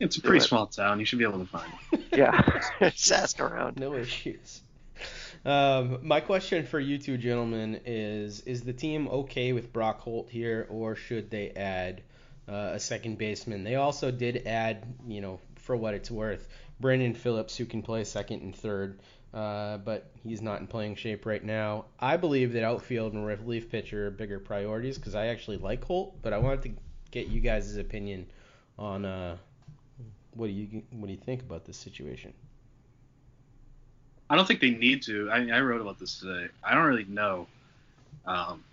It's 0.00 0.16
a 0.16 0.22
pretty 0.22 0.38
it. 0.38 0.48
small 0.48 0.66
town. 0.66 0.98
You 0.98 1.04
should 1.06 1.18
be 1.18 1.24
able 1.24 1.38
to 1.40 1.46
find 1.46 1.70
him. 1.90 2.02
Yeah, 2.12 2.60
just 2.90 3.10
ask 3.12 3.40
around. 3.40 3.78
No 3.78 3.94
issues. 3.94 4.60
Um, 5.44 5.98
my 6.02 6.20
question 6.20 6.66
for 6.66 6.78
you 6.80 6.98
two 6.98 7.16
gentlemen 7.18 7.80
is: 7.86 8.40
Is 8.42 8.62
the 8.62 8.72
team 8.72 9.08
okay 9.08 9.52
with 9.52 9.72
Brock 9.72 10.00
Holt 10.00 10.28
here, 10.30 10.66
or 10.70 10.94
should 10.94 11.30
they 11.30 11.50
add 11.50 12.02
uh, 12.48 12.70
a 12.72 12.80
second 12.80 13.18
baseman? 13.18 13.64
They 13.64 13.76
also 13.76 14.10
did 14.10 14.46
add, 14.46 14.84
you 15.06 15.20
know, 15.20 15.40
for 15.56 15.76
what 15.76 15.94
it's 15.94 16.10
worth, 16.10 16.48
Brandon 16.80 17.14
Phillips, 17.14 17.56
who 17.56 17.64
can 17.64 17.82
play 17.82 18.04
second 18.04 18.42
and 18.42 18.54
third, 18.54 18.98
uh, 19.32 19.78
but 19.78 20.10
he's 20.22 20.42
not 20.42 20.60
in 20.60 20.66
playing 20.66 20.96
shape 20.96 21.24
right 21.24 21.42
now. 21.42 21.86
I 21.98 22.16
believe 22.16 22.52
that 22.52 22.64
outfield 22.64 23.12
and 23.12 23.24
relief 23.24 23.70
pitcher 23.70 24.08
are 24.08 24.10
bigger 24.10 24.38
priorities 24.38 24.98
because 24.98 25.14
I 25.14 25.26
actually 25.26 25.58
like 25.58 25.84
Holt, 25.84 26.20
but 26.22 26.32
I 26.32 26.38
wanted 26.38 26.62
to 26.62 26.70
get 27.10 27.28
you 27.28 27.40
guys' 27.40 27.76
opinion 27.76 28.26
on 28.78 29.04
uh, 29.04 29.36
what 30.34 30.46
do 30.46 30.52
you 30.52 30.82
what 30.90 31.06
do 31.06 31.12
you 31.12 31.20
think 31.20 31.42
about 31.42 31.64
this 31.64 31.76
situation? 31.76 32.32
I 34.28 34.36
don't 34.36 34.46
think 34.48 34.60
they 34.60 34.70
need 34.70 35.02
to. 35.02 35.30
I, 35.30 35.48
I 35.50 35.60
wrote 35.60 35.82
about 35.82 35.98
this 35.98 36.18
today. 36.18 36.48
I 36.64 36.74
don't 36.74 36.84
really 36.84 37.04
know. 37.04 37.46
Um, 38.24 38.64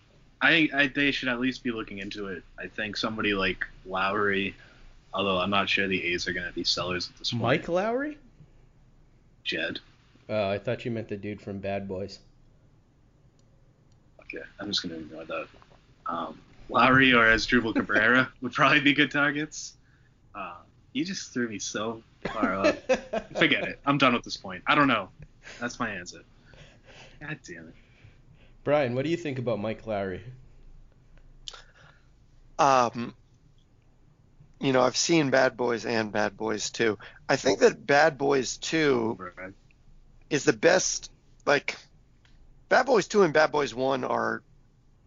I, 0.42 0.70
I 0.74 0.88
they 0.88 1.12
should 1.12 1.30
at 1.30 1.40
least 1.40 1.64
be 1.64 1.72
looking 1.72 2.00
into 2.00 2.28
it. 2.28 2.44
I 2.58 2.68
think 2.68 2.96
somebody 2.98 3.34
like 3.34 3.66
Lowrie, 3.88 4.54
although 5.14 5.38
I'm 5.38 5.50
not 5.50 5.68
sure 5.70 5.88
the 5.88 6.04
A's 6.14 6.28
are 6.28 6.34
going 6.34 6.48
to 6.48 6.54
be 6.54 6.64
sellers 6.64 7.10
at 7.10 7.18
this 7.18 7.32
point. 7.32 7.44
Mike 7.44 7.66
Lowrey? 7.66 8.16
Jed. 9.44 9.80
Oh, 10.30 10.50
I 10.50 10.60
thought 10.60 10.86
you 10.86 10.92
meant 10.92 11.08
the 11.08 11.18
dude 11.18 11.42
from 11.42 11.60
Bad 11.60 11.88
Boys. 11.88 12.20
Okay, 14.22 14.44
I'm 14.60 14.68
just 14.68 14.84
going 14.84 14.94
to 14.94 15.02
ignore 15.02 15.26
that. 15.26 15.48
Um, 16.06 16.40
Lowrie 16.70 17.14
or 17.14 17.26
Asdrubal 17.26 17.74
Cabrera 17.74 18.32
would 18.42 18.54
probably 18.54 18.80
be 18.80 18.94
good 18.94 19.12
targets. 19.12 19.74
Uh, 20.36 20.58
you 20.94 21.04
just 21.04 21.34
threw 21.34 21.50
me 21.50 21.60
so 21.60 22.04
far 22.32 22.56
off. 22.56 22.78
Forget 23.38 23.68
it. 23.68 23.80
I'm 23.86 23.98
done 23.98 24.14
with 24.14 24.24
this 24.24 24.38
point. 24.38 24.64
I 24.68 24.76
don't 24.76 24.88
know. 24.88 25.10
That's 25.60 25.80
my 25.80 25.90
answer. 25.90 26.22
God 27.20 27.40
damn 27.46 27.68
it. 27.68 27.74
Bryan, 28.70 28.94
what 28.94 29.04
do 29.04 29.10
you 29.10 29.18
think 29.18 29.40
about 29.40 29.60
Mike 29.60 29.86
Lowrey? 29.86 30.22
Um, 32.60 33.16
you 34.60 34.74
know, 34.74 34.82
I've 34.82 34.96
seen 34.96 35.32
Bad 35.32 35.58
Boys 35.58 35.88
and 35.88 36.12
Bad 36.12 36.38
Boys 36.38 36.70
2. 36.70 36.96
I 37.28 37.36
think 37.36 37.62
that 37.62 37.88
Bad 37.88 38.20
Boys 38.20 38.58
2 38.58 39.18
Right. 39.18 39.54
is 40.30 40.44
the 40.44 40.54
best. 40.54 41.10
Like, 41.48 41.78
Bad 42.68 42.86
Boys 42.86 43.08
2 43.08 43.24
and 43.24 43.34
Bad 43.34 43.52
Boys 43.52 43.74
1 43.74 44.04
are 44.04 44.44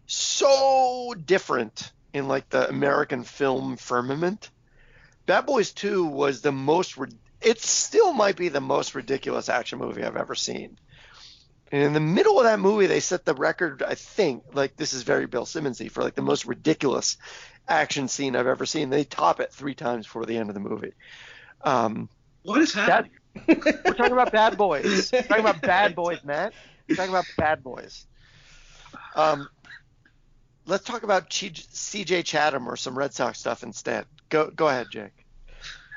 so 0.07 1.13
different 1.25 1.89
in 2.11 2.27
like 2.27 2.49
the 2.49 2.67
American 2.67 3.23
film 3.23 3.77
firmament. 3.77 4.51
Bad 5.25 5.45
Boys 5.45 5.71
2 5.71 6.03
was 6.03 6.41
the 6.41 6.51
most. 6.51 6.97
It 7.39 7.61
still 7.61 8.11
might 8.11 8.35
be 8.35 8.49
the 8.49 8.59
most 8.59 8.93
ridiculous 8.93 9.47
action 9.47 9.79
movie 9.79 10.03
I've 10.03 10.17
ever 10.17 10.35
seen. 10.35 10.77
And 11.73 11.81
in 11.81 11.93
the 11.93 11.99
middle 11.99 12.37
of 12.37 12.43
that 12.43 12.59
movie, 12.59 12.85
they 12.85 12.99
set 12.99 13.25
the 13.25 13.33
record. 13.33 13.81
I 13.81 13.95
think 13.95 14.43
like 14.53 14.75
this 14.75 14.93
is 14.93 15.01
very 15.01 15.25
Bill 15.25 15.43
Simmonsy 15.43 15.89
for 15.89 16.03
like 16.03 16.13
the 16.13 16.21
most 16.21 16.45
ridiculous 16.45 17.17
action 17.67 18.07
scene 18.07 18.35
I've 18.35 18.45
ever 18.45 18.67
seen. 18.67 18.91
They 18.91 19.03
top 19.03 19.39
it 19.39 19.51
three 19.51 19.73
times 19.73 20.05
before 20.05 20.27
the 20.27 20.37
end 20.37 20.51
of 20.51 20.53
the 20.53 20.59
movie. 20.59 20.93
Um, 21.61 22.09
What 22.43 22.61
is 22.61 22.73
that 22.73 23.09
happening? 23.35 23.73
we're 23.85 23.95
talking 23.95 24.13
about 24.13 24.31
Bad 24.31 24.55
Boys. 24.55 25.11
We're 25.13 25.23
talking 25.23 25.39
about 25.43 25.63
Bad 25.63 25.95
Boys, 25.95 26.23
Matt. 26.23 26.53
We're 26.87 26.95
talking 26.95 27.09
about 27.09 27.25
Bad 27.39 27.63
Boys. 27.63 28.05
Um, 29.15 29.49
let's 30.67 30.83
talk 30.83 31.01
about 31.01 31.33
C.J. 31.33 32.21
Chatham 32.21 32.67
or 32.67 32.75
some 32.75 32.95
Red 32.95 33.15
Sox 33.15 33.39
stuff 33.39 33.63
instead. 33.63 34.05
Go 34.29 34.51
go 34.51 34.67
ahead, 34.67 34.91
Jake. 34.91 35.22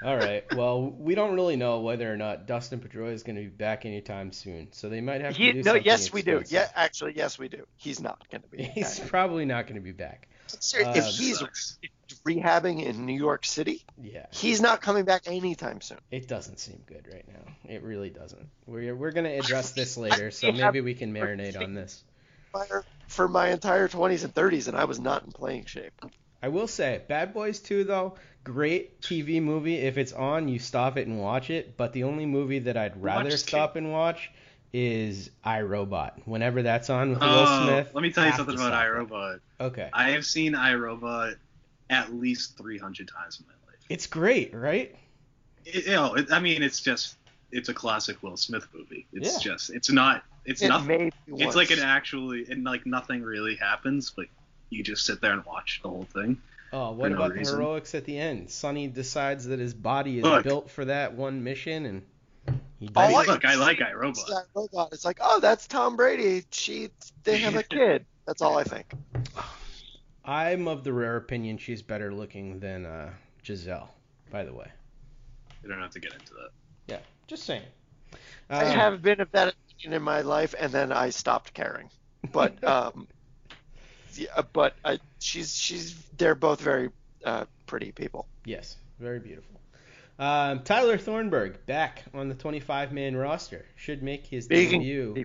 All 0.02 0.16
right. 0.16 0.44
Well, 0.54 0.90
we 0.90 1.14
don't 1.14 1.34
really 1.34 1.56
know 1.56 1.80
whether 1.80 2.12
or 2.12 2.16
not 2.16 2.46
Dustin 2.46 2.80
Pedroia 2.80 3.12
is 3.12 3.22
going 3.22 3.36
to 3.36 3.42
be 3.42 3.48
back 3.48 3.86
anytime 3.86 4.30
soon, 4.32 4.68
so 4.72 4.88
they 4.88 5.00
might 5.00 5.22
have 5.22 5.34
to 5.34 5.38
He, 5.42 5.52
do 5.52 5.58
no, 5.62 5.70
something 5.72 5.84
yes, 5.84 6.12
we 6.12 6.22
do. 6.22 6.42
Yeah, 6.48 6.68
actually, 6.74 7.14
yes, 7.16 7.38
we 7.38 7.48
do. 7.48 7.66
He's 7.76 8.00
not 8.00 8.28
going 8.30 8.42
to 8.42 8.48
be. 8.48 8.62
He's 8.74 8.98
back. 9.00 9.08
probably 9.08 9.46
not 9.46 9.64
going 9.66 9.76
to 9.76 9.80
be 9.80 9.92
back. 9.92 10.28
Ser- 10.48 10.84
uh, 10.84 10.92
if 10.94 11.06
he's 11.06 11.42
rehabbing 12.24 12.84
in 12.84 13.04
New 13.04 13.16
York 13.18 13.44
City, 13.44 13.82
Yeah. 14.00 14.26
he's 14.30 14.60
not 14.60 14.80
coming 14.80 15.04
back 15.04 15.22
anytime 15.26 15.80
soon. 15.80 15.98
It 16.10 16.28
doesn't 16.28 16.60
seem 16.60 16.82
good 16.86 17.08
right 17.12 17.24
now. 17.26 17.52
It 17.68 17.82
really 17.82 18.10
doesn't. 18.10 18.46
We're 18.66 18.94
we're 18.94 19.10
going 19.10 19.24
to 19.24 19.36
address 19.36 19.72
this 19.72 19.96
later, 19.96 20.30
so 20.30 20.52
maybe 20.52 20.80
we 20.82 20.94
can 20.94 21.12
marinate 21.12 21.60
on 21.60 21.74
this. 21.74 22.04
For- 22.52 22.84
For 23.08 23.28
my 23.28 23.48
entire 23.48 23.88
20s 23.88 24.22
and 24.24 24.34
30s, 24.34 24.68
and 24.68 24.76
I 24.76 24.84
was 24.84 25.00
not 25.00 25.24
in 25.24 25.32
playing 25.32 25.64
shape. 25.66 25.92
I 26.42 26.48
will 26.48 26.68
say, 26.68 27.02
Bad 27.08 27.32
Boys 27.34 27.58
2 27.60 27.84
though, 27.84 28.16
great 28.44 29.00
TV 29.00 29.42
movie. 29.42 29.76
If 29.76 29.98
it's 29.98 30.12
on, 30.12 30.48
you 30.48 30.58
stop 30.58 30.96
it 30.96 31.06
and 31.06 31.20
watch 31.20 31.50
it. 31.50 31.76
But 31.76 31.92
the 31.92 32.04
only 32.04 32.26
movie 32.26 32.60
that 32.60 32.76
I'd 32.76 33.02
rather 33.02 33.30
Watch 33.30 33.38
stop 33.38 33.76
and 33.76 33.92
watch 33.92 34.30
is 34.72 35.30
iRobot. 35.44 36.26
Whenever 36.26 36.62
that's 36.62 36.90
on 36.90 37.10
with 37.10 37.20
Will 37.20 37.28
Oh, 37.28 37.62
Smith. 37.64 37.90
let 37.94 38.02
me 38.02 38.10
tell 38.12 38.26
you 38.26 38.32
something 38.32 38.54
about 38.54 38.68
stop 38.68 38.84
it. 38.84 38.88
iRobot. 38.88 39.40
Okay. 39.60 39.90
I 39.92 40.10
have 40.10 40.26
seen 40.26 40.52
iRobot 40.52 41.36
at 41.88 42.12
least 42.12 42.58
300 42.58 43.08
times 43.08 43.40
in 43.40 43.46
my 43.46 43.52
life. 43.52 43.80
It's 43.88 44.06
great, 44.06 44.54
right? 44.54 44.94
It, 45.64 45.86
you 45.86 45.92
know, 45.92 46.14
it, 46.14 46.30
I 46.30 46.40
mean, 46.40 46.62
it's 46.62 46.80
just 46.80 47.16
it's 47.50 47.68
a 47.68 47.74
classic 47.74 48.22
Will 48.22 48.36
Smith 48.36 48.66
movie. 48.74 49.06
It's 49.12 49.34
Yeah. 49.34 49.52
just 49.52 49.70
it's 49.70 49.90
not 49.90 50.22
it's 50.44 50.62
It 50.62 50.68
nothing. 50.68 51.12
It's 51.28 51.56
like 51.56 51.70
an 51.70 51.78
actually 51.80 52.46
and 52.50 52.64
like 52.64 52.86
nothing 52.86 53.22
really 53.22 53.56
happens, 53.56 54.10
but 54.10 54.26
you 54.70 54.82
just 54.82 55.04
sit 55.06 55.20
there 55.20 55.32
and 55.32 55.44
watch 55.44 55.80
the 55.82 55.88
whole 55.88 56.06
thing. 56.12 56.38
Oh, 56.72 56.92
what 56.92 57.10
no 57.10 57.16
about 57.16 57.28
the 57.32 57.38
reason. 57.38 57.56
heroics 57.58 57.94
at 57.94 58.04
the 58.04 58.18
end? 58.18 58.50
Sonny 58.50 58.88
decides 58.88 59.46
that 59.46 59.60
his 59.60 59.72
body 59.72 60.18
is 60.18 60.24
Look. 60.24 60.44
built 60.44 60.70
for 60.70 60.84
that 60.84 61.14
one 61.14 61.44
mission, 61.44 61.86
and 61.86 62.02
he 62.78 62.88
Oh, 62.94 63.00
I 63.02 63.06
mean, 63.08 63.16
dies. 63.16 63.28
I- 63.28 63.32
look, 63.32 63.44
I 63.44 63.54
like 63.54 63.80
It's 63.80 63.90
iRobot. 63.90 64.26
that 64.28 64.46
robot. 64.54 64.88
It's 64.92 65.04
like, 65.04 65.18
oh, 65.20 65.40
that's 65.40 65.66
Tom 65.66 65.96
Brady. 65.96 66.44
She, 66.50 66.90
they 67.24 67.38
have 67.38 67.54
a 67.56 67.62
kid. 67.70 68.04
That's 68.26 68.42
all 68.42 68.58
I 68.58 68.64
think. 68.64 68.92
I'm 70.24 70.66
of 70.66 70.82
the 70.82 70.92
rare 70.92 71.16
opinion 71.16 71.58
she's 71.58 71.82
better 71.82 72.12
looking 72.12 72.58
than 72.58 72.84
uh, 72.84 73.10
Gisele. 73.42 73.88
By 74.30 74.44
the 74.44 74.52
way, 74.52 74.66
You 75.62 75.68
don't 75.68 75.80
have 75.80 75.92
to 75.92 76.00
get 76.00 76.12
into 76.12 76.34
that. 76.34 76.50
yeah, 76.88 76.98
just 77.28 77.44
saying. 77.44 77.62
I 78.50 78.64
Um, 78.64 78.70
have 78.72 79.02
been 79.02 79.20
of 79.20 79.30
that 79.32 79.54
opinion 79.54 79.96
in 79.96 80.02
my 80.02 80.22
life, 80.22 80.54
and 80.58 80.72
then 80.72 80.90
I 80.90 81.10
stopped 81.10 81.54
caring. 81.54 81.90
But, 82.32 82.62
um, 82.64 83.06
yeah, 84.18 84.42
but 84.52 84.74
I, 84.84 84.98
she's, 85.18 85.54
she's, 85.56 85.94
they're 86.16 86.34
both 86.34 86.60
very 86.60 86.90
uh, 87.24 87.44
pretty 87.66 87.92
people. 87.92 88.26
Yes, 88.44 88.76
very 88.98 89.18
beautiful. 89.20 89.60
Um, 90.18 90.62
Tyler 90.62 90.96
Thornburg 90.96 91.66
back 91.66 92.04
on 92.14 92.28
the 92.28 92.34
25-man 92.34 93.16
roster 93.16 93.66
should 93.76 94.02
make 94.02 94.26
his 94.26 94.46
Speaking, 94.46 94.80
debut. 94.80 95.24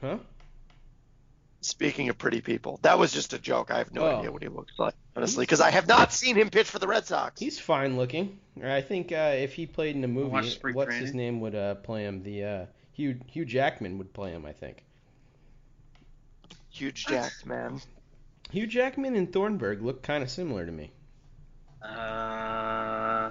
Huh? 0.00 0.18
speaking 1.62 2.08
of 2.08 2.16
pretty 2.16 2.40
people, 2.40 2.78
that 2.82 2.98
was 2.98 3.12
just 3.12 3.32
a 3.32 3.38
joke. 3.38 3.70
I 3.70 3.78
have 3.78 3.92
no 3.92 4.02
Oh. 4.02 4.18
idea 4.18 4.32
what 4.32 4.42
he 4.42 4.48
looks 4.48 4.72
like, 4.78 4.94
honestly, 5.14 5.42
because 5.42 5.60
I 5.60 5.70
have 5.70 5.86
not 5.86 6.12
seen 6.12 6.36
him 6.36 6.48
pitch 6.50 6.68
for 6.68 6.78
the 6.78 6.86
Red 6.86 7.04
Sox. 7.06 7.38
He's 7.38 7.58
fine 7.58 7.96
looking. 7.96 8.38
I 8.62 8.80
think 8.80 9.12
uh, 9.12 9.32
if 9.36 9.54
he 9.54 9.66
played 9.66 9.96
in 9.96 10.04
a 10.04 10.08
movie, 10.08 10.30
watched 10.30 10.52
Spring 10.52 10.74
what's 10.74 10.94
his 10.94 11.12
name 11.14 11.40
would 11.40 11.54
uh, 11.54 11.74
play 11.76 12.04
him? 12.04 12.22
The 12.22 12.44
uh, 12.44 12.66
Hugh 12.92 13.18
Hugh 13.26 13.44
Jackman 13.44 13.98
would 13.98 14.12
play 14.12 14.30
him, 14.30 14.46
I 14.46 14.52
think. 14.52 14.84
Huge 16.70 17.06
jacked 17.06 17.46
man. 17.46 17.80
Hugh 18.50 18.66
Jackman 18.66 19.14
and 19.14 19.32
Thornburg 19.32 19.82
look 19.82 20.02
kind 20.02 20.22
of 20.22 20.30
similar 20.30 20.66
to 20.66 20.72
me. 20.72 20.90
Uh, 21.82 23.30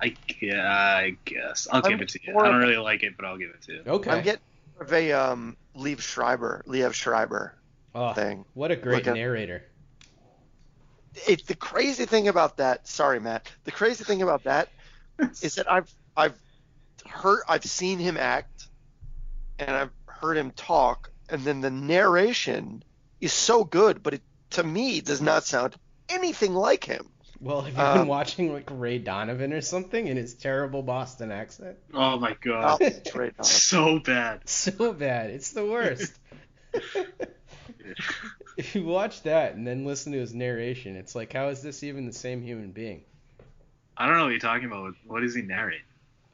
I 0.00 0.14
yeah, 0.40 0.68
I 0.68 1.16
guess 1.24 1.66
I'll 1.70 1.82
I'm 1.84 1.90
give 1.90 2.00
it 2.00 2.08
to 2.10 2.20
you. 2.22 2.38
I 2.38 2.44
don't 2.48 2.56
really 2.60 2.76
like 2.76 3.02
it, 3.02 3.16
but 3.16 3.26
I'll 3.26 3.36
give 3.38 3.50
it 3.50 3.62
to 3.62 3.72
you. 3.72 3.82
Okay. 3.86 4.10
I'm 4.10 4.22
getting 4.22 4.40
more 4.74 4.84
of 4.84 4.92
a 4.92 5.12
um, 5.12 5.56
Liev 5.76 6.00
Schreiber, 6.00 6.62
Liev 6.66 6.92
Schreiber 6.94 7.54
oh, 7.94 8.12
thing. 8.12 8.44
what 8.54 8.70
a 8.70 8.76
great 8.76 8.96
Look 8.98 9.06
at- 9.08 9.14
narrator. 9.14 9.64
it, 11.26 11.46
the 11.46 11.54
crazy 11.54 12.06
thing 12.06 12.28
about 12.28 12.56
that, 12.58 12.86
sorry, 12.88 13.20
Matt. 13.20 13.50
The 13.64 13.72
crazy 13.72 14.04
thing 14.04 14.22
about 14.22 14.44
that 14.44 14.68
is 15.42 15.56
that 15.56 15.70
I've 15.70 15.92
I've 16.16 16.38
heard 17.06 17.42
I've 17.48 17.64
seen 17.64 17.98
him 17.98 18.16
act, 18.16 18.68
and 19.58 19.70
I've 19.70 19.92
heard 20.06 20.36
him 20.36 20.50
talk, 20.52 21.10
and 21.28 21.44
then 21.44 21.60
the 21.60 21.70
narration 21.70 22.82
is 23.20 23.32
so 23.32 23.64
good, 23.64 24.02
but 24.02 24.14
it 24.14 24.22
to 24.50 24.62
me 24.64 25.00
does 25.00 25.20
not 25.20 25.44
sound 25.44 25.76
anything 26.08 26.54
like 26.54 26.84
him. 26.84 27.12
Well, 27.38 27.62
have 27.62 27.78
you 27.78 27.86
Um, 27.86 27.88
been 27.88 28.08
watching 28.08 28.52
like 28.52 28.68
Ray 28.70 28.98
Donovan 28.98 29.52
or 29.52 29.60
something 29.60 30.08
in 30.08 30.16
his 30.16 30.34
terrible 30.34 30.82
Boston 30.82 31.30
accent? 31.30 31.78
Oh 31.94 32.18
my 32.18 32.34
Oh, 32.60 32.78
god, 32.78 32.80
it's 32.96 33.14
right 33.14 33.34
so 33.44 33.98
bad. 34.00 34.42
So 34.46 34.92
bad. 34.92 35.30
It's 35.30 35.52
the 35.52 35.66
worst. 35.66 36.18
if 38.56 38.74
you 38.74 38.84
watch 38.84 39.22
that 39.22 39.54
and 39.54 39.66
then 39.66 39.84
listen 39.84 40.12
to 40.12 40.18
his 40.18 40.34
narration, 40.34 40.96
it's 40.96 41.14
like, 41.14 41.32
how 41.32 41.48
is 41.48 41.62
this 41.62 41.82
even 41.84 42.06
the 42.06 42.12
same 42.12 42.42
human 42.42 42.72
being? 42.72 43.04
I 43.96 44.06
don't 44.06 44.16
know 44.16 44.24
what 44.24 44.30
you're 44.30 44.38
talking 44.38 44.66
about. 44.66 44.94
What 45.04 45.20
does 45.20 45.34
he 45.34 45.42
narrate? 45.42 45.82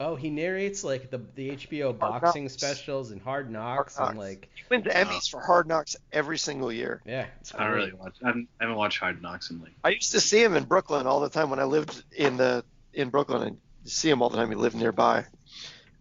Oh, 0.03 0.17
he 0.17 0.31
narrates 0.31 0.83
like 0.83 1.11
the 1.11 1.19
the 1.35 1.51
HBO 1.51 1.97
Hard 2.01 2.23
boxing 2.23 2.45
Knocks. 2.45 2.55
specials 2.55 3.11
and 3.11 3.21
Hard 3.21 3.45
Hard 3.45 3.51
Knocks 3.53 3.99
Knocks. 3.99 4.11
and 4.11 4.19
like 4.19 4.49
He 4.55 4.63
wins 4.71 4.87
Emmys 4.87 5.31
for 5.31 5.41
Hard 5.43 5.69
Knocks 5.69 5.95
every 6.11 6.39
single 6.39 6.73
year. 6.73 7.03
yeah, 7.05 7.27
it's 7.43 7.55
I 7.55 7.59
don't 7.65 7.73
great. 7.73 7.77
really 7.81 7.93
watch. 7.93 8.17
I 8.25 8.29
haven't, 8.29 8.49
I 8.59 8.65
haven't 8.65 8.79
watched 8.79 8.99
Hard 8.99 9.21
Knocks 9.21 9.51
in 9.51 9.61
like. 9.61 9.73
I 9.85 9.91
used 9.91 10.13
to 10.13 10.21
see 10.21 10.43
him 10.43 10.57
in 10.57 10.65
Brooklyn 10.65 11.07
all 11.07 11.21
the 11.21 11.29
time 11.29 11.51
when 11.51 11.59
I 11.61 11.65
lived 11.65 12.03
in 12.17 12.39
the 12.39 12.65
in 12.95 13.11
Brooklyn 13.11 13.43
and 13.43 13.59
see 13.85 14.09
him 14.09 14.23
all 14.23 14.31
the 14.31 14.39
time. 14.39 14.49
He 14.49 14.57
lived 14.57 14.75
nearby. 14.75 15.27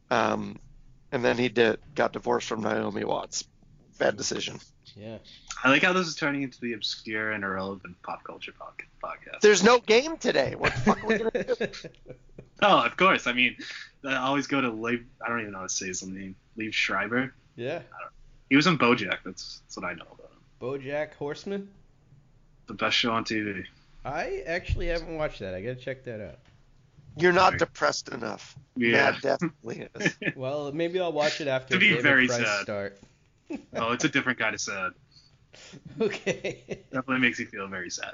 Um, 0.10 0.58
and 1.12 1.24
then 1.24 1.38
he 1.38 1.50
did 1.50 1.80
got 1.94 2.14
divorced 2.14 2.48
from 2.48 2.62
Naomi 2.62 3.04
Watts. 3.04 3.44
Bad 3.98 4.16
decision. 4.16 4.60
Yeah. 4.96 5.18
I 5.62 5.70
like 5.70 5.84
how 5.84 5.92
this 5.92 6.08
is 6.08 6.16
turning 6.16 6.44
into 6.44 6.60
the 6.62 6.72
obscure 6.74 7.32
and 7.32 7.44
irrelevant 7.44 8.02
pop 8.02 8.24
culture 8.24 8.54
podcast. 9.04 9.42
There's 9.42 9.62
no 9.64 9.80
game 9.80 10.16
today. 10.18 10.56
What 10.58 10.74
the 10.74 10.80
fuck 10.80 11.04
are 11.04 11.08
we 11.08 11.18
gonna 11.18 11.32
do? 11.44 11.68
Oh, 12.62 12.84
of 12.84 12.98
course. 12.98 13.26
I 13.26 13.32
mean, 13.32 13.56
I 14.08 14.16
always 14.16 14.48
go 14.48 14.62
to 14.62 14.70
Leif. 14.70 15.02
I 15.26 15.30
don't 15.30 15.42
even 15.42 15.52
know 15.52 15.60
how 15.60 15.64
to 15.66 15.70
say 15.70 15.88
his 15.88 16.04
name. 16.04 16.36
Leif 16.56 16.74
Schreiber. 16.74 17.34
Yeah. 17.56 17.82
He 18.50 18.56
was 18.56 18.68
in 18.68 18.78
BoJack. 18.78 19.20
That's 19.26 19.62
that's 19.66 19.78
what 19.78 19.86
I 19.86 19.94
know 19.94 20.06
about 20.12 20.32
him. 20.32 20.40
BoJack 20.62 21.14
Horseman. 21.16 21.70
The 22.68 22.74
best 22.74 22.96
show 22.98 23.12
on 23.12 23.24
TV. 23.26 23.66
I 24.06 24.44
actually 24.48 24.88
haven't 24.88 25.16
watched 25.18 25.40
that. 25.40 25.54
I 25.54 25.62
gotta 25.62 25.76
check 25.76 26.04
that 26.06 26.22
out. 26.22 26.40
You're 27.18 27.34
not 27.34 27.50
Sorry. 27.50 27.58
depressed 27.60 28.10
enough. 28.10 28.56
Yeah. 28.78 29.12
Matt 29.12 29.22
definitely 29.22 29.88
is. 29.96 30.16
Well, 30.36 30.72
maybe 30.72 31.00
I'll 31.00 31.12
watch 31.12 31.42
it 31.42 31.48
after 31.48 31.74
To 31.74 31.80
be 31.80 31.90
David 31.90 32.04
very 32.04 32.28
Price 32.28 32.40
sad. 32.46 32.62
start. 32.62 33.00
oh, 33.76 33.92
it's 33.92 34.06
a 34.06 34.10
different 34.10 34.40
kind 34.40 34.56
of 34.56 34.62
sad. 34.62 34.92
okay. 36.02 36.80
Definitely 36.94 37.20
makes 37.20 37.40
you 37.40 37.48
feel 37.48 37.68
very 37.68 37.90
sad. 37.90 38.14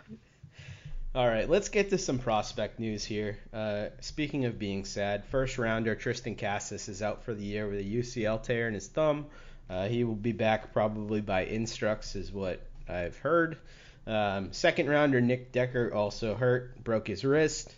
All 1.15 1.29
right, 1.29 1.49
let's 1.49 1.69
get 1.69 1.91
to 1.91 1.97
some 1.97 2.19
prospect 2.19 2.77
news 2.77 3.05
here. 3.05 3.37
Uh, 3.53 3.85
speaking 4.01 4.43
of 4.43 4.59
being 4.59 4.83
sad, 4.83 5.23
first 5.23 5.57
rounder 5.57 5.95
Triston 5.95 6.37
Casas 6.37 6.89
is 6.89 7.01
out 7.01 7.23
for 7.23 7.33
the 7.33 7.45
year 7.45 7.69
with 7.69 7.79
a 7.79 7.83
UCL 7.83 8.43
tear 8.43 8.67
in 8.67 8.73
his 8.73 8.89
thumb. 8.89 9.27
Uh, 9.69 9.87
he 9.87 10.03
will 10.03 10.17
be 10.17 10.33
back 10.33 10.73
probably 10.73 11.21
by 11.21 11.45
Instructs, 11.45 12.17
is 12.17 12.33
what 12.33 12.59
I've 12.89 13.15
heard. 13.15 13.57
Um, 14.05 14.51
second 14.51 14.89
rounder 14.89 15.21
Nick 15.21 15.53
Decker 15.53 15.93
also 15.93 16.35
hurt, 16.35 16.83
broke 16.83 17.07
his 17.07 17.23
wrist. 17.23 17.73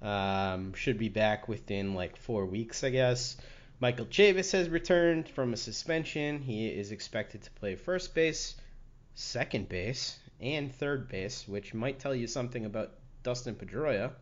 Um, 0.00 0.72
should 0.72 0.96
be 0.96 1.10
back 1.10 1.46
within 1.46 1.92
like 1.92 2.16
four 2.16 2.46
weeks, 2.46 2.82
I 2.84 2.88
guess. 2.88 3.36
Michael 3.80 4.06
Chavis 4.06 4.52
has 4.52 4.70
returned 4.70 5.28
from 5.28 5.52
a 5.52 5.58
suspension. 5.58 6.40
He 6.40 6.68
is 6.68 6.90
expected 6.90 7.42
to 7.42 7.50
play 7.50 7.74
first 7.74 8.14
base, 8.14 8.56
second 9.14 9.68
base, 9.68 10.18
and 10.40 10.74
third 10.74 11.08
base, 11.08 11.46
which 11.48 11.74
might 11.74 11.98
tell 11.98 12.14
you 12.14 12.26
something 12.26 12.64
about 12.64 12.92
Dustin 13.22 13.54
Pedroia. 13.54 14.12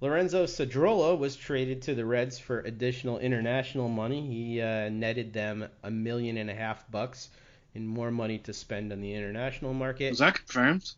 Lorenzo 0.00 0.44
Cedrola 0.46 1.18
was 1.18 1.36
traded 1.36 1.82
to 1.82 1.94
the 1.94 2.04
Reds 2.06 2.38
for 2.38 2.60
additional 2.60 3.18
international 3.18 3.88
money. 3.88 4.26
He 4.26 4.60
uh, 4.60 4.88
netted 4.88 5.32
them 5.32 5.66
a 5.82 5.90
million 5.90 6.38
and 6.38 6.48
a 6.48 6.54
half 6.54 6.90
bucks 6.90 7.28
in 7.74 7.86
more 7.86 8.10
money 8.10 8.38
to 8.38 8.52
spend 8.54 8.92
on 8.92 9.00
the 9.00 9.14
international 9.14 9.74
market. 9.74 10.12
Is 10.12 10.18
that 10.20 10.34
confirmed? 10.36 10.90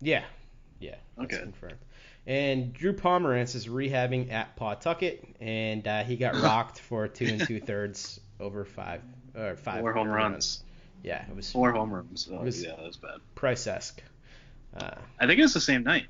Yeah, 0.00 0.24
yeah, 0.80 0.94
that's 1.18 1.34
Okay. 1.34 1.42
confirmed. 1.42 1.78
And 2.26 2.72
Drew 2.72 2.92
Pomeranz 2.94 3.54
is 3.54 3.66
rehabbing 3.68 4.30
at 4.32 4.54
Pawtucket, 4.56 5.24
and 5.40 5.86
uh, 5.86 6.04
he 6.04 6.16
got 6.16 6.34
rocked 6.42 6.78
for 6.78 7.08
two 7.08 7.26
and 7.26 7.40
two 7.40 7.60
thirds 7.60 8.20
over 8.40 8.64
five 8.64 9.02
or 9.34 9.56
five 9.56 9.80
Four 9.80 9.92
home 9.92 10.08
earned 10.08 10.16
runs. 10.16 10.62
Yeah, 11.02 11.24
it 11.28 11.34
was 11.34 11.50
Four 11.52 11.72
home 11.72 11.92
runs. 11.92 12.28
Oh, 12.30 12.40
was- 12.42 12.62
yeah, 12.62 12.76
that 12.76 12.84
was 12.84 12.96
bad. 12.96 13.20
Price-esque. 13.34 14.02
Uh, 14.76 14.90
I 15.18 15.26
think 15.26 15.38
it 15.38 15.42
was 15.42 15.54
the 15.54 15.60
same 15.60 15.82
night. 15.82 16.06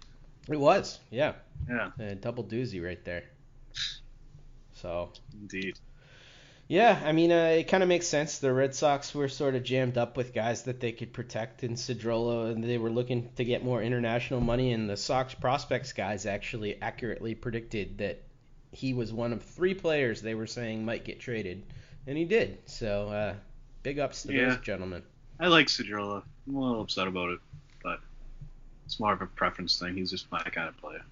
it 0.49 0.59
was, 0.59 0.99
yeah, 1.11 1.34
Yeah, 1.68 1.91
a 1.99 2.14
double 2.14 2.45
doozy 2.45 2.84
right 2.84 3.03
there. 3.05 3.24
So 4.74 5.12
indeed. 5.32 5.78
Yeah, 6.68 7.01
I 7.03 7.12
mean, 7.12 7.32
uh, 7.32 7.57
it 7.59 7.68
kind 7.68 7.82
of 7.82 7.89
makes 7.89 8.07
sense. 8.07 8.39
The 8.39 8.53
Red 8.53 8.74
Sox 8.74 9.14
were 9.14 9.28
sort 9.28 9.55
of 9.55 9.62
jammed 9.64 9.97
up 9.97 10.18
with 10.18 10.34
guys 10.34 10.64
that 10.64 10.80
they 10.80 10.93
could 10.93 11.14
protect 11.14 11.64
in 11.64 11.74
Cedrola, 11.74 12.53
and 12.53 12.62
they 12.62 12.76
were 12.76 12.91
looking 12.91 13.30
to 13.36 13.45
get 13.45 13.64
more 13.64 13.82
international 13.82 14.41
money. 14.41 14.72
And 14.72 14.89
the 14.89 14.97
Sox 14.97 15.34
prospects 15.34 15.95
guys 15.95 16.26
actually 16.26 16.80
accurately 16.82 17.34
predicted 17.34 17.99
that 17.99 18.22
he 18.70 18.93
was 18.93 19.12
one 19.14 19.32
of 19.32 19.43
three 19.43 19.72
players 19.72 20.20
they 20.20 20.34
were 20.34 20.47
saying 20.47 20.84
might 20.84 21.07
get 21.07 21.20
traded, 21.20 21.64
and 22.07 22.18
he 22.18 22.26
did. 22.26 22.59
So, 22.66 23.09
uh, 23.09 23.34
big 23.83 23.99
ups 23.99 24.22
to 24.24 24.33
Yeah. 24.33 24.51
those 24.51 24.61
gentlemen. 24.61 25.03
I 25.41 25.47
like 25.49 25.66
Cedrola. 25.68 26.22
I'm 26.49 26.55
a 26.57 26.61
little 26.61 26.81
upset 26.83 27.07
about 27.07 27.31
it, 27.31 27.41
but 27.83 28.01
it's 28.87 28.99
more 28.99 29.12
of 29.12 29.22
a 29.22 29.26
preference 29.26 29.79
thing. 29.79 29.95
He's 29.95 30.11
just 30.11 30.31
my 30.33 30.43
kind 30.43 30.68
of 30.68 30.76
player. 30.79 31.03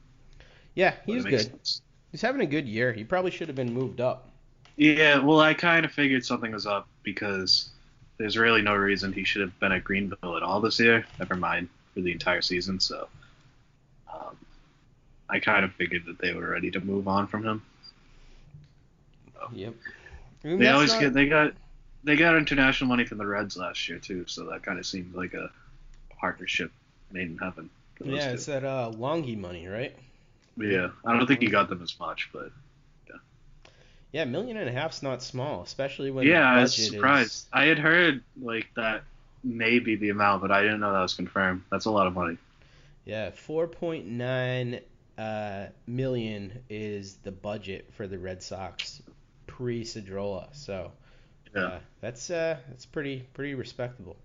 Yeah, 0.74 0.94
But 1.06 1.06
he 1.06 1.14
was 1.16 1.24
good. 1.24 1.40
sense. 1.42 1.82
He's 2.12 2.22
having 2.22 2.40
a 2.40 2.46
good 2.46 2.66
year. 2.66 2.92
He 2.92 3.04
probably 3.04 3.30
should 3.30 3.48
have 3.48 3.56
been 3.56 3.72
moved 3.72 4.00
up. 4.00 4.30
Yeah, 4.76 5.18
well, 5.18 5.40
I 5.40 5.54
kind 5.54 5.84
of 5.86 5.92
figured 5.92 6.24
something 6.24 6.52
was 6.52 6.66
up 6.66 6.86
because 7.02 7.70
there's 8.18 8.36
really 8.36 8.62
no 8.62 8.74
reason 8.74 9.12
he 9.12 9.24
should 9.24 9.40
have 9.42 9.58
been 9.60 9.72
at 9.72 9.84
Greenville 9.84 10.36
at 10.36 10.42
all 10.42 10.60
this 10.60 10.78
year. 10.80 11.06
Never 11.18 11.34
mind 11.36 11.68
for 11.94 12.00
the 12.00 12.12
entire 12.12 12.42
season. 12.42 12.78
So 12.80 13.08
um, 14.12 14.36
I 15.30 15.38
kind 15.40 15.64
of 15.64 15.72
figured 15.74 16.04
that 16.06 16.18
they 16.18 16.34
were 16.34 16.50
ready 16.50 16.70
to 16.72 16.80
move 16.80 17.08
on 17.08 17.26
from 17.26 17.44
him. 17.44 17.62
Yep. 19.52 19.74
I 20.44 20.48
mean, 20.48 20.58
They 20.58 20.68
always 20.68 20.92
not- 20.92 21.00
get 21.00 21.12
they 21.14 21.28
got 21.28 21.52
they 22.04 22.16
got 22.16 22.36
international 22.36 22.88
money 22.88 23.04
from 23.04 23.18
the 23.18 23.26
Reds 23.26 23.56
last 23.56 23.88
year 23.88 23.98
too, 23.98 24.24
so 24.26 24.44
that 24.46 24.62
kind 24.62 24.78
of 24.78 24.86
seemed 24.86 25.14
like 25.14 25.34
a 25.34 25.50
partnership 26.20 26.70
made 27.10 27.30
in 27.30 27.38
heaven. 27.38 27.70
Yeah, 28.02 28.28
two. 28.28 28.34
it's 28.34 28.46
that 28.46 28.64
uh, 28.64 28.92
Longy 28.94 29.36
money, 29.38 29.66
right? 29.66 29.94
Yeah, 30.56 30.88
I 31.04 31.16
don't 31.16 31.26
think 31.26 31.40
he 31.40 31.48
got 31.48 31.68
them 31.68 31.82
as 31.82 31.98
much, 31.98 32.30
but 32.32 32.50
Yeah, 34.12 34.22
a 34.22 34.26
million 34.26 34.56
and 34.56 34.68
a 34.68 34.72
half's 34.72 35.02
not 35.02 35.22
small, 35.22 35.62
especially 35.62 36.10
when 36.10 36.26
yeah, 36.26 36.48
I 36.48 36.62
was 36.62 36.74
surprised. 36.74 37.32
is 37.32 37.46
I 37.52 37.64
had 37.66 37.78
heard 37.78 38.22
like 38.40 38.66
that 38.74 39.02
may 39.44 39.78
be 39.78 39.96
the 39.96 40.10
amount, 40.10 40.40
but 40.42 40.50
I 40.50 40.62
didn't 40.62 40.80
know 40.80 40.92
that 40.92 41.02
was 41.02 41.14
confirmed. 41.14 41.62
That's 41.70 41.84
a 41.84 41.90
lot 41.90 42.06
of 42.06 42.14
money. 42.14 42.38
Yeah, 43.04 43.30
four 43.30 43.66
point 43.68 44.06
nine 44.06 44.80
uh, 45.18 45.66
million 45.86 46.64
is 46.68 47.16
the 47.16 47.32
budget 47.32 47.92
for 47.92 48.06
the 48.06 48.18
Red 48.18 48.42
Sox 48.42 49.02
pre 49.46 49.84
Cedrola. 49.84 50.48
So 50.52 50.92
Yeah. 51.56 51.62
uh, 51.62 51.78
that's 52.00 52.30
uh, 52.30 52.56
that's 52.68 52.86
pretty 52.86 53.24
pretty 53.34 53.54
respectable. 53.54 54.16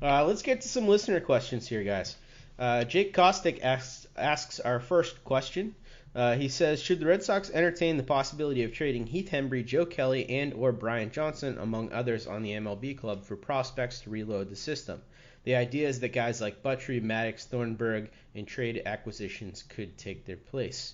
Uh, 0.00 0.24
let's 0.24 0.42
get 0.42 0.62
to 0.62 0.68
some 0.68 0.88
listener 0.88 1.20
questions 1.20 1.68
here, 1.68 1.84
guys. 1.84 2.16
Uh, 2.58 2.84
Jake 2.84 3.14
Kostick 3.14 3.60
asks 3.62 4.06
asks 4.16 4.60
our 4.60 4.80
first 4.80 5.22
question. 5.24 5.74
Uh, 6.14 6.34
he 6.36 6.48
says, 6.48 6.82
should 6.82 7.00
the 7.00 7.06
Red 7.06 7.22
Sox 7.22 7.48
entertain 7.50 7.96
the 7.96 8.02
possibility 8.02 8.64
of 8.64 8.72
trading 8.74 9.06
Heath 9.06 9.30
Hembree, 9.30 9.64
Joe 9.64 9.86
Kelly, 9.86 10.28
and 10.28 10.52
or 10.52 10.70
Brian 10.70 11.10
Johnson, 11.10 11.56
among 11.58 11.90
others, 11.90 12.26
on 12.26 12.42
the 12.42 12.50
MLB 12.50 12.98
club 12.98 13.24
for 13.24 13.34
prospects 13.34 14.00
to 14.00 14.10
reload 14.10 14.50
the 14.50 14.56
system? 14.56 15.00
The 15.44 15.54
idea 15.56 15.88
is 15.88 16.00
that 16.00 16.10
guys 16.10 16.40
like 16.40 16.62
Buttrey, 16.62 17.02
Maddox, 17.02 17.46
Thornburg, 17.46 18.10
and 18.34 18.46
trade 18.46 18.82
acquisitions 18.84 19.62
could 19.62 19.96
take 19.96 20.26
their 20.26 20.36
place. 20.36 20.92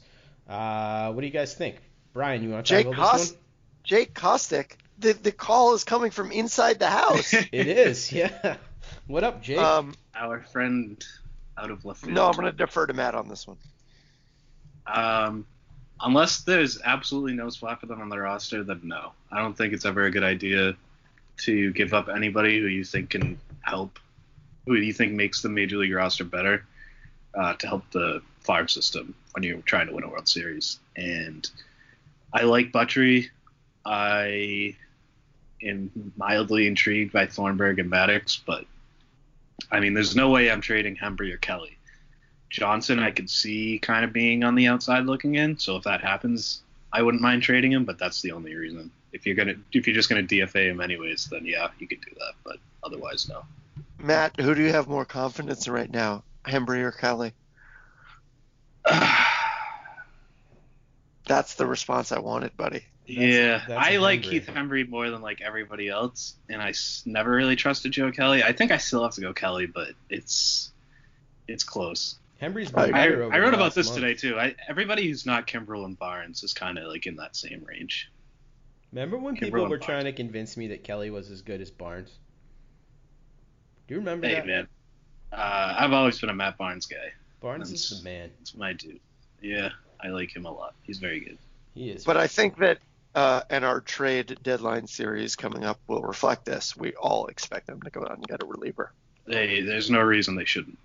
Uh, 0.49 1.13
what 1.13 1.21
do 1.21 1.27
you 1.27 1.33
guys 1.33 1.53
think? 1.53 1.77
Bryan, 2.13 2.43
you 2.45 2.51
want 2.51 2.67
to 2.67 2.73
talk 2.75 2.85
Jake 2.85 2.95
about 2.95 3.13
this 3.15 3.23
Kost- 3.23 3.35
one? 3.35 3.43
Jake 3.83 4.15
Kostick. 4.15 4.71
The 4.99 5.13
the 5.13 5.33
call 5.33 5.75
is 5.75 5.85
coming 5.85 6.11
from 6.11 6.33
inside 6.33 6.79
the 6.79 6.89
house. 6.91 7.33
It 7.53 7.67
is, 7.69 8.11
yeah. 8.13 8.57
What 9.07 9.25
up, 9.25 9.43
Jake? 9.43 9.59
um, 9.59 9.95
Our 10.15 10.41
friend 10.41 11.03
out 11.57 11.71
of 11.71 11.85
left 11.85 12.01
field. 12.01 12.15
no, 12.15 12.27
I'm 12.27 12.33
going 12.35 12.47
to 12.47 12.53
defer 12.53 12.87
to 12.87 12.93
Matt 12.95 13.15
on 13.15 13.29
this 13.29 13.47
one. 13.47 13.57
Um, 14.87 15.47
unless 16.01 16.43
there's 16.43 16.81
absolutely 16.83 17.35
no 17.35 17.49
spot 17.51 17.81
for 17.81 17.87
them 17.87 18.01
on 18.01 18.09
the 18.09 18.19
roster, 18.19 18.63
then 18.65 18.81
no. 18.85 19.13
I 19.31 19.41
don't 19.41 19.57
think 19.57 19.73
it's 19.73 19.85
ever 19.85 20.05
a 20.05 20.11
good 20.11 20.25
idea 20.25 20.77
to 21.39 21.73
give 21.73 21.95
up 21.95 22.09
anybody 22.09 22.59
who 22.59 22.67
you 22.67 22.85
think 22.85 23.11
can 23.11 23.39
help, 23.61 23.99
who 24.67 24.75
you 24.75 24.93
think 24.93 25.13
makes 25.13 25.43
the 25.43 25.49
major 25.49 25.77
league 25.77 25.93
roster 25.95 26.25
better, 26.25 26.65
uh, 27.35 27.55
to 27.55 27.67
help 27.67 27.91
the 27.93 28.23
farm 28.41 28.69
system 28.69 29.15
when 29.33 29.43
you're 29.43 29.59
trying 29.63 29.87
to 29.87 29.93
win 29.93 30.05
a 30.05 30.09
World 30.09 30.29
Series. 30.29 30.81
And 30.97 31.49
I 32.33 32.43
like 32.43 32.73
Buttrey. 32.73 33.29
I 33.85 34.77
am 35.63 36.13
mildly 36.17 36.67
intrigued 36.67 37.13
by 37.13 37.27
Thornburg 37.27 37.79
and 37.79 37.91
Maddox, 37.91 38.41
but 38.45 38.65
I 39.71 39.81
mean, 39.81 39.95
there's 39.95 40.17
no 40.17 40.31
way 40.31 40.51
I'm 40.51 40.61
trading 40.61 40.97
Hembree 40.97 41.33
or 41.33 41.39
Kelly. 41.39 41.77
Johnson, 42.51 42.99
I 42.99 43.11
could 43.11 43.29
see 43.29 43.79
kind 43.79 44.05
of 44.05 44.13
being 44.13 44.45
on 44.45 44.55
the 44.55 44.69
outside 44.69 45.05
looking 45.05 45.35
in. 45.35 45.59
So 45.59 45.77
if 45.77 45.85
that 45.85 46.01
happens, 46.01 46.63
I 46.93 47.03
wouldn't 47.03 47.23
mind 47.23 47.43
trading 47.43 47.73
him, 47.73 47.85
but 47.85 47.99
that's 47.99 48.23
the 48.23 48.33
only 48.33 48.55
reason. 48.55 48.91
If 49.13 49.27
you're 49.27 49.37
gonna, 49.37 49.57
if 49.73 49.87
you're 49.87 49.95
just 49.95 50.09
gonna 50.09 50.23
DFA 50.23 50.71
him 50.71 50.81
anyways, 50.81 51.27
then 51.27 51.45
yeah, 51.45 51.69
you 51.79 51.87
could 51.87 52.01
do 52.01 52.13
that. 52.15 52.33
But 52.45 52.57
otherwise, 52.83 53.29
no. 53.29 53.45
Matt, 53.99 54.41
who 54.41 54.55
do 54.55 54.63
you 54.63 54.73
have 54.73 54.89
more 54.89 55.05
confidence 55.05 55.67
in 55.67 55.73
right 55.73 55.91
now, 55.91 56.23
Hembree 56.45 56.83
or 56.83 56.93
Kelly? 56.93 57.33
That's 61.27 61.55
the 61.55 61.67
response 61.67 62.13
I 62.13 62.21
wanted, 62.21 62.57
buddy. 62.57 62.87
Yeah, 63.09 63.63
that's 63.67 63.87
I 63.89 63.93
a 63.93 64.01
like 64.01 64.23
Keith 64.23 64.47
Hembree 64.47 64.89
more 64.89 65.09
than 65.11 65.23
like 65.23 65.41
everybody 65.41 65.89
else, 65.89 66.35
and 66.49 66.61
I 66.61 66.71
s- 66.71 67.03
never 67.07 67.31
really 67.31 67.57
trusted 67.57 67.93
Joe 67.93 68.11
Kelly. 68.13 68.43
I 68.43 68.53
think 68.53 68.71
I 68.71 68.77
still 68.77 69.03
have 69.03 69.15
to 69.15 69.21
go 69.23 69.33
Kelly, 69.33 69.67
but 69.67 69.89
it's 70.11 70.71
it's 71.47 71.65
close. 71.65 72.17
Hembree's 72.43 72.73
I- 72.75 72.87
been 72.87 72.95
I, 72.95 73.09
better 73.09 73.23
over 73.25 73.35
I 73.35 73.39
wrote 73.41 73.55
about 73.55 73.75
this 73.75 73.89
month. 73.89 74.01
today 74.01 74.15
too. 74.15 74.39
I, 74.39 74.55
everybody 74.69 75.09
who's 75.09 75.25
not 75.27 75.47
Kimbrel 75.47 75.85
and 75.87 75.99
Barnes 75.99 76.43
is 76.45 76.53
kind 76.53 76.77
of 76.79 76.85
like 76.87 77.07
in 77.07 77.17
that 77.17 77.35
same 77.35 77.65
range. 77.65 78.11
Remember 78.93 79.17
when 79.19 79.37
people 79.37 79.63
were 79.63 79.69
Barnes. 79.69 79.85
trying 79.85 80.05
to 80.05 80.13
convince 80.13 80.57
me 80.57 80.69
that 80.69 80.85
Kelly 80.85 81.11
was 81.11 81.31
as 81.31 81.41
good 81.43 81.61
as 81.61 81.71
Barnes? 81.71 82.11
Do 83.87 83.95
you 83.95 84.01
remember 84.01 84.27
Hey 84.29 84.35
that? 84.35 84.47
man, 84.47 84.69
uh, 85.33 85.77
I've 85.79 85.93
always 85.93 86.19
been 86.21 86.31
a 86.31 86.35
Matt 86.35 86.59
Barnes 86.59 86.87
guy. 86.87 87.13
Barnes 87.41 87.71
is 87.73 87.89
That's- 87.89 88.03
the 88.03 88.05
man. 88.05 88.31
That's 88.39 88.55
my 88.55 88.73
dude. 88.75 89.01
Yeah, 89.41 89.71
I 90.01 90.09
like 90.09 90.35
him 90.35 90.45
a 90.47 90.51
lot. 90.53 90.75
He's 90.83 90.99
very 90.99 91.21
good. 91.21 91.39
He 91.75 91.91
is. 91.91 92.05
But 92.05 92.17
I 92.17 92.27
think 92.27 92.59
that 92.59 92.79
uh, 93.15 93.43
and 93.51 93.65
our 93.65 93.81
trade 93.81 94.39
deadline 94.43 94.87
series 94.87 95.37
coming 95.37 95.65
up 95.65 95.81
will 95.87 96.03
reflect 96.03 96.45
this. 96.45 96.77
We 96.77 96.95
all 96.95 97.27
expect 97.27 97.67
them 97.67 97.83
to 97.83 97.91
go 97.91 98.03
out 98.03 98.17
and 98.17 98.27
get 98.27 98.43
a 98.43 98.47
reliever. 98.47 98.93
They, 99.27 99.61
there's 99.61 99.91
no 99.91 100.01
reason 100.01 100.37
they 100.37 100.45
shouldn't. 100.45 100.79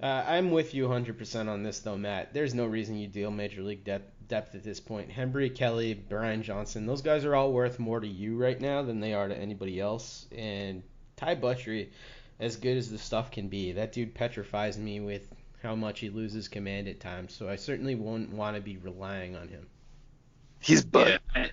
Uh, 0.00 0.24
I'm 0.26 0.52
with 0.52 0.74
you 0.74 0.86
100% 0.86 1.48
on 1.48 1.62
this, 1.64 1.80
though, 1.80 1.98
Matt. 1.98 2.32
There's 2.32 2.54
no 2.54 2.66
reason 2.66 2.96
you 2.96 3.08
deal 3.08 3.32
major 3.32 3.62
league 3.62 3.82
depth, 3.82 4.12
depth 4.28 4.54
at 4.54 4.62
this 4.62 4.78
point. 4.78 5.10
Hembree, 5.10 5.54
Kelly, 5.54 5.94
Brian 5.94 6.42
Johnson, 6.42 6.86
those 6.86 7.02
guys 7.02 7.24
are 7.24 7.34
all 7.34 7.52
worth 7.52 7.80
more 7.80 7.98
to 7.98 8.06
you 8.06 8.36
right 8.36 8.60
now 8.60 8.82
than 8.82 9.00
they 9.00 9.12
are 9.12 9.26
to 9.26 9.36
anybody 9.36 9.80
else. 9.80 10.26
And 10.30 10.84
Ty 11.16 11.36
Buttrey, 11.36 11.88
as 12.38 12.56
good 12.56 12.76
as 12.76 12.90
the 12.90 12.98
stuff 12.98 13.32
can 13.32 13.48
be, 13.48 13.72
that 13.72 13.92
dude 13.92 14.14
petrifies 14.14 14.78
me 14.78 15.00
with 15.00 15.26
how 15.62 15.74
much 15.74 15.98
he 15.98 16.10
loses 16.10 16.46
command 16.46 16.86
at 16.86 17.00
times. 17.00 17.34
So 17.34 17.48
I 17.48 17.56
certainly 17.56 17.96
won't 17.96 18.32
want 18.32 18.54
to 18.54 18.62
be 18.62 18.76
relying 18.76 19.34
on 19.34 19.48
him. 19.48 19.66
He's 20.60 20.84
but 20.84 21.08
Yeah, 21.08 21.18
I, 21.34 21.50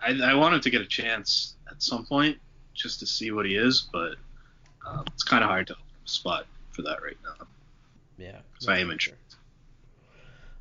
I, 0.00 0.30
I 0.30 0.34
want 0.34 0.54
him 0.54 0.60
to 0.60 0.70
get 0.70 0.80
a 0.80 0.86
chance 0.86 1.54
at 1.70 1.82
some 1.82 2.04
point 2.06 2.38
just 2.74 3.00
to 3.00 3.06
see 3.06 3.30
what 3.30 3.46
he 3.46 3.56
is, 3.56 3.88
but 3.92 4.16
um, 4.86 5.04
it's 5.12 5.22
kind 5.22 5.42
of 5.42 5.50
hard 5.50 5.66
to 5.68 5.76
spot 6.04 6.46
for 6.70 6.82
that 6.82 7.02
right 7.02 7.16
now. 7.24 7.46
Yeah. 8.18 8.38
So 8.58 8.72
I 8.72 8.78
am 8.78 8.88
that's 8.88 9.04
for 9.04 9.10
intrigued. 9.10 9.20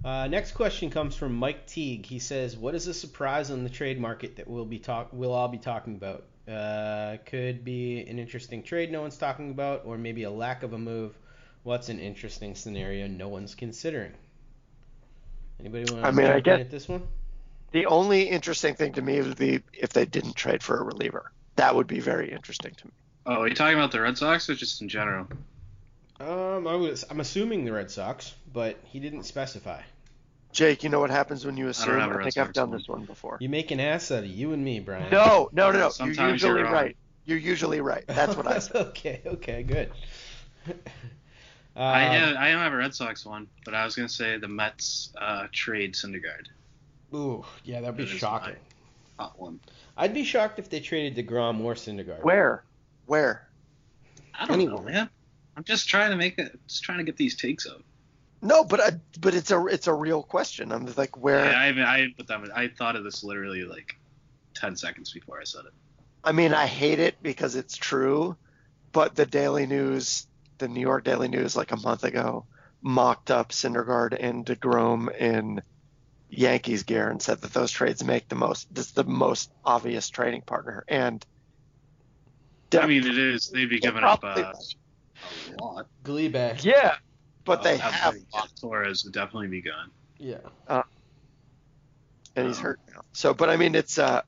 Uh, 0.03 0.27
next 0.27 0.51
question 0.51 0.89
comes 0.89 1.15
from 1.15 1.33
Mike 1.33 1.65
Teague. 1.65 2.05
He 2.05 2.19
says, 2.19 2.55
"What 2.55 2.75
is 2.75 2.87
a 2.87 2.93
surprise 2.93 3.49
on 3.49 3.63
the 3.63 3.69
trade 3.69 3.99
market 3.99 4.35
that 4.35 4.47
we'll 4.47 4.65
be 4.65 4.77
talk 4.77 5.09
we'll 5.11 5.33
all 5.33 5.47
be 5.47 5.57
talking 5.57 5.95
about? 5.95 6.25
Uh, 6.47 7.17
could 7.25 7.63
be 7.65 8.01
an 8.01 8.19
interesting 8.19 8.61
trade 8.61 8.91
no 8.91 9.01
one's 9.01 9.17
talking 9.17 9.49
about, 9.49 9.81
or 9.85 9.97
maybe 9.97 10.23
a 10.23 10.29
lack 10.31 10.61
of 10.61 10.73
a 10.73 10.77
move. 10.77 11.17
What's 11.63 11.89
an 11.89 11.99
interesting 11.99 12.53
scenario 12.53 13.07
no 13.07 13.27
one's 13.29 13.55
considering? 13.55 14.11
Anybody 15.59 15.91
want 15.91 16.03
to 16.03 16.07
I 16.07 16.11
mean, 16.11 16.27
I 16.27 16.33
jump 16.33 16.37
in 16.37 16.43
guess- 16.43 16.59
at 16.59 16.69
this 16.69 16.87
one? 16.87 17.07
The 17.75 17.87
only 17.87 18.29
interesting 18.29 18.73
thing 18.75 18.93
to 18.93 19.01
me 19.01 19.21
would 19.21 19.35
be 19.37 19.59
if 19.73 19.89
they 19.91 20.05
didn't 20.05 20.37
trade 20.37 20.63
for 20.63 20.77
a 20.79 20.83
reliever. 20.85 21.33
That 21.57 21.75
would 21.75 21.87
be 21.87 21.99
very 21.99 22.31
interesting 22.31 22.73
to 22.73 22.87
me. 22.87 22.93
Oh, 23.25 23.41
are 23.41 23.47
you 23.49 23.53
talking 23.53 23.77
about 23.77 23.91
the 23.91 23.99
Red 23.99 24.17
Sox 24.17 24.49
or 24.49 24.55
just 24.55 24.81
in 24.81 24.87
general? 24.87 25.27
Um, 26.21 26.67
I 26.67 26.75
was 26.75 27.03
I'm 27.09 27.19
assuming 27.19 27.65
the 27.65 27.73
Red 27.73 27.91
Sox, 27.91 28.33
but 28.53 28.79
he 28.85 29.01
didn't 29.01 29.23
specify. 29.23 29.81
Jake, 30.53 30.83
you 30.83 30.89
know 30.89 31.01
what 31.01 31.09
happens 31.09 31.45
when 31.45 31.57
you 31.57 31.67
assume? 31.67 31.99
have 31.99 32.11
a 32.11 32.13
I, 32.13 32.15
Red 32.15 32.23
think 32.23 32.35
Sox 32.35 32.47
I've 32.47 32.53
done 32.53 32.69
one. 32.69 32.77
this 32.79 32.87
one 32.87 33.03
before. 33.03 33.35
You 33.41 33.49
make 33.49 33.71
an 33.71 33.81
ass 33.81 34.09
out 34.09 34.19
of 34.23 34.27
you 34.29 34.53
and 34.53 34.63
me, 34.63 34.79
Bryan. 34.79 35.11
No, 35.11 35.49
no, 35.51 35.69
no, 35.73 35.79
no. 35.99 36.05
You're 36.05 36.29
usually 36.29 36.53
you're 36.59 36.63
wrong. 36.63 36.73
right. 36.73 36.97
You're 37.25 37.37
usually 37.39 37.81
right. 37.81 38.05
That's 38.07 38.37
what 38.37 38.47
I 38.47 38.59
said. 38.59 38.77
okay, 38.87 39.21
okay, 39.25 39.63
good. 39.63 39.91
I 41.75 42.05
Um, 42.05 42.11
have, 42.13 42.35
I 42.37 42.51
don't 42.51 42.61
have 42.61 42.71
a 42.71 42.77
Red 42.77 42.95
Sox 42.95 43.25
one, 43.25 43.49
but 43.65 43.73
I 43.73 43.83
was 43.83 43.97
gonna 43.97 44.07
say 44.07 44.37
the 44.37 44.47
Mets 44.47 45.11
uh, 45.19 45.47
trade 45.51 45.93
Syndergaard. 45.95 46.47
Ooh, 47.13 47.45
yeah, 47.63 47.81
that'd 47.81 47.97
be 47.97 48.05
That 48.05 48.13
is 48.13 48.19
shocking. 48.19 48.55
Hot 49.19 49.39
one. 49.39 49.59
I'd 49.95 50.13
be 50.13 50.23
shocked 50.23 50.59
if 50.59 50.69
they 50.69 50.79
traded 50.79 51.15
DeGrom 51.25 51.61
or 51.61 51.73
Syndergaard. 51.73 52.23
Where? 52.23 52.63
Where? 53.05 53.47
I 54.37 54.45
don't 54.45 54.65
know, 54.65 54.79
man. 54.79 55.09
I'm 55.55 55.63
just 55.63 55.87
trying 55.87 56.11
to 56.11 56.17
make 56.17 56.37
it. 56.37 56.59
Just 56.67 56.83
trying 56.83 56.97
to 56.97 57.03
get 57.05 57.15
these 57.15 57.35
takes 57.37 57.65
out. 57.67 57.83
No, 58.41 58.63
but 58.65 58.81
I, 58.81 58.91
but 59.21 59.33
it's 59.33 59.51
a 59.51 59.65
it's 59.67 59.87
a 59.87 59.93
real 59.93 60.21
question. 60.21 60.71
I'm 60.71 60.85
just 60.85 60.97
like 60.97 61.17
where. 61.17 61.39
I, 61.45 61.63
I 61.63 61.65
haven't. 61.67 61.83
I 61.83 61.97
haven't 61.99 62.17
put 62.17 62.27
them. 62.27 62.43
in- 62.43 62.51
I 62.51 62.67
thought 62.67 62.95
of 62.97 63.03
this 63.05 63.23
literally 63.23 63.63
like 63.63 63.95
ten 64.53 64.75
seconds 64.75 65.11
before 65.13 65.39
I 65.39 65.45
said 65.45 65.65
it. 65.65 65.73
I 66.23 66.31
mean, 66.33 66.53
I 66.53 66.65
hate 66.65 66.99
it 66.99 67.15
because 67.21 67.55
it's 67.55 67.77
true, 67.77 68.35
but 68.91 69.15
the 69.15 69.25
Daily 69.25 69.65
News, 69.67 70.27
the 70.57 70.67
New 70.67 70.81
York 70.81 71.03
Daily 71.05 71.27
News, 71.29 71.55
like 71.55 71.71
a 71.71 71.77
month 71.77 72.03
ago, 72.03 72.45
mocked 72.81 73.31
up 73.31 73.49
Syndergaard 73.51 74.17
and 74.19 74.45
DeGrom 74.45 75.15
in 75.15 75.61
Yankees 76.37 76.83
gear 76.83 77.09
and 77.09 77.21
said 77.21 77.41
that 77.41 77.53
those 77.53 77.71
trades 77.71 78.03
make 78.03 78.27
the 78.27 78.35
most. 78.35 78.73
This 78.73 78.87
is 78.87 78.91
the 78.93 79.03
most 79.03 79.51
obvious 79.63 80.09
trading 80.09 80.41
partner, 80.41 80.83
and 80.87 81.25
I 82.77 82.85
mean, 82.87 83.05
it 83.05 83.17
is. 83.17 83.49
They'd 83.49 83.69
be 83.69 83.79
giving 83.79 84.03
up 84.03 84.21
probably- 84.21 84.43
uh, 84.43 84.53
a 85.59 85.63
lot. 85.63 85.87
Gleyber. 86.03 86.61
yeah, 86.63 86.95
but 87.45 87.63
they 87.63 87.75
Uh, 87.75 87.91
have, 87.91 88.15
Torres 88.59 89.03
would 89.03 89.13
definitely 89.13 89.47
be 89.47 89.61
gone. 89.61 89.91
Yeah. 90.17 90.37
and 92.37 92.47
he's 92.47 92.59
hurt 92.59 92.79
now. 92.93 93.01
So, 93.13 93.33
but 93.33 93.49
I 93.49 93.55
mean, 93.55 93.75
it's 93.75 93.97
uh, 93.97 94.21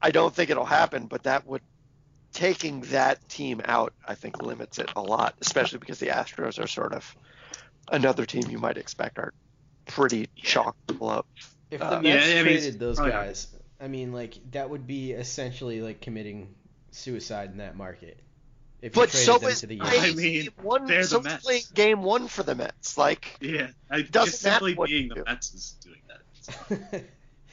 I 0.00 0.10
don't 0.10 0.34
think 0.34 0.48
it'll 0.50 0.64
happen, 0.64 1.06
but 1.06 1.24
that 1.24 1.46
would 1.46 1.62
taking 2.32 2.80
that 2.82 3.26
team 3.28 3.60
out, 3.64 3.92
I 4.06 4.14
think, 4.14 4.42
limits 4.42 4.78
it 4.78 4.90
a 4.96 5.00
lot, 5.02 5.34
especially 5.40 5.78
because 5.78 5.98
the 5.98 6.08
Astros 6.08 6.62
are 6.62 6.66
sort 6.66 6.92
of 6.92 7.14
another 7.90 8.24
team 8.26 8.44
you 8.50 8.58
might 8.58 8.76
expect 8.78 9.18
are 9.18 9.32
pretty 9.86 10.28
chock 10.36 10.76
full 10.96 11.10
of. 11.10 11.24
If 11.70 11.80
Uh, 11.82 11.90
the 11.96 12.02
Mets 12.02 12.26
yeah, 12.26 12.32
I 12.32 12.34
mean, 12.36 12.44
traded 12.44 12.64
it's 12.64 12.76
those 12.76 12.96
probably- 12.96 13.12
guys, 13.12 13.46
I 13.80 13.88
mean, 13.88 14.12
like 14.12 14.34
that 14.52 14.70
would 14.70 14.86
be 14.86 15.12
essentially 15.12 15.80
like 15.82 16.00
committing 16.00 16.54
suicide 16.92 17.50
in 17.50 17.58
that 17.58 17.76
market. 17.76 18.18
If 18.82 18.94
you 18.94 19.02
But 19.02 19.10
traded 19.10 19.26
so 19.26 19.38
them 19.38 19.50
is 19.50 19.60
to 19.60 19.66
the 19.66 19.80
I 19.80 19.92
Yankees. 19.94 20.14
playing 20.14 20.16
mean, 20.44 20.48
one. 20.62 20.86
they're 20.86 21.02
so 21.02 21.18
is 21.18 21.24
Mets. 21.24 21.44
playing 21.44 21.62
game 21.74 22.02
one 22.02 22.28
for 22.28 22.42
the 22.42 22.54
Mets. 22.54 22.96
Like, 22.98 23.36
Yeah, 23.40 23.68
I, 23.90 24.02
Doesn't 24.02 24.30
just 24.30 24.42
simply 24.42 24.74
what 24.74 24.88
being 24.90 25.08
the 25.08 25.16
do. 25.16 25.24
Mets 25.26 25.54
is 25.54 25.74
doing 25.82 26.00
that. 26.08 27.04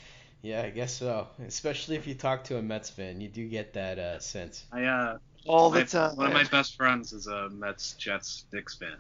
yeah, 0.42 0.62
I 0.64 0.70
guess 0.70 0.94
so. 0.94 1.28
Especially 1.48 1.96
if 1.96 2.06
you 2.08 2.14
talk 2.14 2.44
to 2.46 2.58
a 2.58 2.62
Mets 2.62 2.90
fan, 2.90 3.20
you 3.22 3.30
do 3.30 3.48
get 3.48 3.74
that 3.74 3.98
uh, 4.00 4.20
sense. 4.20 4.66
I 4.72 4.84
uh, 4.84 5.18
all 5.48 5.70
the 5.72 5.86
time. 5.86 6.16
one 6.18 6.28
of 6.28 6.34
my 6.34 6.44
best 6.44 6.76
friends 6.76 7.14
is 7.14 7.28
a 7.28 7.50
Mets, 7.50 7.94
Jets, 7.94 8.46
Knicks 8.52 8.76
fan, 8.76 8.98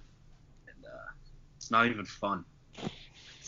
and 0.67 0.86
uh, 0.86 1.11
it's 1.57 1.69
not 1.71 1.86
even 1.88 2.05
fun. 2.05 2.45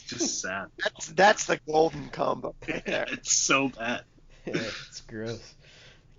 It's 0.05 0.19
just 0.19 0.41
sad. 0.43 0.67
That's 0.81 1.07
that's 1.09 1.45
the 1.45 1.59
golden 1.67 2.09
combo 2.09 2.55
right 2.67 2.85
there. 2.85 3.05
it's 3.11 3.33
so 3.35 3.69
bad. 3.69 4.03
it's 4.45 5.01
gross. 5.01 5.55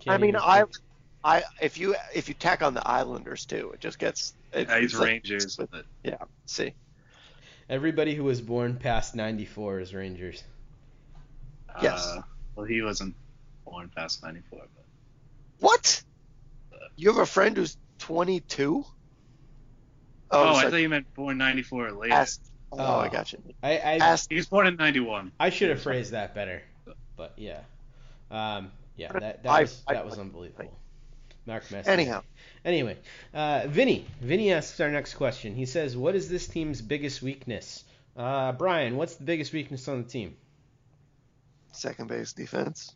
I 0.00 0.04
Can't 0.04 0.22
mean, 0.22 0.36
I, 0.36 0.58
think- 0.62 0.76
I 1.24 1.42
if 1.60 1.78
you 1.78 1.96
if 2.14 2.28
you 2.28 2.34
tack 2.34 2.62
on 2.62 2.74
the 2.74 2.86
Islanders 2.86 3.44
too, 3.46 3.70
it 3.74 3.80
just 3.80 3.98
gets. 3.98 4.34
It, 4.52 4.68
Yeah, 4.68 4.76
he's 4.80 4.90
it's 4.92 5.00
like- 5.00 5.08
Rangers, 5.08 5.56
but 5.56 5.84
yeah. 6.04 6.18
See. 6.46 6.74
everybody 7.68 8.14
who 8.14 8.22
was 8.24 8.40
born 8.40 8.76
past 8.76 9.14
'94 9.14 9.80
is 9.80 9.94
Rangers. 9.94 10.42
Yes. 11.82 12.06
Uh, 12.06 12.22
well, 12.54 12.66
he 12.66 12.80
wasn't 12.82 13.14
born 13.64 13.90
past 13.94 14.22
'94, 14.22 14.60
but 14.60 14.84
What? 15.60 16.02
You 16.96 17.10
have 17.10 17.18
a 17.20 17.26
friend 17.26 17.56
who's 17.56 17.76
22? 17.98 18.84
oh, 20.30 20.44
I 20.48 20.54
sorry. 20.60 20.70
thought 20.70 20.76
you 20.78 20.88
meant 20.88 21.12
born 21.14 21.36
'94 21.38 21.88
or 21.88 21.92
later. 21.92 22.14
Asked- 22.14 22.50
Oh, 22.78 22.84
Oh. 22.84 22.98
I 23.00 23.08
got 23.08 23.32
you. 23.32 23.38
I 23.62 23.72
I, 23.78 23.96
Asked. 23.98 24.30
He 24.30 24.36
was 24.36 24.46
born 24.46 24.66
in 24.66 24.76
'91. 24.76 25.32
I 25.40 25.50
should 25.50 25.70
have 25.70 25.82
phrased 25.82 26.12
that 26.12 26.34
better, 26.34 26.62
but 27.16 27.32
yeah, 27.36 27.60
um, 28.30 28.70
yeah, 28.96 29.12
that 29.12 29.42
that 29.42 29.46
I- 29.50 29.62
was 29.62 29.82
I- 29.86 29.94
that 29.94 30.04
was 30.04 30.18
unbelievable. 30.18 30.72
Mark 31.46 31.70
Messier. 31.70 31.92
Anyhow, 31.92 32.22
Anyway, 32.64 32.96
uh, 33.32 33.62
Vinny. 33.68 34.04
Vinny 34.20 34.52
asks 34.52 34.80
our 34.80 34.90
next 34.90 35.14
question. 35.14 35.54
He 35.54 35.64
says, 35.66 35.96
"What 35.96 36.16
is 36.16 36.28
this 36.28 36.48
team's 36.48 36.82
biggest 36.82 37.22
weakness?" 37.22 37.84
Uh, 38.16 38.50
Bryan, 38.52 38.96
what's 38.96 39.14
the 39.16 39.24
biggest 39.24 39.52
weakness 39.52 39.86
on 39.88 40.02
the 40.02 40.08
team? 40.08 40.36
second 41.72 42.08
base 42.08 42.32
defense. 42.32 42.94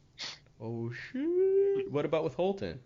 Oh 0.61 0.91
shoot! 1.13 1.91
What 1.93 2.05
about 2.05 2.25
with 2.25 2.35
Holton? 2.35 2.81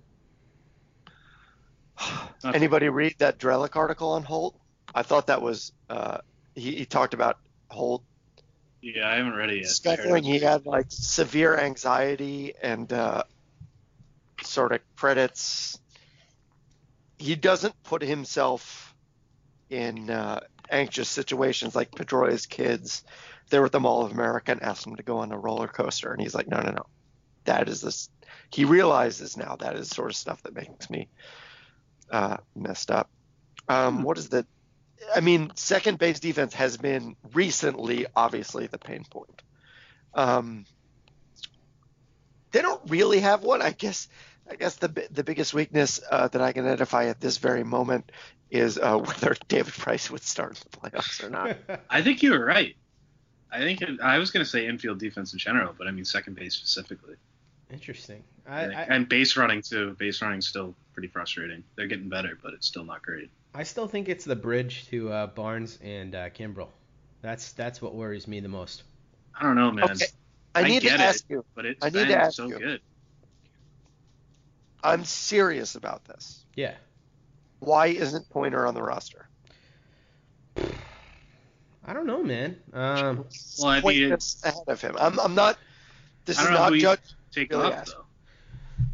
Anybody 2.45 2.88
read 2.88 3.14
that 3.18 3.38
Drellich 3.38 3.76
article 3.76 4.11
on 4.12 4.22
Holt? 4.22 4.59
I 4.95 5.03
thought 5.03 5.28
that 5.28 5.40
was. 5.42 5.72
Uh, 5.88 6.18
he, 6.55 6.76
he 6.76 6.84
talked 6.86 7.14
about 7.14 7.38
Holt 7.70 8.05
Yeah, 8.82 9.09
I 9.09 9.16
haven't 9.16 9.34
read 9.34 9.50
it 9.50 9.57
yet. 9.57 9.62
discovering 9.64 10.24
he 10.24 10.38
had 10.38 10.66
like 10.66 10.86
severe 10.88 11.57
anxiety 11.57 12.55
and 12.62 12.92
uh, 12.92 13.24
sort 14.42 14.72
of 14.72 14.80
credits. 14.96 15.78
He 17.18 17.34
doesn't 17.36 17.74
put 17.84 18.02
himself 18.02 18.94
in 19.70 20.11
uh, 20.11 20.40
anxious 20.70 21.09
situations 21.09 21.74
like 21.74 21.90
Pedroia's 21.92 22.46
kids. 22.46 23.02
They 23.50 23.59
were 23.59 23.66
at 23.66 23.72
the 23.72 23.80
Mall 23.80 24.05
of 24.05 24.12
America 24.12 24.52
and 24.52 24.62
asked 24.62 24.86
him 24.86 24.96
to 24.96 25.02
go 25.02 25.18
on 25.18 25.32
a 25.32 25.38
roller 25.38 25.68
coaster, 25.68 26.12
and 26.12 26.20
he's 26.20 26.34
like, 26.34 26.48
"No, 26.48 26.61
no, 26.61 26.70
no, 26.70 26.86
that 27.44 27.68
is 27.68 27.80
this." 27.80 28.09
He 28.50 28.64
realizes 28.64 29.36
now 29.36 29.57
that 29.57 29.76
is 29.76 29.88
sort 29.88 30.11
of 30.11 30.16
stuff 30.16 30.42
that 30.42 30.55
makes 30.55 30.90
me 30.90 31.09
uh, 32.11 32.36
messed 32.55 32.90
up. 32.90 33.09
Um, 33.68 34.02
what 34.02 34.18
is 34.18 34.28
the? 34.28 34.46
I 35.14 35.20
mean, 35.20 35.52
second 35.55 35.98
base 35.98 36.20
defense 36.20 36.55
has 36.55 36.76
been 36.76 37.16
recently, 37.32 38.07
obviously, 38.14 38.66
the 38.66 38.78
pain 38.78 39.05
point. 39.09 39.42
Um, 40.14 40.64
they 42.52 42.62
don't 42.62 42.82
really 42.88 43.20
have 43.20 43.42
one. 43.42 43.62
I 43.62 43.72
guess 43.72 44.09
I 44.48 44.57
guess 44.57 44.76
the 44.76 45.09
the 45.11 45.24
biggest 45.24 45.55
weakness 45.55 46.00
uh, 46.11 46.28
that 46.28 46.40
I 46.40 46.52
can 46.52 46.64
identify 46.64 47.07
at 47.07 47.20
this 47.20 47.38
very 47.38 47.64
moment 47.64 48.12
is 48.50 48.78
uh, 48.78 48.96
whether 48.98 49.36
David 49.48 49.74
Price 49.74 50.11
would 50.11 50.22
start 50.22 50.61
in 50.61 50.68
the 50.70 50.78
playoffs 50.78 51.22
or 51.22 51.30
not. 51.30 51.57
I 51.90 52.02
think 52.02 52.22
you 52.22 52.30
were 52.30 52.44
right. 52.44 52.76
I 53.50 53.59
think 53.59 53.82
it, 53.82 54.00
I 54.00 54.18
was 54.18 54.30
going 54.30 54.44
to 54.44 54.50
say 54.50 54.66
infield 54.66 54.98
defense 54.98 55.32
in 55.32 55.38
general, 55.38 55.74
but 55.76 55.86
I 55.86 55.90
mean 55.90 56.05
second 56.05 56.34
base 56.34 56.55
specifically. 56.55 57.16
Interesting. 57.72 58.22
I, 58.46 58.62
And, 58.62 58.74
I, 58.74 58.82
and 58.82 59.09
base 59.09 59.36
running 59.36 59.62
too. 59.62 59.94
Base 59.98 60.20
running's 60.20 60.46
still 60.46 60.74
pretty 60.92 61.09
frustrating. 61.09 61.64
They're 61.76 61.86
getting 61.86 62.09
better, 62.09 62.38
but 62.42 62.52
it's 62.52 62.66
still 62.66 62.84
not 62.84 63.02
great. 63.02 63.30
I 63.55 63.62
still 63.62 63.86
think 63.86 64.09
it's 64.09 64.24
the 64.24 64.36
bridge 64.36 64.86
to 64.88 65.12
uh, 65.12 65.26
Barnes 65.28 65.78
and 65.82 66.14
uh, 66.14 66.30
Kimbrel. 66.30 66.68
That's 67.22 67.52
that's 67.52 67.80
what 67.80 67.94
worries 67.94 68.26
me 68.26 68.40
the 68.40 68.48
most. 68.48 68.82
I 69.38 69.44
don't 69.44 69.55
know, 69.55 69.70
man. 69.70 69.90
Okay, 69.90 70.07
I 70.55 70.64
need 70.64 70.82
to 70.82 70.90
ask 70.90 71.24
it, 71.28 71.34
you. 71.34 71.44
but 71.55 71.64
it's 71.64 71.84
I 71.84 71.90
need 71.90 72.09
to 72.09 72.16
ask 72.16 72.36
so 72.36 72.48
you. 72.48 72.59
good. 72.59 72.80
I'm 74.82 75.05
serious 75.05 75.76
about 75.76 76.05
this. 76.05 76.44
Yeah. 76.57 76.74
Why 77.61 77.86
isn't 77.86 78.28
Pointer 78.28 78.66
on 78.66 78.74
the 78.74 78.82
roster? 78.82 79.28
I 81.86 81.92
don't 81.92 82.07
know, 82.07 82.22
man. 82.22 82.57
Um, 82.72 83.24
Well, 83.59 83.68
I 83.68 83.74
mean, 83.76 83.82
Pointer's 83.82 84.42
ahead 84.44 84.64
of 84.68 84.80
him. 84.80 84.96
I'm, 84.98 85.18
I'm 85.20 85.34
not. 85.34 85.59
This 86.26 86.38
I 86.38 86.42
is 86.42 86.46
don't 86.48 86.55
know 86.55 86.68
not 86.70 86.78
judge. 86.78 87.00
take 87.32 87.50
really 87.50 87.72
up 87.72 87.86
though. 87.86 88.03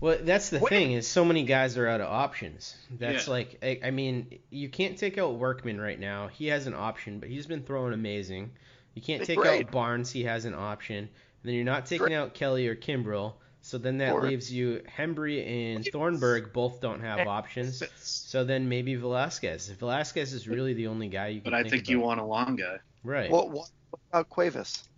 Well, 0.00 0.18
that's 0.22 0.50
the 0.50 0.58
What- 0.60 0.70
thing 0.70 0.92
is 0.92 1.06
so 1.06 1.24
many 1.24 1.44
guys 1.44 1.76
are 1.76 1.86
out 1.86 2.00
of 2.00 2.08
options. 2.08 2.74
That's 2.90 3.26
Yeah. 3.26 3.32
like 3.32 3.58
I, 3.62 3.80
I 3.84 3.90
mean, 3.90 4.38
you 4.50 4.68
can't 4.68 4.96
take 4.98 5.18
out 5.18 5.34
Workman 5.34 5.80
right 5.80 5.98
now. 6.00 6.28
He 6.28 6.46
has 6.46 6.66
an 6.66 6.74
option, 6.74 7.18
but 7.20 7.28
he's 7.28 7.46
been 7.46 7.62
throwing 7.62 7.92
amazing. 7.92 8.50
You 8.94 9.02
can't 9.02 9.24
take 9.24 9.38
great. 9.38 9.66
out 9.66 9.72
Barnes. 9.72 10.10
He 10.10 10.24
has 10.24 10.44
an 10.46 10.54
option. 10.54 10.96
And 10.98 11.08
then 11.44 11.54
you're 11.54 11.64
not 11.64 11.86
taking 11.86 12.06
Great. 12.08 12.16
out 12.16 12.34
Kelly 12.34 12.66
or 12.66 12.74
Kimbrel. 12.76 13.34
So 13.62 13.76
then 13.76 13.98
that 13.98 14.14
Or- 14.14 14.22
leaves 14.22 14.50
you 14.52 14.82
Hembree 14.96 15.46
and 15.46 15.84
Thornburg 15.92 16.52
both 16.54 16.80
don't 16.80 17.00
have 17.00 17.26
options. 17.28 17.82
So 17.96 18.42
then 18.44 18.68
maybe 18.70 18.94
Velazquez. 18.94 19.68
Velazquez 19.78 20.32
is 20.32 20.48
really 20.48 20.72
the 20.72 20.86
only 20.86 21.08
guy 21.08 21.28
you 21.28 21.40
can 21.42 21.50
But 21.50 21.54
I 21.54 21.62
think 21.62 21.72
think 21.74 21.88
you 21.90 22.00
want 22.00 22.20
a 22.20 22.24
long 22.24 22.56
guy. 22.56 22.78
right. 23.04 23.30
What, 23.30 23.50
what, 23.50 23.70
what 23.90 24.00
about 24.10 24.30
Cuevas? 24.30 24.88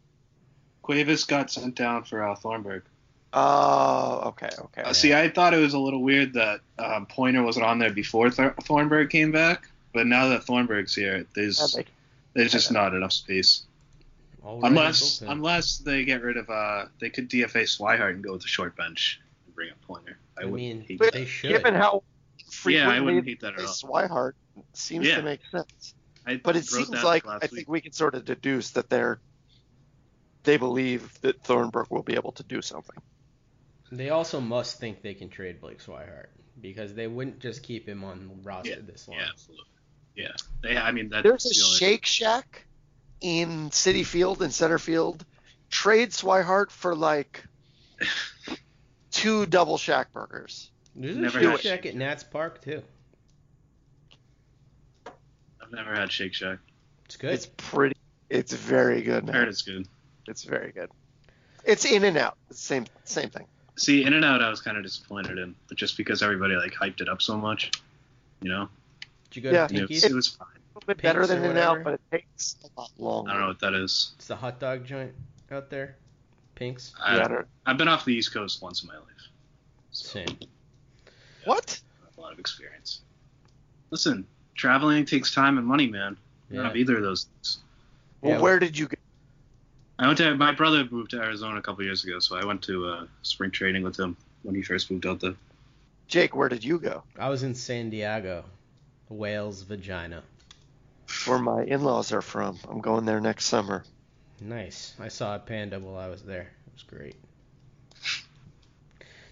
Cuevas 0.82 1.24
got 1.24 1.50
sent 1.50 1.74
down 1.74 2.04
for 2.04 2.22
uh, 2.22 2.34
Thornburg. 2.36 2.84
Oh, 3.34 4.20
okay, 4.28 4.50
okay. 4.58 4.82
Uh, 4.82 4.92
see, 4.92 5.14
I 5.14 5.28
thought 5.28 5.54
it 5.54 5.58
was 5.58 5.74
a 5.74 5.78
little 5.78 6.02
weird 6.02 6.34
that 6.34 6.60
um, 6.78 7.06
Pointer 7.06 7.42
wasn't 7.42 7.64
on 7.64 7.78
there 7.78 7.92
before 7.92 8.28
Th- 8.30 8.52
Thornburg 8.64 9.08
came 9.10 9.32
back, 9.32 9.68
but 9.94 10.06
now 10.06 10.28
that 10.28 10.44
Thornburg's 10.44 10.94
here, 10.94 11.26
there's 11.34 11.58
That 11.72 11.86
there's 12.34 12.52
just 12.52 12.70
not 12.72 12.94
enough 12.94 13.12
space. 13.12 13.64
Already 14.44 14.66
Unless 14.66 15.20
bullpen. 15.20 15.30
unless 15.30 15.78
they 15.78 16.04
get 16.04 16.22
rid 16.22 16.36
of 16.36 16.50
uh, 16.50 16.86
they 16.98 17.08
could 17.10 17.30
DFA 17.30 17.62
Swihart 17.62 18.10
and 18.10 18.22
go 18.24 18.32
with 18.32 18.42
the 18.42 18.48
short 18.48 18.76
bench 18.76 19.20
and 19.46 19.54
bring 19.54 19.70
up 19.70 19.80
Pointer. 19.82 20.18
I, 20.36 20.42
I 20.42 20.44
wouldn't 20.46 20.56
mean, 20.56 20.80
hate 20.86 20.98
But 20.98 21.12
they 21.12 21.20
that. 21.20 21.26
should. 21.28 21.50
Given 21.50 21.74
how 21.74 22.02
Yeah, 22.38 22.42
I 22.44 22.50
frequently 22.50 23.00
wouldn't 23.04 23.26
hate 23.28 23.40
that 23.40 23.54
at 23.54 23.60
all. 23.60 23.66
Swihart 23.66 24.32
seems 24.72 25.06
Yeah. 25.06 25.16
to 25.16 25.22
make 25.22 25.40
sense. 25.50 25.94
I 26.26 26.36
But 26.36 26.56
it 26.56 26.64
seems 26.66 26.88
that 26.90 27.04
like 27.04 27.24
last 27.24 27.44
I 27.44 27.46
week. 27.46 27.50
think 27.52 27.68
we 27.68 27.80
can 27.80 27.92
sort 27.92 28.14
of 28.14 28.24
deduce 28.24 28.70
that 28.70 28.90
they're 28.90 29.20
they 30.44 30.56
believe 30.56 31.20
that 31.20 31.40
Thornburg 31.44 31.86
will 31.90 32.02
be 32.02 32.14
able 32.14 32.32
to 32.32 32.42
do 32.42 32.60
something. 32.62 32.96
They 33.92 34.08
also 34.08 34.40
must 34.40 34.80
think 34.80 35.02
they 35.02 35.12
can 35.12 35.28
trade 35.28 35.60
Blake 35.60 35.78
Swihart 35.78 36.28
because 36.58 36.94
they 36.94 37.06
wouldn't 37.06 37.40
just 37.40 37.62
keep 37.62 37.86
him 37.86 38.02
on 38.04 38.26
the 38.26 38.34
roster 38.42 38.70
Yeah, 38.70 38.76
this 38.86 39.06
long. 39.06 39.18
Yeah, 39.18 39.26
absolutely. 39.30 39.66
Yeah, 40.16 40.28
they, 40.62 40.76
I 40.78 40.92
mean 40.92 41.10
that's 41.10 41.22
There's 41.22 41.44
a 41.44 41.48
the 41.50 41.64
only- 41.66 41.78
Shake 41.78 42.06
Shack 42.06 42.64
in 43.20 43.68
Citi 43.68 44.04
Field 44.04 44.40
and 44.40 44.52
center 44.52 44.78
field. 44.78 45.24
Trade 45.70 46.10
Swihart 46.10 46.70
for 46.70 46.94
like 46.94 47.44
two 49.10 49.44
double 49.44 49.76
shack 49.76 50.10
burgers. 50.14 50.70
There's 50.96 51.16
a 51.16 51.30
Shake 51.30 51.42
Shack 51.42 51.60
Shake 51.60 51.86
at 51.86 51.94
Nats 51.94 52.24
Park 52.24 52.62
too. 52.62 52.82
I've 55.60 55.70
never 55.70 55.94
had 55.94 56.10
Shake 56.10 56.32
Shack. 56.32 56.58
It's 57.04 57.16
good. 57.16 57.34
It's 57.34 57.46
pretty. 57.58 57.96
It's 58.30 58.54
very 58.54 59.02
good, 59.02 59.28
I 59.28 59.32
heard 59.34 59.48
it's 59.48 59.60
good. 59.62 59.86
It's 60.26 60.44
very 60.44 60.72
good. 60.72 60.88
It's 61.64 61.84
in 61.84 62.04
and 62.04 62.16
out. 62.16 62.38
Same 62.52 62.86
same 63.04 63.28
thing. 63.28 63.46
See, 63.82 64.04
In 64.04 64.12
and 64.12 64.24
Out, 64.24 64.40
I 64.40 64.48
was 64.48 64.60
kind 64.60 64.76
of 64.76 64.84
disappointed 64.84 65.38
in, 65.38 65.56
but 65.68 65.76
just 65.76 65.96
because 65.96 66.22
everybody 66.22 66.54
like 66.54 66.72
hyped 66.72 67.00
it 67.00 67.08
up 67.08 67.20
so 67.20 67.36
much, 67.36 67.72
you 68.40 68.48
know, 68.48 68.68
Did 69.30 69.36
you 69.36 69.42
go 69.42 69.50
Yeah. 69.50 69.66
to 69.66 69.74
it 69.74 69.78
Pinky's? 69.78 70.04
was, 70.04 70.12
it 70.12 70.14
was 70.14 70.28
fine. 70.28 70.46
A 70.46 70.78
little 70.78 70.86
bit 70.86 71.02
better 71.02 71.18
Pinks 71.22 71.32
or 71.32 71.34
than 71.34 71.44
in 71.44 71.50
and 71.50 71.58
out, 71.58 71.82
but 71.82 71.94
it 71.94 72.00
takes 72.12 72.56
a 72.62 72.80
lot 72.80 72.90
longer. 72.96 73.30
I 73.30 73.32
don't 73.34 73.42
know 73.42 73.48
what 73.48 73.58
that 73.58 73.74
is. 73.74 74.12
It's 74.18 74.28
the 74.28 74.36
hot 74.36 74.60
dog 74.60 74.84
joint 74.84 75.12
out 75.50 75.68
there. 75.68 75.96
Pink's. 76.54 76.94
I, 77.02 77.16
Yeah, 77.16 77.24
I 77.24 77.28
don't- 77.28 77.46
I've 77.66 77.76
been 77.76 77.88
off 77.88 78.04
the 78.04 78.14
East 78.14 78.32
Coast 78.32 78.62
once 78.62 78.82
in 78.82 78.88
my 78.88 78.94
life. 78.96 79.06
So 79.90 80.24
Same. 80.24 80.38
What? 81.44 81.80
A 82.16 82.20
lot 82.20 82.32
of 82.32 82.38
experience. 82.38 83.00
Listen, 83.90 84.24
traveling 84.54 85.04
takes 85.04 85.34
time 85.34 85.58
and 85.58 85.66
money, 85.66 85.88
man. 85.88 86.16
I 86.52 86.54
don't 86.54 86.64
have 86.66 86.76
either 86.76 86.98
of 86.98 87.02
those 87.02 87.24
things. 87.24 87.58
Well, 88.20 88.34
Yeah. 88.34 88.40
where 88.40 88.60
did 88.60 88.78
you 88.78 88.86
go? 88.86 88.96
I 90.02 90.06
went 90.06 90.18
to 90.18 90.34
my 90.34 90.50
brother 90.50 90.84
moved 90.90 91.12
to 91.12 91.18
Arizona 91.18 91.58
a 91.58 91.62
couple 91.62 91.84
years 91.84 92.02
ago, 92.02 92.18
so 92.18 92.36
I 92.36 92.44
went 92.44 92.60
to 92.62 92.88
uh, 92.88 93.06
spring 93.22 93.52
training 93.52 93.84
with 93.84 93.96
him 93.96 94.16
when 94.42 94.56
he 94.56 94.60
first 94.60 94.90
moved 94.90 95.06
out 95.06 95.20
there. 95.20 95.36
Jake, 96.08 96.34
where 96.34 96.48
did 96.48 96.64
you 96.64 96.80
go? 96.80 97.04
I 97.16 97.28
was 97.28 97.44
in 97.44 97.54
San 97.54 97.88
Diego, 97.88 98.44
Whale's 99.08 99.62
vagina. 99.62 100.24
Where 101.24 101.38
my 101.38 101.62
in-laws 101.62 102.10
are 102.12 102.20
from. 102.20 102.58
I'm 102.68 102.80
going 102.80 103.04
there 103.04 103.20
next 103.20 103.44
summer. 103.44 103.84
Nice. 104.40 104.94
I 104.98 105.06
saw 105.06 105.36
a 105.36 105.38
panda 105.38 105.78
while 105.78 105.96
I 105.96 106.08
was 106.08 106.22
there. 106.22 106.50
It 106.66 106.72
was 106.72 106.82
great. 106.82 107.14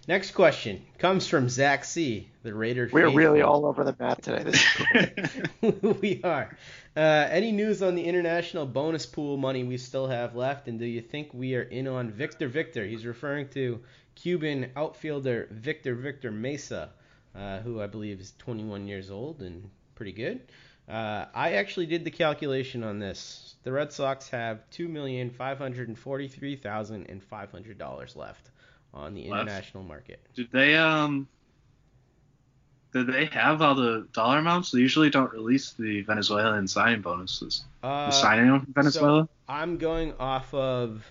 Next 0.07 0.31
question 0.31 0.83
comes 0.97 1.27
from 1.27 1.49
Zach 1.49 1.83
C, 1.83 2.29
the 2.43 2.53
Raider. 2.53 2.89
We're 2.91 3.07
faithful. 3.07 3.17
really 3.17 3.41
all 3.41 3.65
over 3.65 3.83
the 3.83 3.95
map 3.99 4.21
today. 4.21 4.43
This 4.43 4.55
is 4.55 5.47
cool. 5.61 5.95
we 6.01 6.21
are. 6.23 6.57
Uh, 6.95 7.27
any 7.29 7.51
news 7.51 7.81
on 7.81 7.95
the 7.95 8.03
international 8.03 8.65
bonus 8.65 9.05
pool 9.05 9.37
money 9.37 9.63
we 9.63 9.77
still 9.77 10.07
have 10.07 10.35
left, 10.35 10.67
and 10.67 10.77
do 10.77 10.85
you 10.85 11.01
think 11.01 11.33
we 11.33 11.55
are 11.55 11.61
in 11.61 11.87
on 11.87 12.09
Victor 12.11 12.49
Victor? 12.49 12.85
He's 12.85 13.05
referring 13.05 13.47
to 13.49 13.79
Cuban 14.15 14.71
outfielder 14.75 15.47
Victor 15.51 15.95
Victor 15.95 16.31
Mesa, 16.31 16.89
uh, 17.33 17.59
who 17.59 17.81
I 17.81 17.87
believe 17.87 18.19
is 18.19 18.33
21 18.39 18.87
years 18.87 19.09
old 19.09 19.41
and 19.41 19.69
pretty 19.95 20.11
good. 20.11 20.41
Uh, 20.89 21.25
I 21.33 21.53
actually 21.53 21.85
did 21.85 22.03
the 22.03 22.11
calculation 22.11 22.83
on 22.83 22.99
this. 22.99 23.55
The 23.63 23.71
Red 23.71 23.93
Sox 23.93 24.27
have 24.29 24.69
two 24.71 24.89
million 24.89 25.29
five 25.29 25.57
hundred 25.57 25.97
forty-three 25.97 26.57
thousand 26.57 27.05
and 27.07 27.23
five 27.23 27.51
hundred 27.51 27.77
dollars 27.77 28.17
left 28.17 28.49
on 28.93 29.13
the 29.13 29.25
international 29.25 29.83
market. 29.83 30.19
Did 30.35 30.51
they 30.51 30.75
um? 30.75 31.29
They 32.93 33.25
have 33.25 33.61
all 33.61 33.75
the 33.75 34.07
dollar 34.13 34.39
amounts? 34.39 34.71
They 34.71 34.79
usually 34.79 35.09
don't 35.09 35.31
release 35.31 35.71
the 35.73 36.01
Venezuelan 36.01 36.67
signing 36.67 37.01
bonuses. 37.01 37.63
Uh, 37.83 38.07
the 38.07 38.11
signing 38.11 38.49
of 38.49 38.63
Venezuela. 38.63 39.27
I'm 39.47 39.77
going 39.77 40.13
off 40.19 40.53
of 40.53 41.05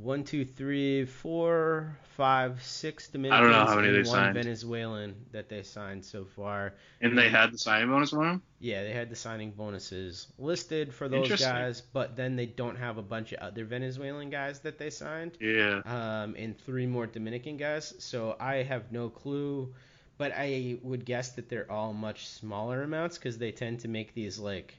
one, 0.00 0.24
two, 0.24 0.44
three, 0.44 1.04
four, 1.06 1.96
five, 2.16 2.62
six 2.62 3.08
Dominicans 3.08 3.54
how 3.68 3.76
many 3.76 3.88
and 3.88 3.96
they 3.96 4.08
one 4.08 4.16
signed. 4.18 4.34
Venezuelan 4.34 5.14
that 5.32 5.48
they 5.48 5.62
signed 5.62 6.04
so 6.04 6.24
far. 6.24 6.74
and 7.00 7.16
they 7.16 7.28
had 7.28 7.52
the 7.52 7.58
signing 7.58 7.88
bonus 7.88 8.12
on 8.12 8.24
them. 8.24 8.42
Yeah, 8.58 8.82
they 8.82 8.92
had 8.92 9.10
the 9.10 9.16
signing 9.16 9.50
bonuses 9.52 10.28
listed 10.38 10.92
for 10.94 11.08
those 11.08 11.28
guys, 11.40 11.80
but 11.80 12.16
then 12.16 12.36
they 12.36 12.46
don't 12.46 12.76
have 12.76 12.96
a 12.98 13.02
bunch 13.02 13.32
of 13.32 13.40
other 13.40 13.64
Venezuelan 13.64 14.30
guys 14.30 14.60
that 14.60 14.78
they 14.78 14.90
signed, 14.90 15.36
Yeah. 15.40 15.80
um, 15.84 16.34
and 16.38 16.58
three 16.58 16.86
more 16.86 17.06
Dominican 17.06 17.56
guys. 17.58 17.94
So 17.98 18.36
I 18.40 18.56
have 18.62 18.92
no 18.92 19.08
clue, 19.10 19.74
but 20.18 20.32
I 20.34 20.78
would 20.82 21.04
guess 21.04 21.30
that 21.32 21.48
they're 21.48 21.70
all 21.70 21.92
much 21.92 22.28
smaller 22.28 22.82
amounts 22.82 23.18
because 23.18 23.38
they 23.38 23.52
tend 23.52 23.80
to 23.80 23.88
make 23.88 24.14
these 24.14 24.38
like 24.38 24.74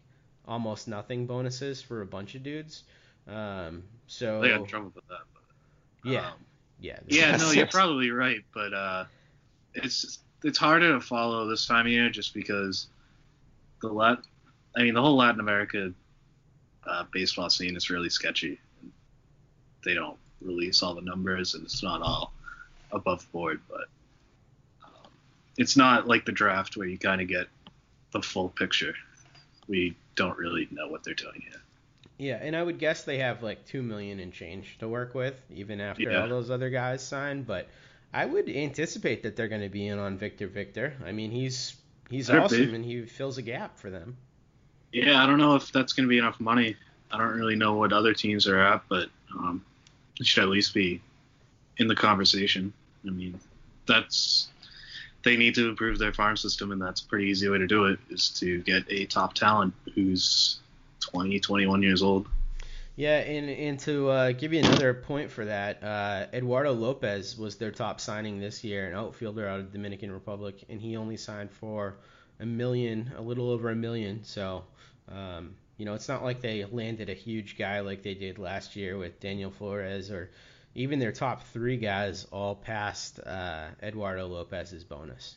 almost 0.47 0.87
nothing 0.87 1.25
bonuses 1.25 1.81
for 1.81 2.01
a 2.01 2.05
bunch 2.05 2.35
of 2.35 2.43
dudes. 2.43 2.83
Um, 3.27 3.83
so 4.07 4.41
They 4.41 4.49
got 4.49 4.67
trouble 4.67 4.91
with 4.95 5.07
that. 5.07 5.19
But, 5.33 6.11
yeah, 6.11 6.27
um, 6.27 6.33
yeah, 6.79 6.99
yeah, 7.07 7.37
no, 7.37 7.51
you're 7.51 7.67
probably 7.71 8.11
right, 8.11 8.43
but 8.53 8.73
uh, 8.73 9.05
it's 9.73 10.19
it's 10.43 10.57
harder 10.57 10.93
to 10.93 11.01
follow 11.01 11.47
this 11.47 11.65
time 11.67 11.85
of 11.85 11.91
year 11.91 12.09
just 12.09 12.33
because 12.33 12.87
the 13.81 13.89
Lat, 13.89 14.19
I 14.75 14.83
mean, 14.83 14.93
the 14.93 15.01
whole 15.01 15.17
Latin 15.17 15.39
America 15.39 15.91
uh, 16.85 17.03
baseball 17.11 17.49
scene 17.49 17.75
is 17.75 17.89
really 17.89 18.09
sketchy. 18.09 18.59
They 19.83 19.93
don't 19.93 20.17
release 20.41 20.81
all 20.81 20.93
the 20.93 21.01
numbers, 21.01 21.53
and 21.53 21.63
it's 21.63 21.83
not 21.83 22.01
all 22.01 22.33
above 22.91 23.29
board, 23.31 23.59
but 23.69 23.87
it's 25.57 25.75
not 25.75 26.07
like 26.07 26.25
the 26.25 26.31
draft 26.31 26.77
where 26.77 26.87
you 26.87 26.97
kind 26.97 27.21
of 27.21 27.27
get 27.27 27.47
the 28.11 28.21
full 28.21 28.49
picture. 28.49 28.93
We 29.67 29.95
don't 30.15 30.37
really 30.37 30.67
know 30.71 30.87
what 30.87 31.03
they're 31.03 31.13
doing 31.13 31.43
yet. 31.49 31.59
Yeah, 32.17 32.39
and 32.41 32.55
I 32.55 32.63
would 32.63 32.79
guess 32.79 33.03
they 33.03 33.19
have 33.19 33.43
like 33.43 33.65
two 33.65 33.83
million 33.83 34.19
and 34.19 34.33
change 34.33 34.77
to 34.79 34.87
work 34.87 35.13
with, 35.13 35.39
even 35.53 35.79
after 35.81 36.03
Yeah. 36.03 36.21
all 36.21 36.27
those 36.29 36.49
other 36.49 36.69
guys 36.69 37.05
signed. 37.05 37.45
But 37.45 37.67
I 38.13 38.25
would 38.25 38.49
anticipate 38.49 39.23
that 39.23 39.35
they're 39.35 39.47
going 39.47 39.61
to 39.61 39.69
be 39.69 39.87
in 39.87 39.99
on 39.99 40.17
Victor 40.17 40.47
Victor. 40.47 40.93
I 41.05 41.11
mean, 41.11 41.29
he's 41.31 41.75
he's 42.09 42.29
awesome 42.29 42.73
and 42.73 42.83
he 42.85 43.05
fills 43.05 43.37
a 43.37 43.41
gap 43.41 43.77
for 43.77 43.89
them. 43.89 44.17
Yeah, 44.93 45.21
I 45.21 45.27
don't 45.27 45.37
know 45.37 45.55
if 45.55 45.71
that's 45.71 45.93
going 45.93 46.07
to 46.07 46.09
be 46.09 46.17
enough 46.17 46.39
money. 46.39 46.75
I 47.11 47.17
don't 47.17 47.35
really 47.35 47.55
know 47.55 47.75
what 47.75 47.93
other 47.93 48.13
teams 48.13 48.47
are 48.47 48.59
at, 48.59 48.81
but 48.89 49.09
um, 49.37 49.63
it 50.19 50.25
should 50.25 50.43
at 50.43 50.49
least 50.49 50.73
be 50.73 51.01
in 51.77 51.87
the 51.87 51.95
conversation. 51.95 52.73
I 53.05 53.11
mean, 53.11 53.39
that's 53.85 54.47
they 55.23 55.35
need 55.35 55.55
to 55.55 55.69
improve 55.69 55.99
their 55.99 56.13
farm 56.13 56.37
system, 56.37 56.71
and 56.71 56.81
that's 56.81 57.01
a 57.01 57.05
pretty 57.05 57.27
easy 57.27 57.49
way 57.49 57.57
to 57.57 57.67
do 57.67 57.85
it 57.85 57.99
is 58.09 58.29
to 58.29 58.61
get 58.61 58.83
a 58.89 59.05
top 59.05 59.33
talent 59.33 59.73
who's 59.95 60.59
20, 61.01 61.39
21 61.39 61.81
years 61.81 62.01
old. 62.01 62.27
Yeah, 62.95 63.19
and, 63.19 63.47
and 63.47 63.79
to 63.81 64.09
uh, 64.09 64.31
give 64.31 64.53
you 64.53 64.59
another 64.59 64.91
point 64.93 65.29
for 65.29 65.45
that, 65.45 65.83
uh, 65.83 66.25
Eduardo 66.33 66.73
Lopez 66.73 67.37
was 67.37 67.55
their 67.55 67.69
top 67.69 68.01
signing 68.01 68.39
this 68.39 68.63
year, 68.63 68.87
an 68.87 68.95
outfielder 68.95 69.47
out 69.47 69.59
of 69.59 69.71
Dominican 69.71 70.11
Republic, 70.11 70.65
and 70.67 70.81
he 70.81 70.97
only 70.97 71.15
signed 71.15 71.51
for 71.51 71.97
a 72.39 72.45
million, 72.45 73.11
a 73.15 73.21
little 73.21 73.51
over 73.51 73.69
a 73.69 73.75
million. 73.75 74.23
So, 74.23 74.63
um, 75.11 75.53
you 75.77 75.85
know, 75.85 75.93
it's 75.93 76.07
not 76.07 76.23
like 76.23 76.41
they 76.41 76.65
landed 76.65 77.09
a 77.09 77.13
huge 77.13 77.55
guy 77.55 77.81
like 77.81 78.01
they 78.01 78.15
did 78.15 78.39
last 78.39 78.75
year 78.75 78.97
with 78.97 79.19
Daniel 79.19 79.51
Flores, 79.51 80.09
or 80.09 80.31
even 80.77 80.99
their 80.99 81.11
top 81.11 81.43
three 81.47 81.75
guys 81.75 82.27
all 82.31 82.53
passed 82.53 83.19
uh, 83.19 83.65
Eduardo 83.81 84.27
Lopez's 84.27 84.83
bonus 84.83 85.35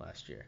last 0.00 0.28
year. 0.28 0.44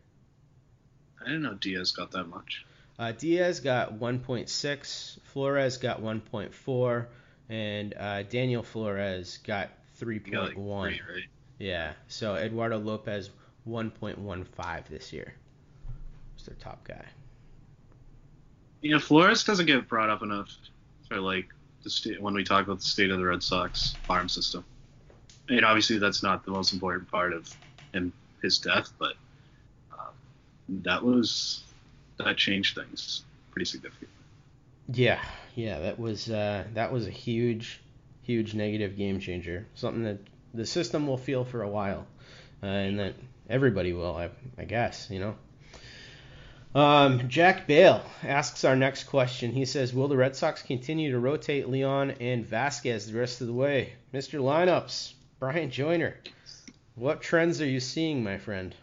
I 1.20 1.26
didn't 1.26 1.42
know 1.42 1.54
Diaz 1.54 1.92
got 1.92 2.10
that 2.10 2.24
much. 2.24 2.66
Uh, 2.98 3.12
Diaz 3.12 3.60
got 3.60 3.94
1.6, 3.94 5.20
Flores 5.20 5.76
got 5.76 6.02
1.4, 6.02 7.06
and 7.48 7.94
uh, 7.94 8.24
Daniel 8.24 8.64
Flores 8.64 9.38
got 9.38 9.70
3.1. 10.00 10.56
Like 10.56 10.56
right? 10.56 11.00
Yeah, 11.60 11.92
so 12.08 12.34
Eduardo 12.34 12.78
Lopez 12.78 13.30
1.15 13.68 14.86
this 14.88 15.12
year. 15.12 15.34
Was 16.34 16.46
their 16.46 16.56
top 16.56 16.82
guy. 16.82 17.04
You 18.80 18.90
know, 18.90 18.98
Flores 18.98 19.44
doesn't 19.44 19.66
get 19.66 19.88
brought 19.88 20.10
up 20.10 20.22
enough 20.24 20.52
for 21.08 21.20
like 21.20 21.46
the 21.82 21.90
state 21.90 22.20
when 22.20 22.34
we 22.34 22.44
talk 22.44 22.64
about 22.64 22.78
the 22.78 22.84
state 22.84 23.10
of 23.10 23.18
the 23.18 23.24
Red 23.24 23.42
Sox 23.42 23.96
farm 24.06 24.28
system. 24.28 24.64
Mean, 25.48 25.64
obviously 25.64 25.98
that's 25.98 26.22
not 26.22 26.44
the 26.44 26.50
most 26.50 26.72
important 26.72 27.10
part 27.10 27.32
of 27.32 27.52
him 27.92 28.12
his 28.42 28.58
death, 28.58 28.92
but 28.98 29.14
um, 29.92 30.14
that 30.68 31.02
was 31.02 31.62
that 32.18 32.36
changed 32.36 32.76
things 32.76 33.22
pretty 33.50 33.66
significantly. 33.66 34.08
Yeah, 34.92 35.20
yeah, 35.54 35.78
that 35.80 35.98
was 35.98 36.30
uh, 36.30 36.64
that 36.74 36.92
was 36.92 37.06
a 37.06 37.10
huge, 37.10 37.80
huge 38.22 38.54
negative 38.54 38.96
game 38.96 39.20
changer. 39.20 39.66
Something 39.74 40.04
that 40.04 40.18
the 40.54 40.66
system 40.66 41.06
will 41.06 41.18
feel 41.18 41.44
for 41.44 41.62
a 41.62 41.68
while, 41.68 42.06
uh, 42.62 42.66
and 42.66 42.98
that 42.98 43.14
everybody 43.48 43.92
will, 43.92 44.16
I, 44.16 44.30
I 44.58 44.64
guess, 44.64 45.08
you 45.10 45.20
know. 45.20 45.34
Um, 46.74 47.28
Jack 47.28 47.66
Bale 47.66 48.02
asks 48.22 48.64
our 48.64 48.76
next 48.76 49.04
question. 49.04 49.52
He 49.52 49.66
says, 49.66 49.92
"Will 49.92 50.08
the 50.08 50.16
Red 50.16 50.34
Sox 50.34 50.62
continue 50.62 51.12
to 51.12 51.18
rotate 51.18 51.68
Leon 51.68 52.12
and 52.12 52.48
Vazquez 52.48 53.06
the 53.06 53.18
rest 53.18 53.42
of 53.42 53.46
the 53.46 53.52
way?" 53.52 53.92
Mr. 54.14 54.40
Lineups, 54.40 55.12
Bryan 55.38 55.70
Joiner, 55.70 56.16
what 56.94 57.20
trends 57.20 57.60
are 57.60 57.66
you 57.66 57.80
seeing, 57.80 58.24
my 58.24 58.38
friend? 58.38 58.74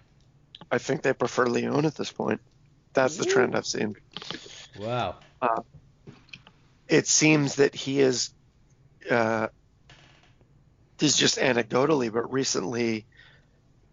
I 0.72 0.78
think 0.78 1.02
they 1.02 1.14
prefer 1.14 1.48
Leon 1.48 1.86
at 1.86 1.96
this 1.96 2.12
point. 2.12 2.42
That's 2.94 3.18
the 3.18 3.26
trend 3.26 3.56
I've 3.56 3.66
seen. 3.66 3.96
Wow. 4.80 5.16
Uh, 5.42 5.62
it 6.88 7.08
seems 7.08 7.56
that 7.56 7.74
he 7.74 8.00
is. 8.00 8.34
Uh, 9.10 9.48
this 10.98 11.14
is 11.14 11.18
just 11.18 11.38
anecdotally, 11.38 12.12
but 12.12 12.32
recently, 12.32 13.06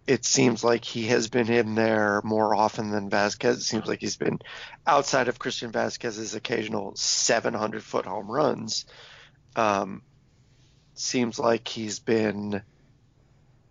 it 0.07 0.25
seems 0.25 0.63
like 0.63 0.85
he 0.85 1.07
has 1.07 1.29
been 1.29 1.51
in 1.51 1.75
there 1.75 2.21
more 2.23 2.55
often 2.55 2.91
than 2.91 3.11
Vazquez. 3.11 3.57
It 3.57 3.63
seems 3.63 3.87
like 3.87 4.01
he's 4.01 4.17
been 4.17 4.39
outside 4.87 5.29
of 5.29 5.39
Christian 5.39 5.73
Vazquez's 5.73 6.35
occasional 6.35 6.95
700 6.95 7.83
foot 7.83 8.07
home 8.07 8.31
runs. 8.31 8.87
Um, 9.57 10.03
seems 10.95 11.39
like 11.39 11.67
he's 11.67 11.99
been 11.99 12.63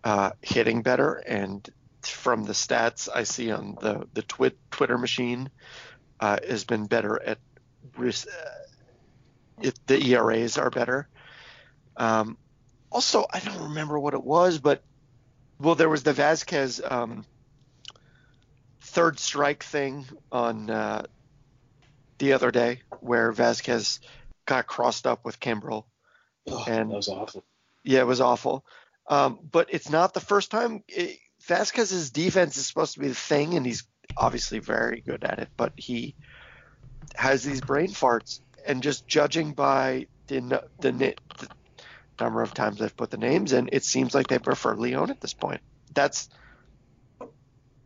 uh, 0.04 0.30
hitting 0.42 0.82
better, 0.82 1.14
and 1.14 1.68
from 2.02 2.44
the 2.44 2.52
stats 2.52 3.08
I 3.12 3.24
see 3.24 3.50
on 3.50 3.76
the 3.80 4.06
the 4.12 4.22
twit, 4.22 4.58
Twitter 4.70 4.98
machine, 4.98 5.50
uh, 6.20 6.38
has 6.46 6.64
been 6.64 6.86
better 6.86 7.20
at. 7.22 7.38
Uh, 7.98 8.12
it, 9.62 9.78
the 9.86 9.98
ERAs 10.12 10.58
are 10.58 10.68
better. 10.68 11.08
Um, 11.96 12.36
also, 12.92 13.24
I 13.32 13.40
don't 13.40 13.70
remember 13.70 13.98
what 13.98 14.12
it 14.12 14.22
was, 14.22 14.58
but 14.58 14.82
well, 15.58 15.74
there 15.74 15.88
was 15.88 16.02
the 16.02 16.12
Vazquez 16.12 16.80
um, 16.90 17.24
third 18.80 19.18
strike 19.18 19.62
thing 19.62 20.06
on 20.30 20.70
uh, 20.70 21.02
the 22.18 22.32
other 22.32 22.50
day 22.50 22.82
where 23.00 23.32
Vazquez 23.32 24.00
got 24.46 24.66
crossed 24.66 25.06
up 25.06 25.24
with 25.24 25.40
Kimbrel. 25.40 25.84
Oh, 26.48 26.64
And- 26.68 26.90
that 26.90 26.96
was 26.96 27.08
awful. 27.08 27.44
Yeah, 27.84 28.00
it 28.00 28.06
was 28.06 28.20
awful. 28.20 28.64
Um, 29.08 29.38
but 29.52 29.68
it's 29.70 29.88
not 29.90 30.12
the 30.12 30.20
first 30.20 30.50
time. 30.50 30.82
It, 30.88 31.18
Vazquez's 31.46 32.10
defense 32.10 32.56
is 32.56 32.66
supposed 32.66 32.94
to 32.94 33.00
be 33.00 33.06
the 33.08 33.14
thing, 33.14 33.54
and 33.54 33.64
he's 33.64 33.84
obviously 34.16 34.58
very 34.58 35.00
good 35.00 35.22
at 35.22 35.38
it. 35.38 35.48
But 35.56 35.72
he 35.76 36.16
has 37.14 37.44
these 37.44 37.60
brain 37.60 37.88
farts, 37.88 38.40
and 38.66 38.82
just 38.82 39.06
judging 39.06 39.52
by 39.52 40.08
the 40.26 40.40
the, 40.80 40.90
the 40.90 41.48
number 42.20 42.42
of 42.42 42.54
times 42.54 42.80
I've 42.80 42.96
put 42.96 43.10
the 43.10 43.16
names 43.16 43.52
in, 43.52 43.68
it 43.72 43.84
seems 43.84 44.14
like 44.14 44.28
they 44.28 44.38
prefer 44.38 44.74
Leon 44.74 45.10
at 45.10 45.20
this 45.20 45.34
point. 45.34 45.60
That's 45.94 46.28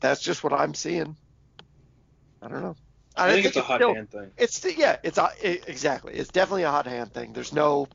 that's 0.00 0.20
just 0.20 0.42
what 0.42 0.52
I'm 0.52 0.74
seeing. 0.74 1.16
I 2.42 2.48
don't 2.48 2.62
know. 2.62 2.76
I, 3.16 3.32
think 3.32 3.46
it's 3.46 3.56
a 3.56 3.62
hot 3.62 3.80
still- 3.80 3.94
hand 3.94 4.10
thing. 4.10 4.30
It's 4.38 4.64
yeah, 4.76 4.96
it's 5.02 5.18
a, 5.18 5.30
it, 5.42 5.68
exactly. 5.68 6.14
It's 6.14 6.30
definitely 6.30 6.62
a 6.62 6.70
hot 6.70 6.86
hand 6.86 7.12
thing. 7.12 7.32
There's 7.32 7.52
no 7.52 7.88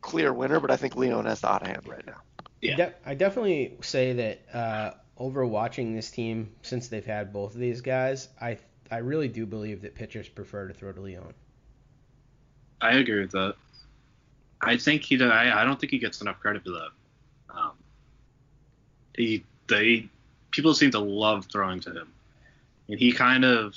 clear 0.00 0.32
winner, 0.32 0.60
but 0.60 0.70
I 0.70 0.76
think 0.76 0.96
Leon 0.96 1.26
has 1.26 1.40
the 1.40 1.48
hot 1.48 1.66
hand 1.66 1.86
right 1.86 2.06
now. 2.06 2.20
Yeah. 2.60 2.76
De- 2.76 2.94
I 3.06 3.14
definitely 3.14 3.76
say 3.82 4.12
that 4.14 4.56
uh, 4.56 4.90
over 5.16 5.46
watching 5.46 5.94
this 5.94 6.10
team 6.10 6.50
since 6.62 6.88
they've 6.88 7.04
had 7.04 7.32
both 7.32 7.54
of 7.54 7.60
these 7.60 7.80
guys, 7.82 8.28
I 8.40 8.58
I 8.90 8.98
really 8.98 9.28
do 9.28 9.46
believe 9.46 9.82
that 9.82 9.94
pitchers 9.94 10.28
prefer 10.28 10.68
to 10.68 10.74
throw 10.74 10.92
to 10.92 11.00
Leon. 11.00 11.34
I 12.80 12.92
agree 12.92 13.20
with 13.20 13.32
that. 13.32 13.54
I 14.60 14.76
think 14.76 15.02
he. 15.04 15.22
I, 15.22 15.62
I 15.62 15.64
don't 15.64 15.78
think 15.80 15.92
he 15.92 15.98
gets 15.98 16.20
enough 16.20 16.40
credit 16.40 16.64
for 16.64 16.70
that. 16.70 16.88
Um, 17.50 17.72
he 19.16 19.44
they 19.68 20.08
people 20.50 20.74
seem 20.74 20.90
to 20.92 20.98
love 20.98 21.46
throwing 21.50 21.80
to 21.80 21.90
him, 21.90 22.12
and 22.88 22.98
he 22.98 23.12
kind 23.12 23.44
of 23.44 23.74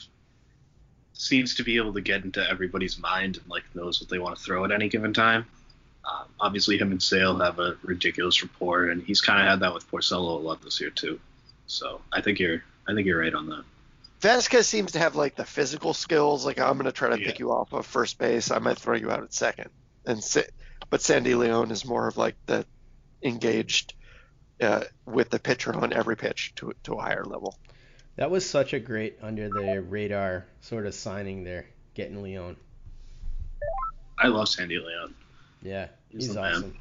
seems 1.13 1.55
to 1.55 1.63
be 1.63 1.77
able 1.77 1.93
to 1.93 2.01
get 2.01 2.23
into 2.23 2.47
everybody's 2.49 2.97
mind 2.97 3.38
and 3.38 3.47
like 3.47 3.63
knows 3.75 4.01
what 4.01 4.09
they 4.09 4.17
want 4.19 4.36
to 4.38 4.43
throw 4.43 4.65
at 4.65 4.71
any 4.71 4.89
given 4.89 5.13
time. 5.13 5.45
Um, 6.03 6.25
obviously, 6.39 6.77
him 6.79 6.91
and 6.91 7.01
Sale 7.01 7.38
have 7.39 7.59
a 7.59 7.77
ridiculous 7.84 8.41
rapport, 8.41 8.89
and 8.89 9.03
he's 9.03 9.21
kind 9.21 9.39
of 9.39 9.47
had 9.47 9.59
that 9.59 9.73
with 9.73 9.89
Porcello 9.91 10.39
a 10.39 10.41
lot 10.41 10.61
this 10.63 10.82
year 10.82 10.89
too. 10.89 11.19
So 11.67 12.01
I 12.11 12.21
think 12.21 12.39
you're 12.39 12.63
I 12.88 12.93
think 12.95 13.05
you're 13.05 13.19
right 13.19 13.34
on 13.34 13.47
that. 13.49 13.63
Vazquez 14.21 14.65
seems 14.65 14.91
to 14.93 14.99
have 14.99 15.15
like 15.15 15.36
the 15.36 15.45
physical 15.45 15.93
skills. 15.93 16.45
Like 16.45 16.59
I'm 16.59 16.73
going 16.73 16.86
to 16.86 16.91
try 16.91 17.09
to 17.09 17.19
Yeah. 17.19 17.27
pick 17.27 17.39
you 17.39 17.51
off 17.51 17.71
of 17.73 17.86
first 17.86 18.17
base. 18.17 18.51
I 18.51 18.59
might 18.59 18.77
throw 18.77 18.95
you 18.95 19.09
out 19.11 19.21
at 19.23 19.34
second. 19.34 19.69
And 20.05 20.23
Sa- 20.23 20.41
but 20.91 21.01
Sandy 21.01 21.33
Leon 21.33 21.71
is 21.71 21.83
more 21.85 22.07
of 22.07 22.17
like 22.17 22.35
the 22.45 22.65
engaged 23.23 23.95
uh, 24.61 24.83
with 25.05 25.31
the 25.31 25.39
pitcher 25.39 25.73
on 25.75 25.91
every 25.91 26.15
pitch 26.15 26.53
to 26.57 26.75
to 26.83 26.93
a 26.93 27.01
higher 27.01 27.25
level. 27.25 27.57
That 28.17 28.29
was 28.29 28.47
such 28.47 28.73
a 28.73 28.79
great 28.79 29.17
under 29.23 29.49
the 29.49 29.81
radar 29.81 30.45
sort 30.59 30.85
of 30.85 30.93
signing 30.93 31.43
there, 31.43 31.65
getting 31.95 32.21
Leon. 32.21 32.57
I 34.19 34.27
love 34.27 34.49
Sandy 34.49 34.77
Leon. 34.77 35.15
Yeah, 35.63 35.87
He's 36.09 36.27
he's 36.27 36.37
awesome. 36.37 36.77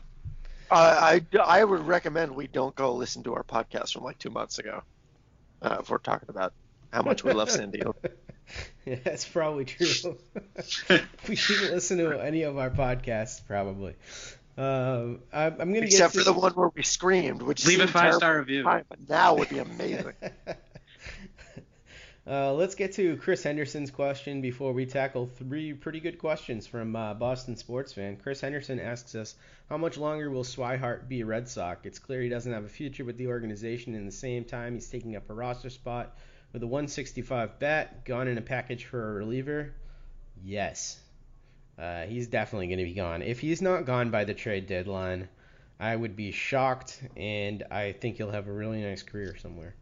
Uh, 0.70 0.74
I 0.74 1.22
I 1.42 1.64
would 1.64 1.86
recommend 1.86 2.34
we 2.34 2.48
don't 2.48 2.74
go 2.74 2.94
listen 2.94 3.22
to 3.22 3.34
our 3.34 3.44
podcast 3.44 3.94
from 3.94 4.04
like 4.04 4.18
two 4.18 4.30
months 4.30 4.58
ago. 4.58 4.82
Uh, 5.62 5.78
if 5.80 5.88
we're 5.88 5.98
talking 5.98 6.28
about 6.28 6.52
how 6.92 7.02
much 7.02 7.22
we 7.22 7.32
love 7.32 7.50
Sandy. 7.50 7.80
Leon. 7.80 7.94
yeah, 8.86 8.96
that's 9.04 9.26
probably 9.26 9.64
true. 9.64 10.18
we 11.28 11.36
shouldn't 11.36 11.72
listen 11.72 11.98
to 11.98 12.18
any 12.18 12.42
of 12.42 12.58
our 12.58 12.70
podcasts, 12.70 13.40
probably. 13.46 13.94
Um, 14.58 15.20
I'm, 15.32 15.52
I'm 15.60 15.72
gonna 15.72 15.86
Except 15.86 16.14
get 16.14 16.18
for 16.18 16.24
the 16.24 16.38
one 16.38 16.52
where 16.52 16.70
we 16.74 16.82
screamed, 16.82 17.42
which 17.42 17.66
Leave 17.66 17.80
a 17.80 17.86
five 17.86 18.14
star 18.14 18.38
review. 18.38 18.62
time, 18.62 18.84
but 18.88 19.08
now 19.08 19.34
would 19.36 19.48
be 19.48 19.58
amazing. 19.58 20.12
Uh, 22.30 22.52
let's 22.52 22.76
get 22.76 22.92
to 22.92 23.16
Chris 23.16 23.42
Henderson's 23.42 23.90
question 23.90 24.40
before 24.40 24.72
we 24.72 24.86
tackle 24.86 25.26
three 25.26 25.72
pretty 25.72 25.98
good 25.98 26.18
questions 26.18 26.64
from 26.64 26.94
uh, 26.94 27.14
Boston 27.14 27.56
sports 27.56 27.92
fan. 27.92 28.16
Chris 28.16 28.40
Henderson 28.40 28.78
asks 28.78 29.16
us, 29.16 29.34
how 29.68 29.76
much 29.76 29.96
longer 29.96 30.30
will 30.30 30.44
Swihart 30.44 31.08
be 31.08 31.22
a 31.22 31.26
Red 31.26 31.48
Sox? 31.48 31.80
It's 31.84 31.98
clear 31.98 32.20
he 32.20 32.28
doesn't 32.28 32.52
have 32.52 32.64
a 32.64 32.68
future 32.68 33.04
with 33.04 33.16
the 33.16 33.26
organization. 33.26 33.96
In 33.96 34.06
the 34.06 34.12
same 34.12 34.44
time, 34.44 34.74
he's 34.74 34.88
taking 34.88 35.16
up 35.16 35.28
a 35.30 35.34
roster 35.34 35.70
spot 35.70 36.16
with 36.52 36.62
a 36.62 36.66
165 36.66 37.58
bat, 37.58 38.04
gone 38.04 38.28
in 38.28 38.38
a 38.38 38.42
package 38.42 38.84
for 38.84 39.10
a 39.10 39.14
reliever. 39.14 39.72
Yes, 40.42 40.98
uh, 41.78 42.02
he's 42.02 42.26
definitely 42.26 42.66
going 42.68 42.78
to 42.78 42.84
be 42.84 42.94
gone. 42.94 43.22
If 43.22 43.40
he's 43.40 43.62
not 43.62 43.84
gone 43.84 44.10
by 44.10 44.24
the 44.24 44.34
trade 44.34 44.66
deadline, 44.66 45.28
I 45.78 45.94
would 45.94 46.16
be 46.16 46.32
shocked, 46.32 47.02
and 47.16 47.62
I 47.70 47.92
think 47.92 48.16
he'll 48.16 48.30
have 48.30 48.48
a 48.48 48.52
really 48.52 48.82
nice 48.82 49.02
career 49.02 49.36
somewhere. 49.36 49.74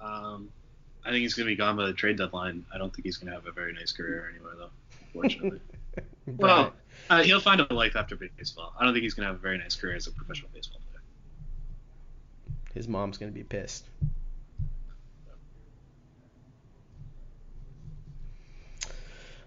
Um, 0.00 0.50
I 1.04 1.10
think 1.10 1.22
he's 1.22 1.34
going 1.34 1.46
to 1.46 1.52
be 1.52 1.56
gone 1.56 1.76
by 1.76 1.86
the 1.86 1.92
trade 1.92 2.16
deadline. 2.16 2.64
I 2.74 2.78
don't 2.78 2.94
think 2.94 3.04
he's 3.04 3.16
going 3.16 3.28
to 3.28 3.34
have 3.34 3.46
a 3.46 3.52
very 3.52 3.72
nice 3.72 3.92
career 3.92 4.30
anywhere, 4.34 4.54
though, 4.56 4.70
unfortunately. 5.06 5.60
well, 6.26 6.72
uh, 7.10 7.22
he'll 7.22 7.40
find 7.40 7.60
a 7.60 7.74
life 7.74 7.96
after 7.96 8.16
baseball. 8.16 8.74
I 8.78 8.84
don't 8.84 8.94
think 8.94 9.02
he's 9.02 9.14
going 9.14 9.26
to 9.26 9.32
have 9.32 9.36
a 9.36 9.42
very 9.42 9.58
nice 9.58 9.74
career 9.74 9.96
as 9.96 10.06
a 10.06 10.12
professional 10.12 10.50
baseball 10.54 10.80
player. 10.90 11.02
His 12.74 12.88
mom's 12.88 13.18
gonna 13.18 13.32
be 13.32 13.42
pissed. 13.42 13.84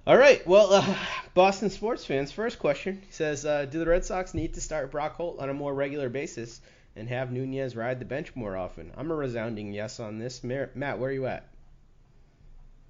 All 0.07 0.17
right. 0.17 0.45
Well, 0.45 0.71
uh, 0.71 0.95
Boston 1.33 1.71
sports 1.71 2.05
fans. 2.05 2.31
First 2.31 2.59
question 2.59 3.01
he 3.05 3.11
says, 3.11 3.43
uh, 3.43 3.65
do 3.65 3.79
the 3.79 3.87
Red 3.87 4.05
Sox 4.05 4.35
need 4.35 4.53
to 4.53 4.61
start 4.61 4.91
Brock 4.91 5.15
Holt 5.15 5.39
on 5.39 5.49
a 5.49 5.53
more 5.53 5.73
regular 5.73 6.09
basis 6.09 6.61
and 6.95 7.09
have 7.09 7.31
Nunez 7.31 7.75
ride 7.75 7.99
the 7.99 8.05
bench 8.05 8.35
more 8.35 8.55
often? 8.55 8.91
I'm 8.95 9.09
a 9.09 9.15
resounding 9.15 9.73
yes 9.73 9.99
on 9.99 10.19
this. 10.19 10.43
Matt, 10.43 10.99
where 10.99 11.09
are 11.09 11.13
you 11.13 11.25
at? 11.25 11.47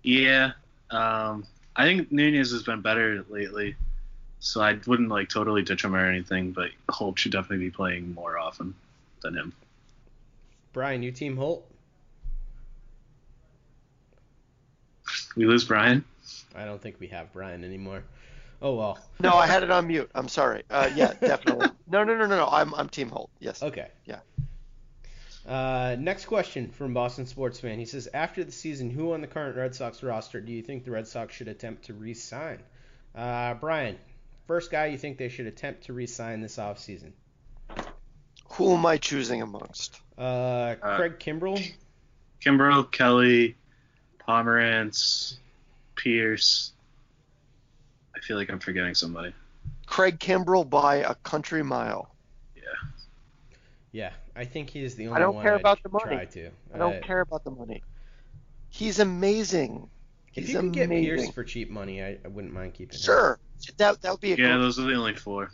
Yeah, 0.03 0.51
um, 0.91 1.45
I 1.76 1.86
think 1.86 2.11
Nunez 2.11 2.51
has 2.51 2.63
been 2.63 2.82
better 2.82 3.26
lately, 3.30 3.76
so 4.39 4.61
I 4.61 4.78
wouldn't 4.86 5.09
like 5.09 5.30
totally 5.30 5.63
ditch 5.63 5.84
him 5.84 5.95
or 5.95 6.05
anything. 6.05 6.51
But 6.51 6.72
Holt 6.89 7.18
should 7.18 7.32
definitely 7.32 7.66
be 7.66 7.72
playing 7.72 8.13
more 8.13 8.38
often 8.38 8.76
than 9.22 9.36
him. 9.36 9.53
Bryan, 10.74 11.01
you 11.01 11.11
team 11.11 11.38
Holt? 11.38 11.66
We 15.36 15.45
lose 15.45 15.63
Bryan. 15.63 16.03
I 16.55 16.65
don't 16.65 16.82
think 16.82 16.99
we 16.99 17.07
have 17.07 17.32
Bryan 17.34 17.63
anymore. 17.63 18.03
Oh 18.61 18.76
well. 18.76 18.99
No, 19.19 19.34
I 19.34 19.47
had 19.47 19.63
it 19.63 19.71
on 19.71 19.88
mute. 19.88 20.09
I'm 20.15 20.28
sorry. 20.28 20.63
Uh, 20.69 20.89
yeah, 20.95 21.13
definitely. 21.19 21.69
No, 21.88 22.03
no, 22.03 22.17
no, 22.17 22.26
no, 22.26 22.36
no. 22.38 22.47
I'm 22.47 22.73
I'm 22.73 22.89
Team 22.89 23.09
Holt. 23.09 23.30
Yes. 23.39 23.61
Okay. 23.61 23.88
Yeah. 24.05 24.19
Uh, 25.47 25.95
next 25.99 26.26
question 26.26 26.69
from 26.71 26.95
Boston 26.95 27.28
sports 27.28 27.59
fan. 27.59 27.78
He 27.78 27.86
says, 27.86 28.07
after 28.11 28.43
the 28.43 28.51
season, 28.51 28.89
who 28.89 29.13
on 29.13 29.21
the 29.21 29.28
current 29.28 29.55
Red 29.55 29.76
Sox 29.76 30.01
roster 30.01 30.41
do 30.41 30.51
you 30.51 30.63
think 30.63 30.84
the 30.84 30.89
Red 30.91 31.07
Sox 31.07 31.36
should 31.36 31.47
attempt 31.47 31.86
to 31.86 31.93
re-sign? 31.93 32.59
Uh, 33.13 33.53
Bryan, 33.53 33.97
first 34.47 34.71
guy 34.71 34.88
you 34.88 34.97
think 34.97 35.19
they 35.19 35.30
should 35.30 35.45
attempt 35.45 35.84
to 35.84 35.93
re-sign 35.93 36.41
this 36.41 36.57
offseason? 36.57 37.11
Who 38.53 38.73
am 38.73 38.86
I 38.86 38.97
choosing 38.97 39.43
amongst? 39.43 40.01
Uh, 40.17 40.76
Craig 40.82 41.19
Kimbrell. 41.19 41.71
Kimbrel, 42.43 42.91
Kelly, 42.91 43.55
Pomeranz, 44.28 45.38
Pearce. 45.96 46.72
I 48.16 48.20
feel 48.20 48.38
like 48.38 48.50
I'm 48.50 48.60
forgetting 48.60 48.96
somebody. 48.96 49.34
Craig 49.86 50.20
Kimbrel 50.20 50.68
by 50.70 50.98
a 50.98 51.16
country 51.16 51.64
mile. 51.64 52.14
Yeah, 52.56 52.62
Yeah, 53.91 54.12
I 54.36 54.46
think 54.46 54.70
he 54.70 54.84
is 54.84 54.96
the 54.96 55.08
only 55.08 55.18
I 55.18 55.20
don't 55.20 55.36
one 55.36 55.43
care 55.43 55.56
I'd 55.56 55.60
about 55.62 55.84
the 55.84 55.89
money. 55.89 56.16
try 56.16 56.26
to. 56.26 56.50
I 56.74 56.78
don't 56.78 56.96
Uh, 56.98 57.02
care 57.02 57.22
about 57.22 57.43
the 57.43 57.52
money. 57.52 57.84
He's 58.70 59.00
amazing. 59.00 59.89
If 60.34 60.46
He's 60.46 60.54
you 60.54 60.60
can 60.60 60.72
get 60.72 60.86
amazing. 60.86 61.18
Pearce 61.18 61.30
for 61.32 61.43
cheap 61.43 61.70
money, 61.70 62.04
I, 62.04 62.18
I 62.26 62.28
wouldn't 62.28 62.54
mind 62.54 62.74
keeping 62.74 62.96
him. 62.96 63.02
Sure. 63.02 63.39
That 63.78 64.02
that 64.02 64.12
would 64.12 64.20
be 64.22 64.34
a 64.34 64.36
Yeah, 64.36 64.54
good 64.54 64.62
those 64.62 64.80
are 64.80 64.84
the 64.84 64.93
only 64.96 65.16
four. 65.16 65.50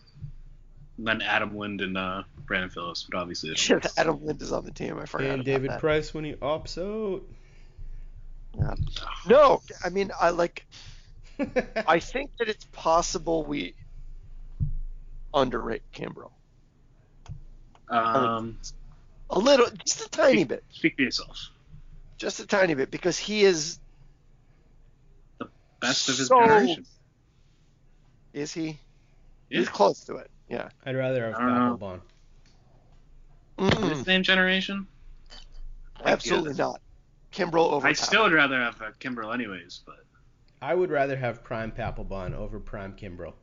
And 0.98 1.08
then 1.08 1.22
Adam 1.22 1.56
Lind 1.56 1.82
and 1.82 1.98
uh, 1.98 2.24
Brandon 2.46 2.70
Phillips, 2.70 3.06
but 3.10 3.18
obviously 3.20 3.54
Shit. 3.56 3.86
Adam 3.98 4.24
Lind 4.26 4.42
is 4.42 4.52
on 4.52 4.66
the 4.66 4.72
team. 4.72 4.98
I 4.98 5.06
forgot 5.06 5.26
And 5.26 5.34
about 5.36 5.46
David 5.46 5.72
that. 5.72 5.80
Price 5.80 6.14
when 6.14 6.24
he 6.24 6.34
opts 6.34 6.78
out. 6.78 7.22
No, 9.28 9.62
I 9.84 9.90
mean 9.90 10.12
I 10.20 10.30
like. 10.32 10.66
I 11.88 12.00
think 12.02 12.32
that 12.40 12.50
it's 12.50 12.66
possible 12.72 13.44
we 13.44 13.74
underrate 15.34 15.82
Kimbrel 15.94 16.32
Um, 17.90 18.58
a 19.30 19.40
little, 19.40 19.68
just 19.86 20.02
a 20.06 20.10
tiny 20.10 20.44
bit, 20.44 20.64
speak 20.72 20.96
for 20.98 21.02
yourself. 21.04 21.38
just 22.18 22.40
a 22.42 22.46
tiny 22.46 22.74
bit, 22.76 22.92
because 22.92 23.18
he 23.18 23.44
is. 23.44 23.80
The 25.40 25.48
best 25.80 26.10
of 26.10 26.18
his 26.18 26.28
So- 26.28 26.40
generation. 26.40 26.86
Is 28.34 28.54
he? 28.54 28.80
Yeah. 29.50 29.60
He's 29.60 29.70
close 29.70 30.04
to 30.06 30.16
it. 30.18 30.30
Yeah. 30.50 30.70
I'd 30.86 30.96
rather 30.96 31.26
have 31.26 31.36
I 31.36 31.40
don't. 31.50 31.80
Papelbon. 31.80 32.02
Mm-mm, 33.58 33.90
The 33.98 34.04
same 34.04 34.24
generation? 34.24 34.88
absolutely 36.06 36.54
not. 36.56 36.82
Kimbrel 37.32 37.72
over. 37.72 37.88
I 37.88 37.94
Powell. 37.94 38.06
still 38.06 38.24
would 38.24 38.34
rather 38.34 38.60
have 38.60 38.82
uh, 38.82 38.92
Kimbrel 39.00 39.34
anyways, 39.34 39.82
but 39.86 40.04
I 40.62 40.76
would 40.76 40.92
rather 40.92 41.16
have 41.16 41.44
Prime 41.44 41.72
Papelbon 41.72 42.34
over 42.34 42.60
Prime 42.60 42.94
Kimbrel. 42.94 43.34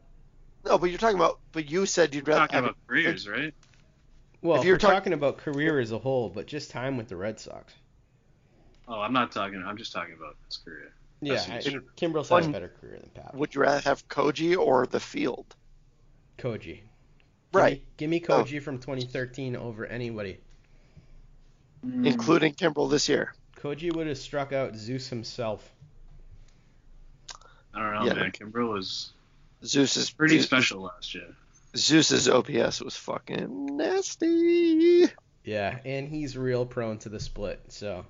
No, 0.64 0.78
but 0.78 0.90
you're 0.90 0.98
talking 0.98 1.16
about. 1.16 1.38
But 1.52 1.70
you 1.70 1.86
said 1.86 2.14
you'd 2.14 2.28
rather 2.28 2.40
talking 2.40 2.54
have 2.56 2.64
about 2.64 2.76
careers, 2.86 3.28
right? 3.28 3.54
Well, 4.42 4.56
If 4.56 4.60
if 4.60 4.66
you're 4.66 4.72
you're 4.74 4.78
talk- 4.78 4.90
talking 4.92 5.12
about 5.14 5.38
career 5.38 5.80
as 5.80 5.90
a 5.92 5.98
whole, 5.98 6.28
but 6.28 6.46
just 6.46 6.70
time 6.70 6.96
with 6.96 7.08
the 7.08 7.16
Red 7.16 7.40
Sox. 7.40 7.74
Oh, 8.86 9.00
I'm 9.00 9.12
not 9.12 9.32
talking. 9.32 9.62
I'm 9.66 9.76
just 9.76 9.92
talking 9.92 10.14
about 10.14 10.36
his 10.46 10.56
career. 10.58 10.92
Yeah, 11.20 11.34
That's 11.34 11.48
I, 11.50 11.58
easy. 11.58 11.78
Kimbrel's 11.96 12.28
had 12.28 12.44
a 12.44 12.48
better 12.48 12.72
career 12.80 13.00
than 13.00 13.10
Papel. 13.10 13.34
Would 13.34 13.54
you 13.54 13.62
rather 13.62 13.80
have 13.80 14.06
Koji 14.08 14.56
or 14.56 14.86
the 14.86 15.00
field? 15.00 15.56
Koji. 16.38 16.80
Right. 17.52 17.82
Give 17.96 18.08
me, 18.08 18.20
give 18.20 18.28
me 18.28 18.34
Oh. 18.36 18.44
Koji 18.44 18.62
from 18.62 18.78
2013 18.78 19.56
over 19.56 19.84
anybody. 19.86 20.38
Mm, 21.84 22.06
including 22.06 22.54
Kimbrel 22.54 22.90
this 22.90 23.08
year. 23.08 23.34
Koji 23.58 23.94
would 23.94 24.06
have 24.06 24.18
struck 24.18 24.52
out 24.52 24.76
Zeus 24.76 25.08
himself. 25.08 25.70
I 27.74 27.80
don't 27.80 27.94
know, 27.94 28.06
Yeah. 28.06 28.14
man. 28.14 28.32
Kimbrel 28.32 28.72
was 28.72 29.12
Zeus 29.64 29.96
is 29.96 30.10
pretty 30.10 30.36
Zeus- 30.36 30.46
special 30.46 30.82
last 30.82 31.14
year. 31.14 31.34
Zeus's 31.76 32.28
OPS 32.28 32.80
was 32.80 32.96
fucking 32.96 33.76
nasty. 33.76 35.06
Yeah, 35.44 35.78
and 35.84 36.08
he's 36.08 36.36
real 36.36 36.64
prone 36.66 36.98
to 36.98 37.08
the 37.08 37.20
split, 37.20 37.60
so 37.68 38.04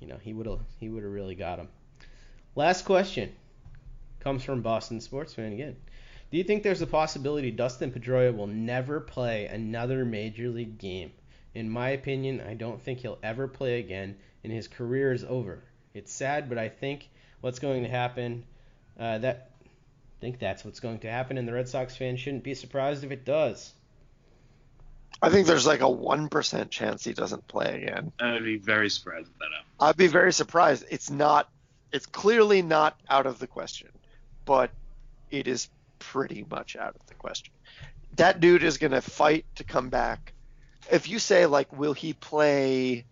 you 0.00 0.06
know 0.06 0.18
he 0.20 0.32
would 0.32 0.46
have 0.46 0.60
he 0.78 0.88
would 0.88 1.02
have 1.02 1.12
really 1.12 1.34
got 1.34 1.58
him. 1.58 1.68
Last 2.54 2.84
question 2.84 3.32
comes 4.20 4.42
from 4.44 4.60
Boston 4.62 5.00
sports 5.00 5.34
fan 5.34 5.52
again. 5.52 5.76
Do 6.30 6.36
you 6.38 6.44
think 6.44 6.62
there's 6.62 6.82
a 6.82 6.86
possibility 6.86 7.50
Dustin 7.50 7.90
Pedroia 7.90 8.34
will 8.36 8.46
never 8.46 9.00
play 9.00 9.46
another 9.46 10.04
major 10.04 10.48
league 10.48 10.78
game? 10.78 11.12
In 11.54 11.68
my 11.68 11.90
opinion, 11.90 12.40
I 12.40 12.54
don't 12.54 12.80
think 12.80 13.00
he'll 13.00 13.18
ever 13.22 13.48
play 13.48 13.80
again, 13.80 14.16
and 14.44 14.52
his 14.52 14.68
career 14.68 15.12
is 15.12 15.24
over. 15.24 15.62
It's 15.94 16.12
sad, 16.12 16.48
but 16.48 16.58
I 16.58 16.68
think 16.68 17.08
what's 17.40 17.58
going 17.58 17.82
to 17.82 17.88
happen 17.88 18.44
uh, 18.98 19.18
that 19.18 19.50
I 19.64 20.20
think 20.20 20.38
that's 20.38 20.64
what's 20.64 20.80
going 20.80 21.00
to 21.00 21.10
happen, 21.10 21.38
and 21.38 21.48
the 21.48 21.52
Red 21.52 21.68
Sox 21.68 21.96
fans 21.96 22.20
shouldn't 22.20 22.44
be 22.44 22.54
surprised 22.54 23.02
if 23.04 23.10
it 23.10 23.24
does. 23.24 23.72
I 25.22 25.28
think 25.28 25.46
there's 25.46 25.66
like 25.66 25.80
a 25.80 25.90
one 25.90 26.28
percent 26.28 26.70
chance 26.70 27.04
he 27.04 27.12
doesn't 27.12 27.46
play 27.48 27.82
again. 27.82 28.12
I 28.20 28.34
would 28.34 28.44
be 28.44 28.56
very 28.56 28.88
surprised 28.88 29.28
if 29.28 29.38
that 29.38 29.48
happened. 29.52 29.74
I'd 29.80 29.96
be 29.96 30.06
very 30.06 30.32
surprised. 30.32 30.84
It's 30.90 31.10
not. 31.10 31.48
It's 31.92 32.06
clearly 32.06 32.62
not 32.62 32.98
out 33.08 33.26
of 33.26 33.38
the 33.38 33.46
question, 33.46 33.88
but 34.44 34.70
it 35.30 35.48
is 35.48 35.68
pretty 35.98 36.46
much 36.50 36.76
out 36.76 36.94
of 36.94 37.06
the 37.06 37.14
question. 37.14 37.52
That 38.16 38.40
dude 38.40 38.62
is 38.62 38.78
gonna 38.78 39.00
fight 39.00 39.44
to 39.56 39.64
come 39.64 39.88
back. 39.88 40.32
If 40.90 41.08
you 41.08 41.18
say 41.18 41.46
like, 41.46 41.72
will 41.72 41.92
he 41.94 42.12
play? 42.14 43.06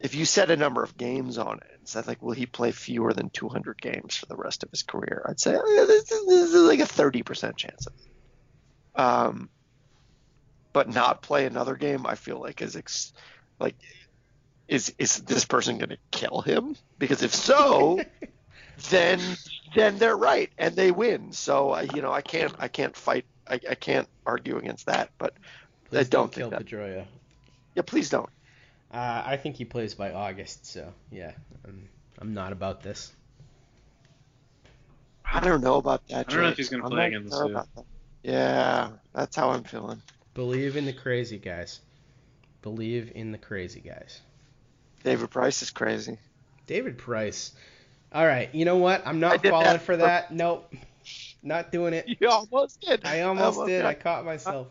If 0.00 0.14
you 0.14 0.24
set 0.24 0.50
a 0.50 0.56
number 0.56 0.82
of 0.84 0.96
games 0.96 1.38
on 1.38 1.58
it 1.58 1.70
and 1.78 1.88
said 1.88 2.06
like, 2.06 2.22
will 2.22 2.32
he 2.32 2.46
play 2.46 2.70
fewer 2.72 3.12
than 3.12 3.30
200 3.30 3.80
games 3.80 4.16
for 4.16 4.26
the 4.26 4.36
rest 4.36 4.62
of 4.62 4.70
his 4.70 4.82
career? 4.84 5.24
I'd 5.28 5.40
say 5.40 5.54
"Eh, 5.54 5.60
this 5.86 6.10
is, 6.12 6.26
this 6.26 6.54
is 6.54 6.62
like 6.68 6.80
a 6.80 6.84
30% 6.84 7.56
chance 7.56 7.86
of. 7.86 7.92
it. 8.96 9.00
Um, 9.00 9.50
but 10.72 10.88
not 10.88 11.22
play 11.22 11.46
another 11.46 11.76
game, 11.76 12.06
I 12.06 12.14
feel 12.14 12.40
like 12.40 12.62
is 12.62 12.76
ex- 12.76 13.12
like 13.58 13.76
is 14.68 14.94
is 14.98 15.16
this 15.24 15.44
person 15.44 15.78
going 15.78 15.90
to 15.90 15.98
kill 16.12 16.40
him? 16.42 16.76
Because 16.98 17.22
if 17.22 17.34
so, 17.34 18.00
then 18.90 19.20
then 19.74 19.98
they're 19.98 20.16
right 20.16 20.52
and 20.58 20.76
they 20.76 20.90
win. 20.90 21.32
So 21.32 21.72
uh, 21.72 21.86
you 21.92 22.02
know 22.02 22.12
I 22.12 22.22
can't 22.22 22.54
I 22.58 22.68
can't 22.68 22.96
fight 22.96 23.26
I, 23.48 23.60
I 23.70 23.74
can't 23.74 24.08
argue 24.26 24.58
against 24.58 24.86
that. 24.86 25.10
But 25.18 25.34
Please 25.90 26.06
I 26.06 26.10
don't 26.10 26.32
kill 26.32 26.50
think 26.50 26.62
that. 26.62 26.68
Pedroia. 26.68 27.04
Yeah, 27.74 27.82
please 27.82 28.10
don't. 28.10 28.28
Uh, 28.92 29.22
I 29.26 29.36
think 29.36 29.56
he 29.56 29.64
plays 29.64 29.94
by 29.94 30.12
August, 30.12 30.66
so 30.66 30.92
yeah, 31.10 31.32
I'm, 31.66 31.88
I'm 32.18 32.34
not 32.34 32.52
about 32.52 32.82
this. 32.82 33.12
I 35.24 35.40
don't 35.40 35.60
know 35.60 35.76
about 35.76 36.06
that. 36.08 36.28
I 36.28 36.32
don't 36.32 36.42
know 36.42 36.48
if 36.48 36.56
he's 36.56 36.70
gonna 36.70 36.88
play 36.88 36.96
not 36.96 37.06
again 37.08 37.24
this 37.24 37.40
year. 37.44 37.54
that. 37.54 37.84
Yeah, 38.22 38.90
that's 39.12 39.36
how 39.36 39.50
I'm 39.50 39.64
feeling. 39.64 40.00
Believe 40.34 40.76
in 40.76 40.86
the 40.86 40.92
crazy 40.92 41.38
guys. 41.38 41.80
Believe 42.62 43.12
in 43.14 43.30
the 43.32 43.38
crazy 43.38 43.80
guys. 43.80 44.20
David 45.04 45.30
Price 45.30 45.62
is 45.62 45.70
crazy. 45.70 46.18
David 46.66 46.98
Price. 46.98 47.52
All 48.12 48.26
right, 48.26 48.52
you 48.54 48.64
know 48.64 48.76
what? 48.78 49.06
I'm 49.06 49.20
not 49.20 49.44
falling 49.44 49.64
that 49.64 49.80
for 49.80 49.86
for- 49.86 49.96
that. 49.98 50.32
Nope, 50.32 50.72
not 51.42 51.70
doing 51.72 51.92
it. 51.92 52.06
You 52.20 52.28
almost 52.30 52.80
did. 52.80 53.04
I 53.04 53.20
almost 53.20 53.66
did. 53.66 53.84
I 53.84 53.94
caught 53.94 54.24
myself. 54.24 54.68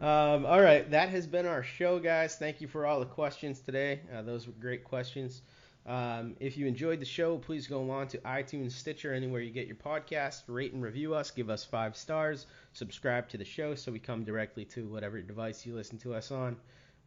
Um, 0.00 0.46
all 0.46 0.60
right, 0.60 0.88
that 0.92 1.08
has 1.08 1.26
been 1.26 1.44
our 1.44 1.64
show, 1.64 1.98
guys. 1.98 2.36
Thank 2.36 2.60
you 2.60 2.68
for 2.68 2.86
all 2.86 3.00
the 3.00 3.06
questions 3.06 3.60
today. 3.60 4.00
Uh, 4.14 4.22
those 4.22 4.46
were 4.46 4.52
great 4.52 4.84
questions. 4.84 5.42
Um, 5.86 6.36
if 6.38 6.56
you 6.56 6.66
enjoyed 6.66 7.00
the 7.00 7.06
show, 7.06 7.38
please 7.38 7.66
go 7.66 7.90
on 7.90 8.06
to 8.08 8.18
iTunes, 8.18 8.72
Stitcher, 8.72 9.12
anywhere 9.12 9.40
you 9.40 9.50
get 9.50 9.66
your 9.66 9.76
podcast. 9.76 10.42
Rate 10.46 10.72
and 10.72 10.82
review 10.82 11.14
us. 11.14 11.30
Give 11.30 11.50
us 11.50 11.64
five 11.64 11.96
stars. 11.96 12.46
Subscribe 12.74 13.28
to 13.30 13.38
the 13.38 13.44
show 13.44 13.74
so 13.74 13.90
we 13.90 13.98
come 13.98 14.22
directly 14.22 14.64
to 14.66 14.86
whatever 14.86 15.20
device 15.20 15.66
you 15.66 15.74
listen 15.74 15.98
to 15.98 16.14
us 16.14 16.30
on. 16.30 16.56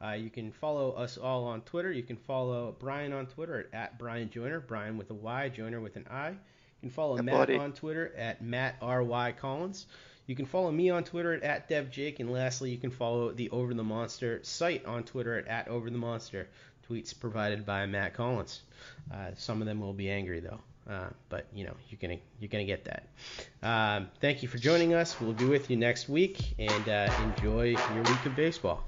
Uh, 0.03 0.13
you 0.13 0.31
can 0.31 0.51
follow 0.51 0.91
us 0.93 1.17
all 1.17 1.45
on 1.45 1.61
Twitter. 1.61 1.91
You 1.91 2.03
can 2.03 2.17
follow 2.17 2.75
Bryan 2.79 3.13
on 3.13 3.27
Twitter 3.27 3.69
at, 3.71 3.73
at 3.73 3.99
Bryan 3.99 4.29
Joiner, 4.29 4.59
Bryan 4.59 4.97
with 4.97 5.11
a 5.11 5.13
Y, 5.13 5.49
Joiner 5.49 5.79
with 5.79 5.95
an 5.95 6.07
I. 6.09 6.29
You 6.29 6.35
can 6.81 6.89
follow 6.89 7.21
Matt 7.21 7.51
on 7.51 7.73
Twitter 7.73 8.11
at 8.17 8.41
Matt 8.41 8.77
R 8.81 9.03
Y 9.03 9.31
Collins. 9.33 9.85
You 10.28 10.36
can 10.36 10.45
follow 10.45 10.72
me 10.72 10.89
on 10.89 11.03
Twitter 11.03 11.43
at, 11.43 11.69
DevJake, 11.69 12.19
and 12.19 12.32
lastly, 12.32 12.72
you 12.72 12.78
can 12.78 12.91
follow 12.91 13.32
the 13.32 13.49
Over 13.49 13.74
the 13.74 13.84
Monster 13.84 14.39
site 14.43 14.86
on 14.86 15.03
Twitter 15.03 15.45
at, 15.47 15.67
Over 15.67 15.89
the 15.89 15.97
Monster. 15.97 16.47
Tweets 16.89 17.17
provided 17.17 17.65
by 17.65 17.86
Matt 17.86 18.13
Collins. 18.13 18.61
Uh, 19.13 19.32
some 19.36 19.61
of 19.61 19.67
them 19.67 19.80
will 19.80 19.93
be 19.93 20.09
angry 20.09 20.39
though. 20.39 20.59
Uh, 20.89 21.09
but 21.30 21.45
you 21.53 21.63
know 21.63 21.76
you're 21.89 21.99
gonna 22.01 22.19
you're 22.39 22.49
gonna 22.49 22.65
get 22.65 22.86
that. 22.86 23.07
Um, 23.61 24.09
thank 24.19 24.41
you 24.41 24.49
for 24.49 24.57
joining 24.57 24.93
us. 24.93 25.19
We'll 25.22 25.34
be 25.34 25.45
with 25.45 25.69
you 25.69 25.78
next 25.78 26.09
week, 26.09 26.55
and 26.57 26.89
uh, 26.89 27.13
enjoy 27.24 27.76
your 27.93 28.03
week 28.03 28.26
of 28.26 28.36
baseball. 28.36 28.84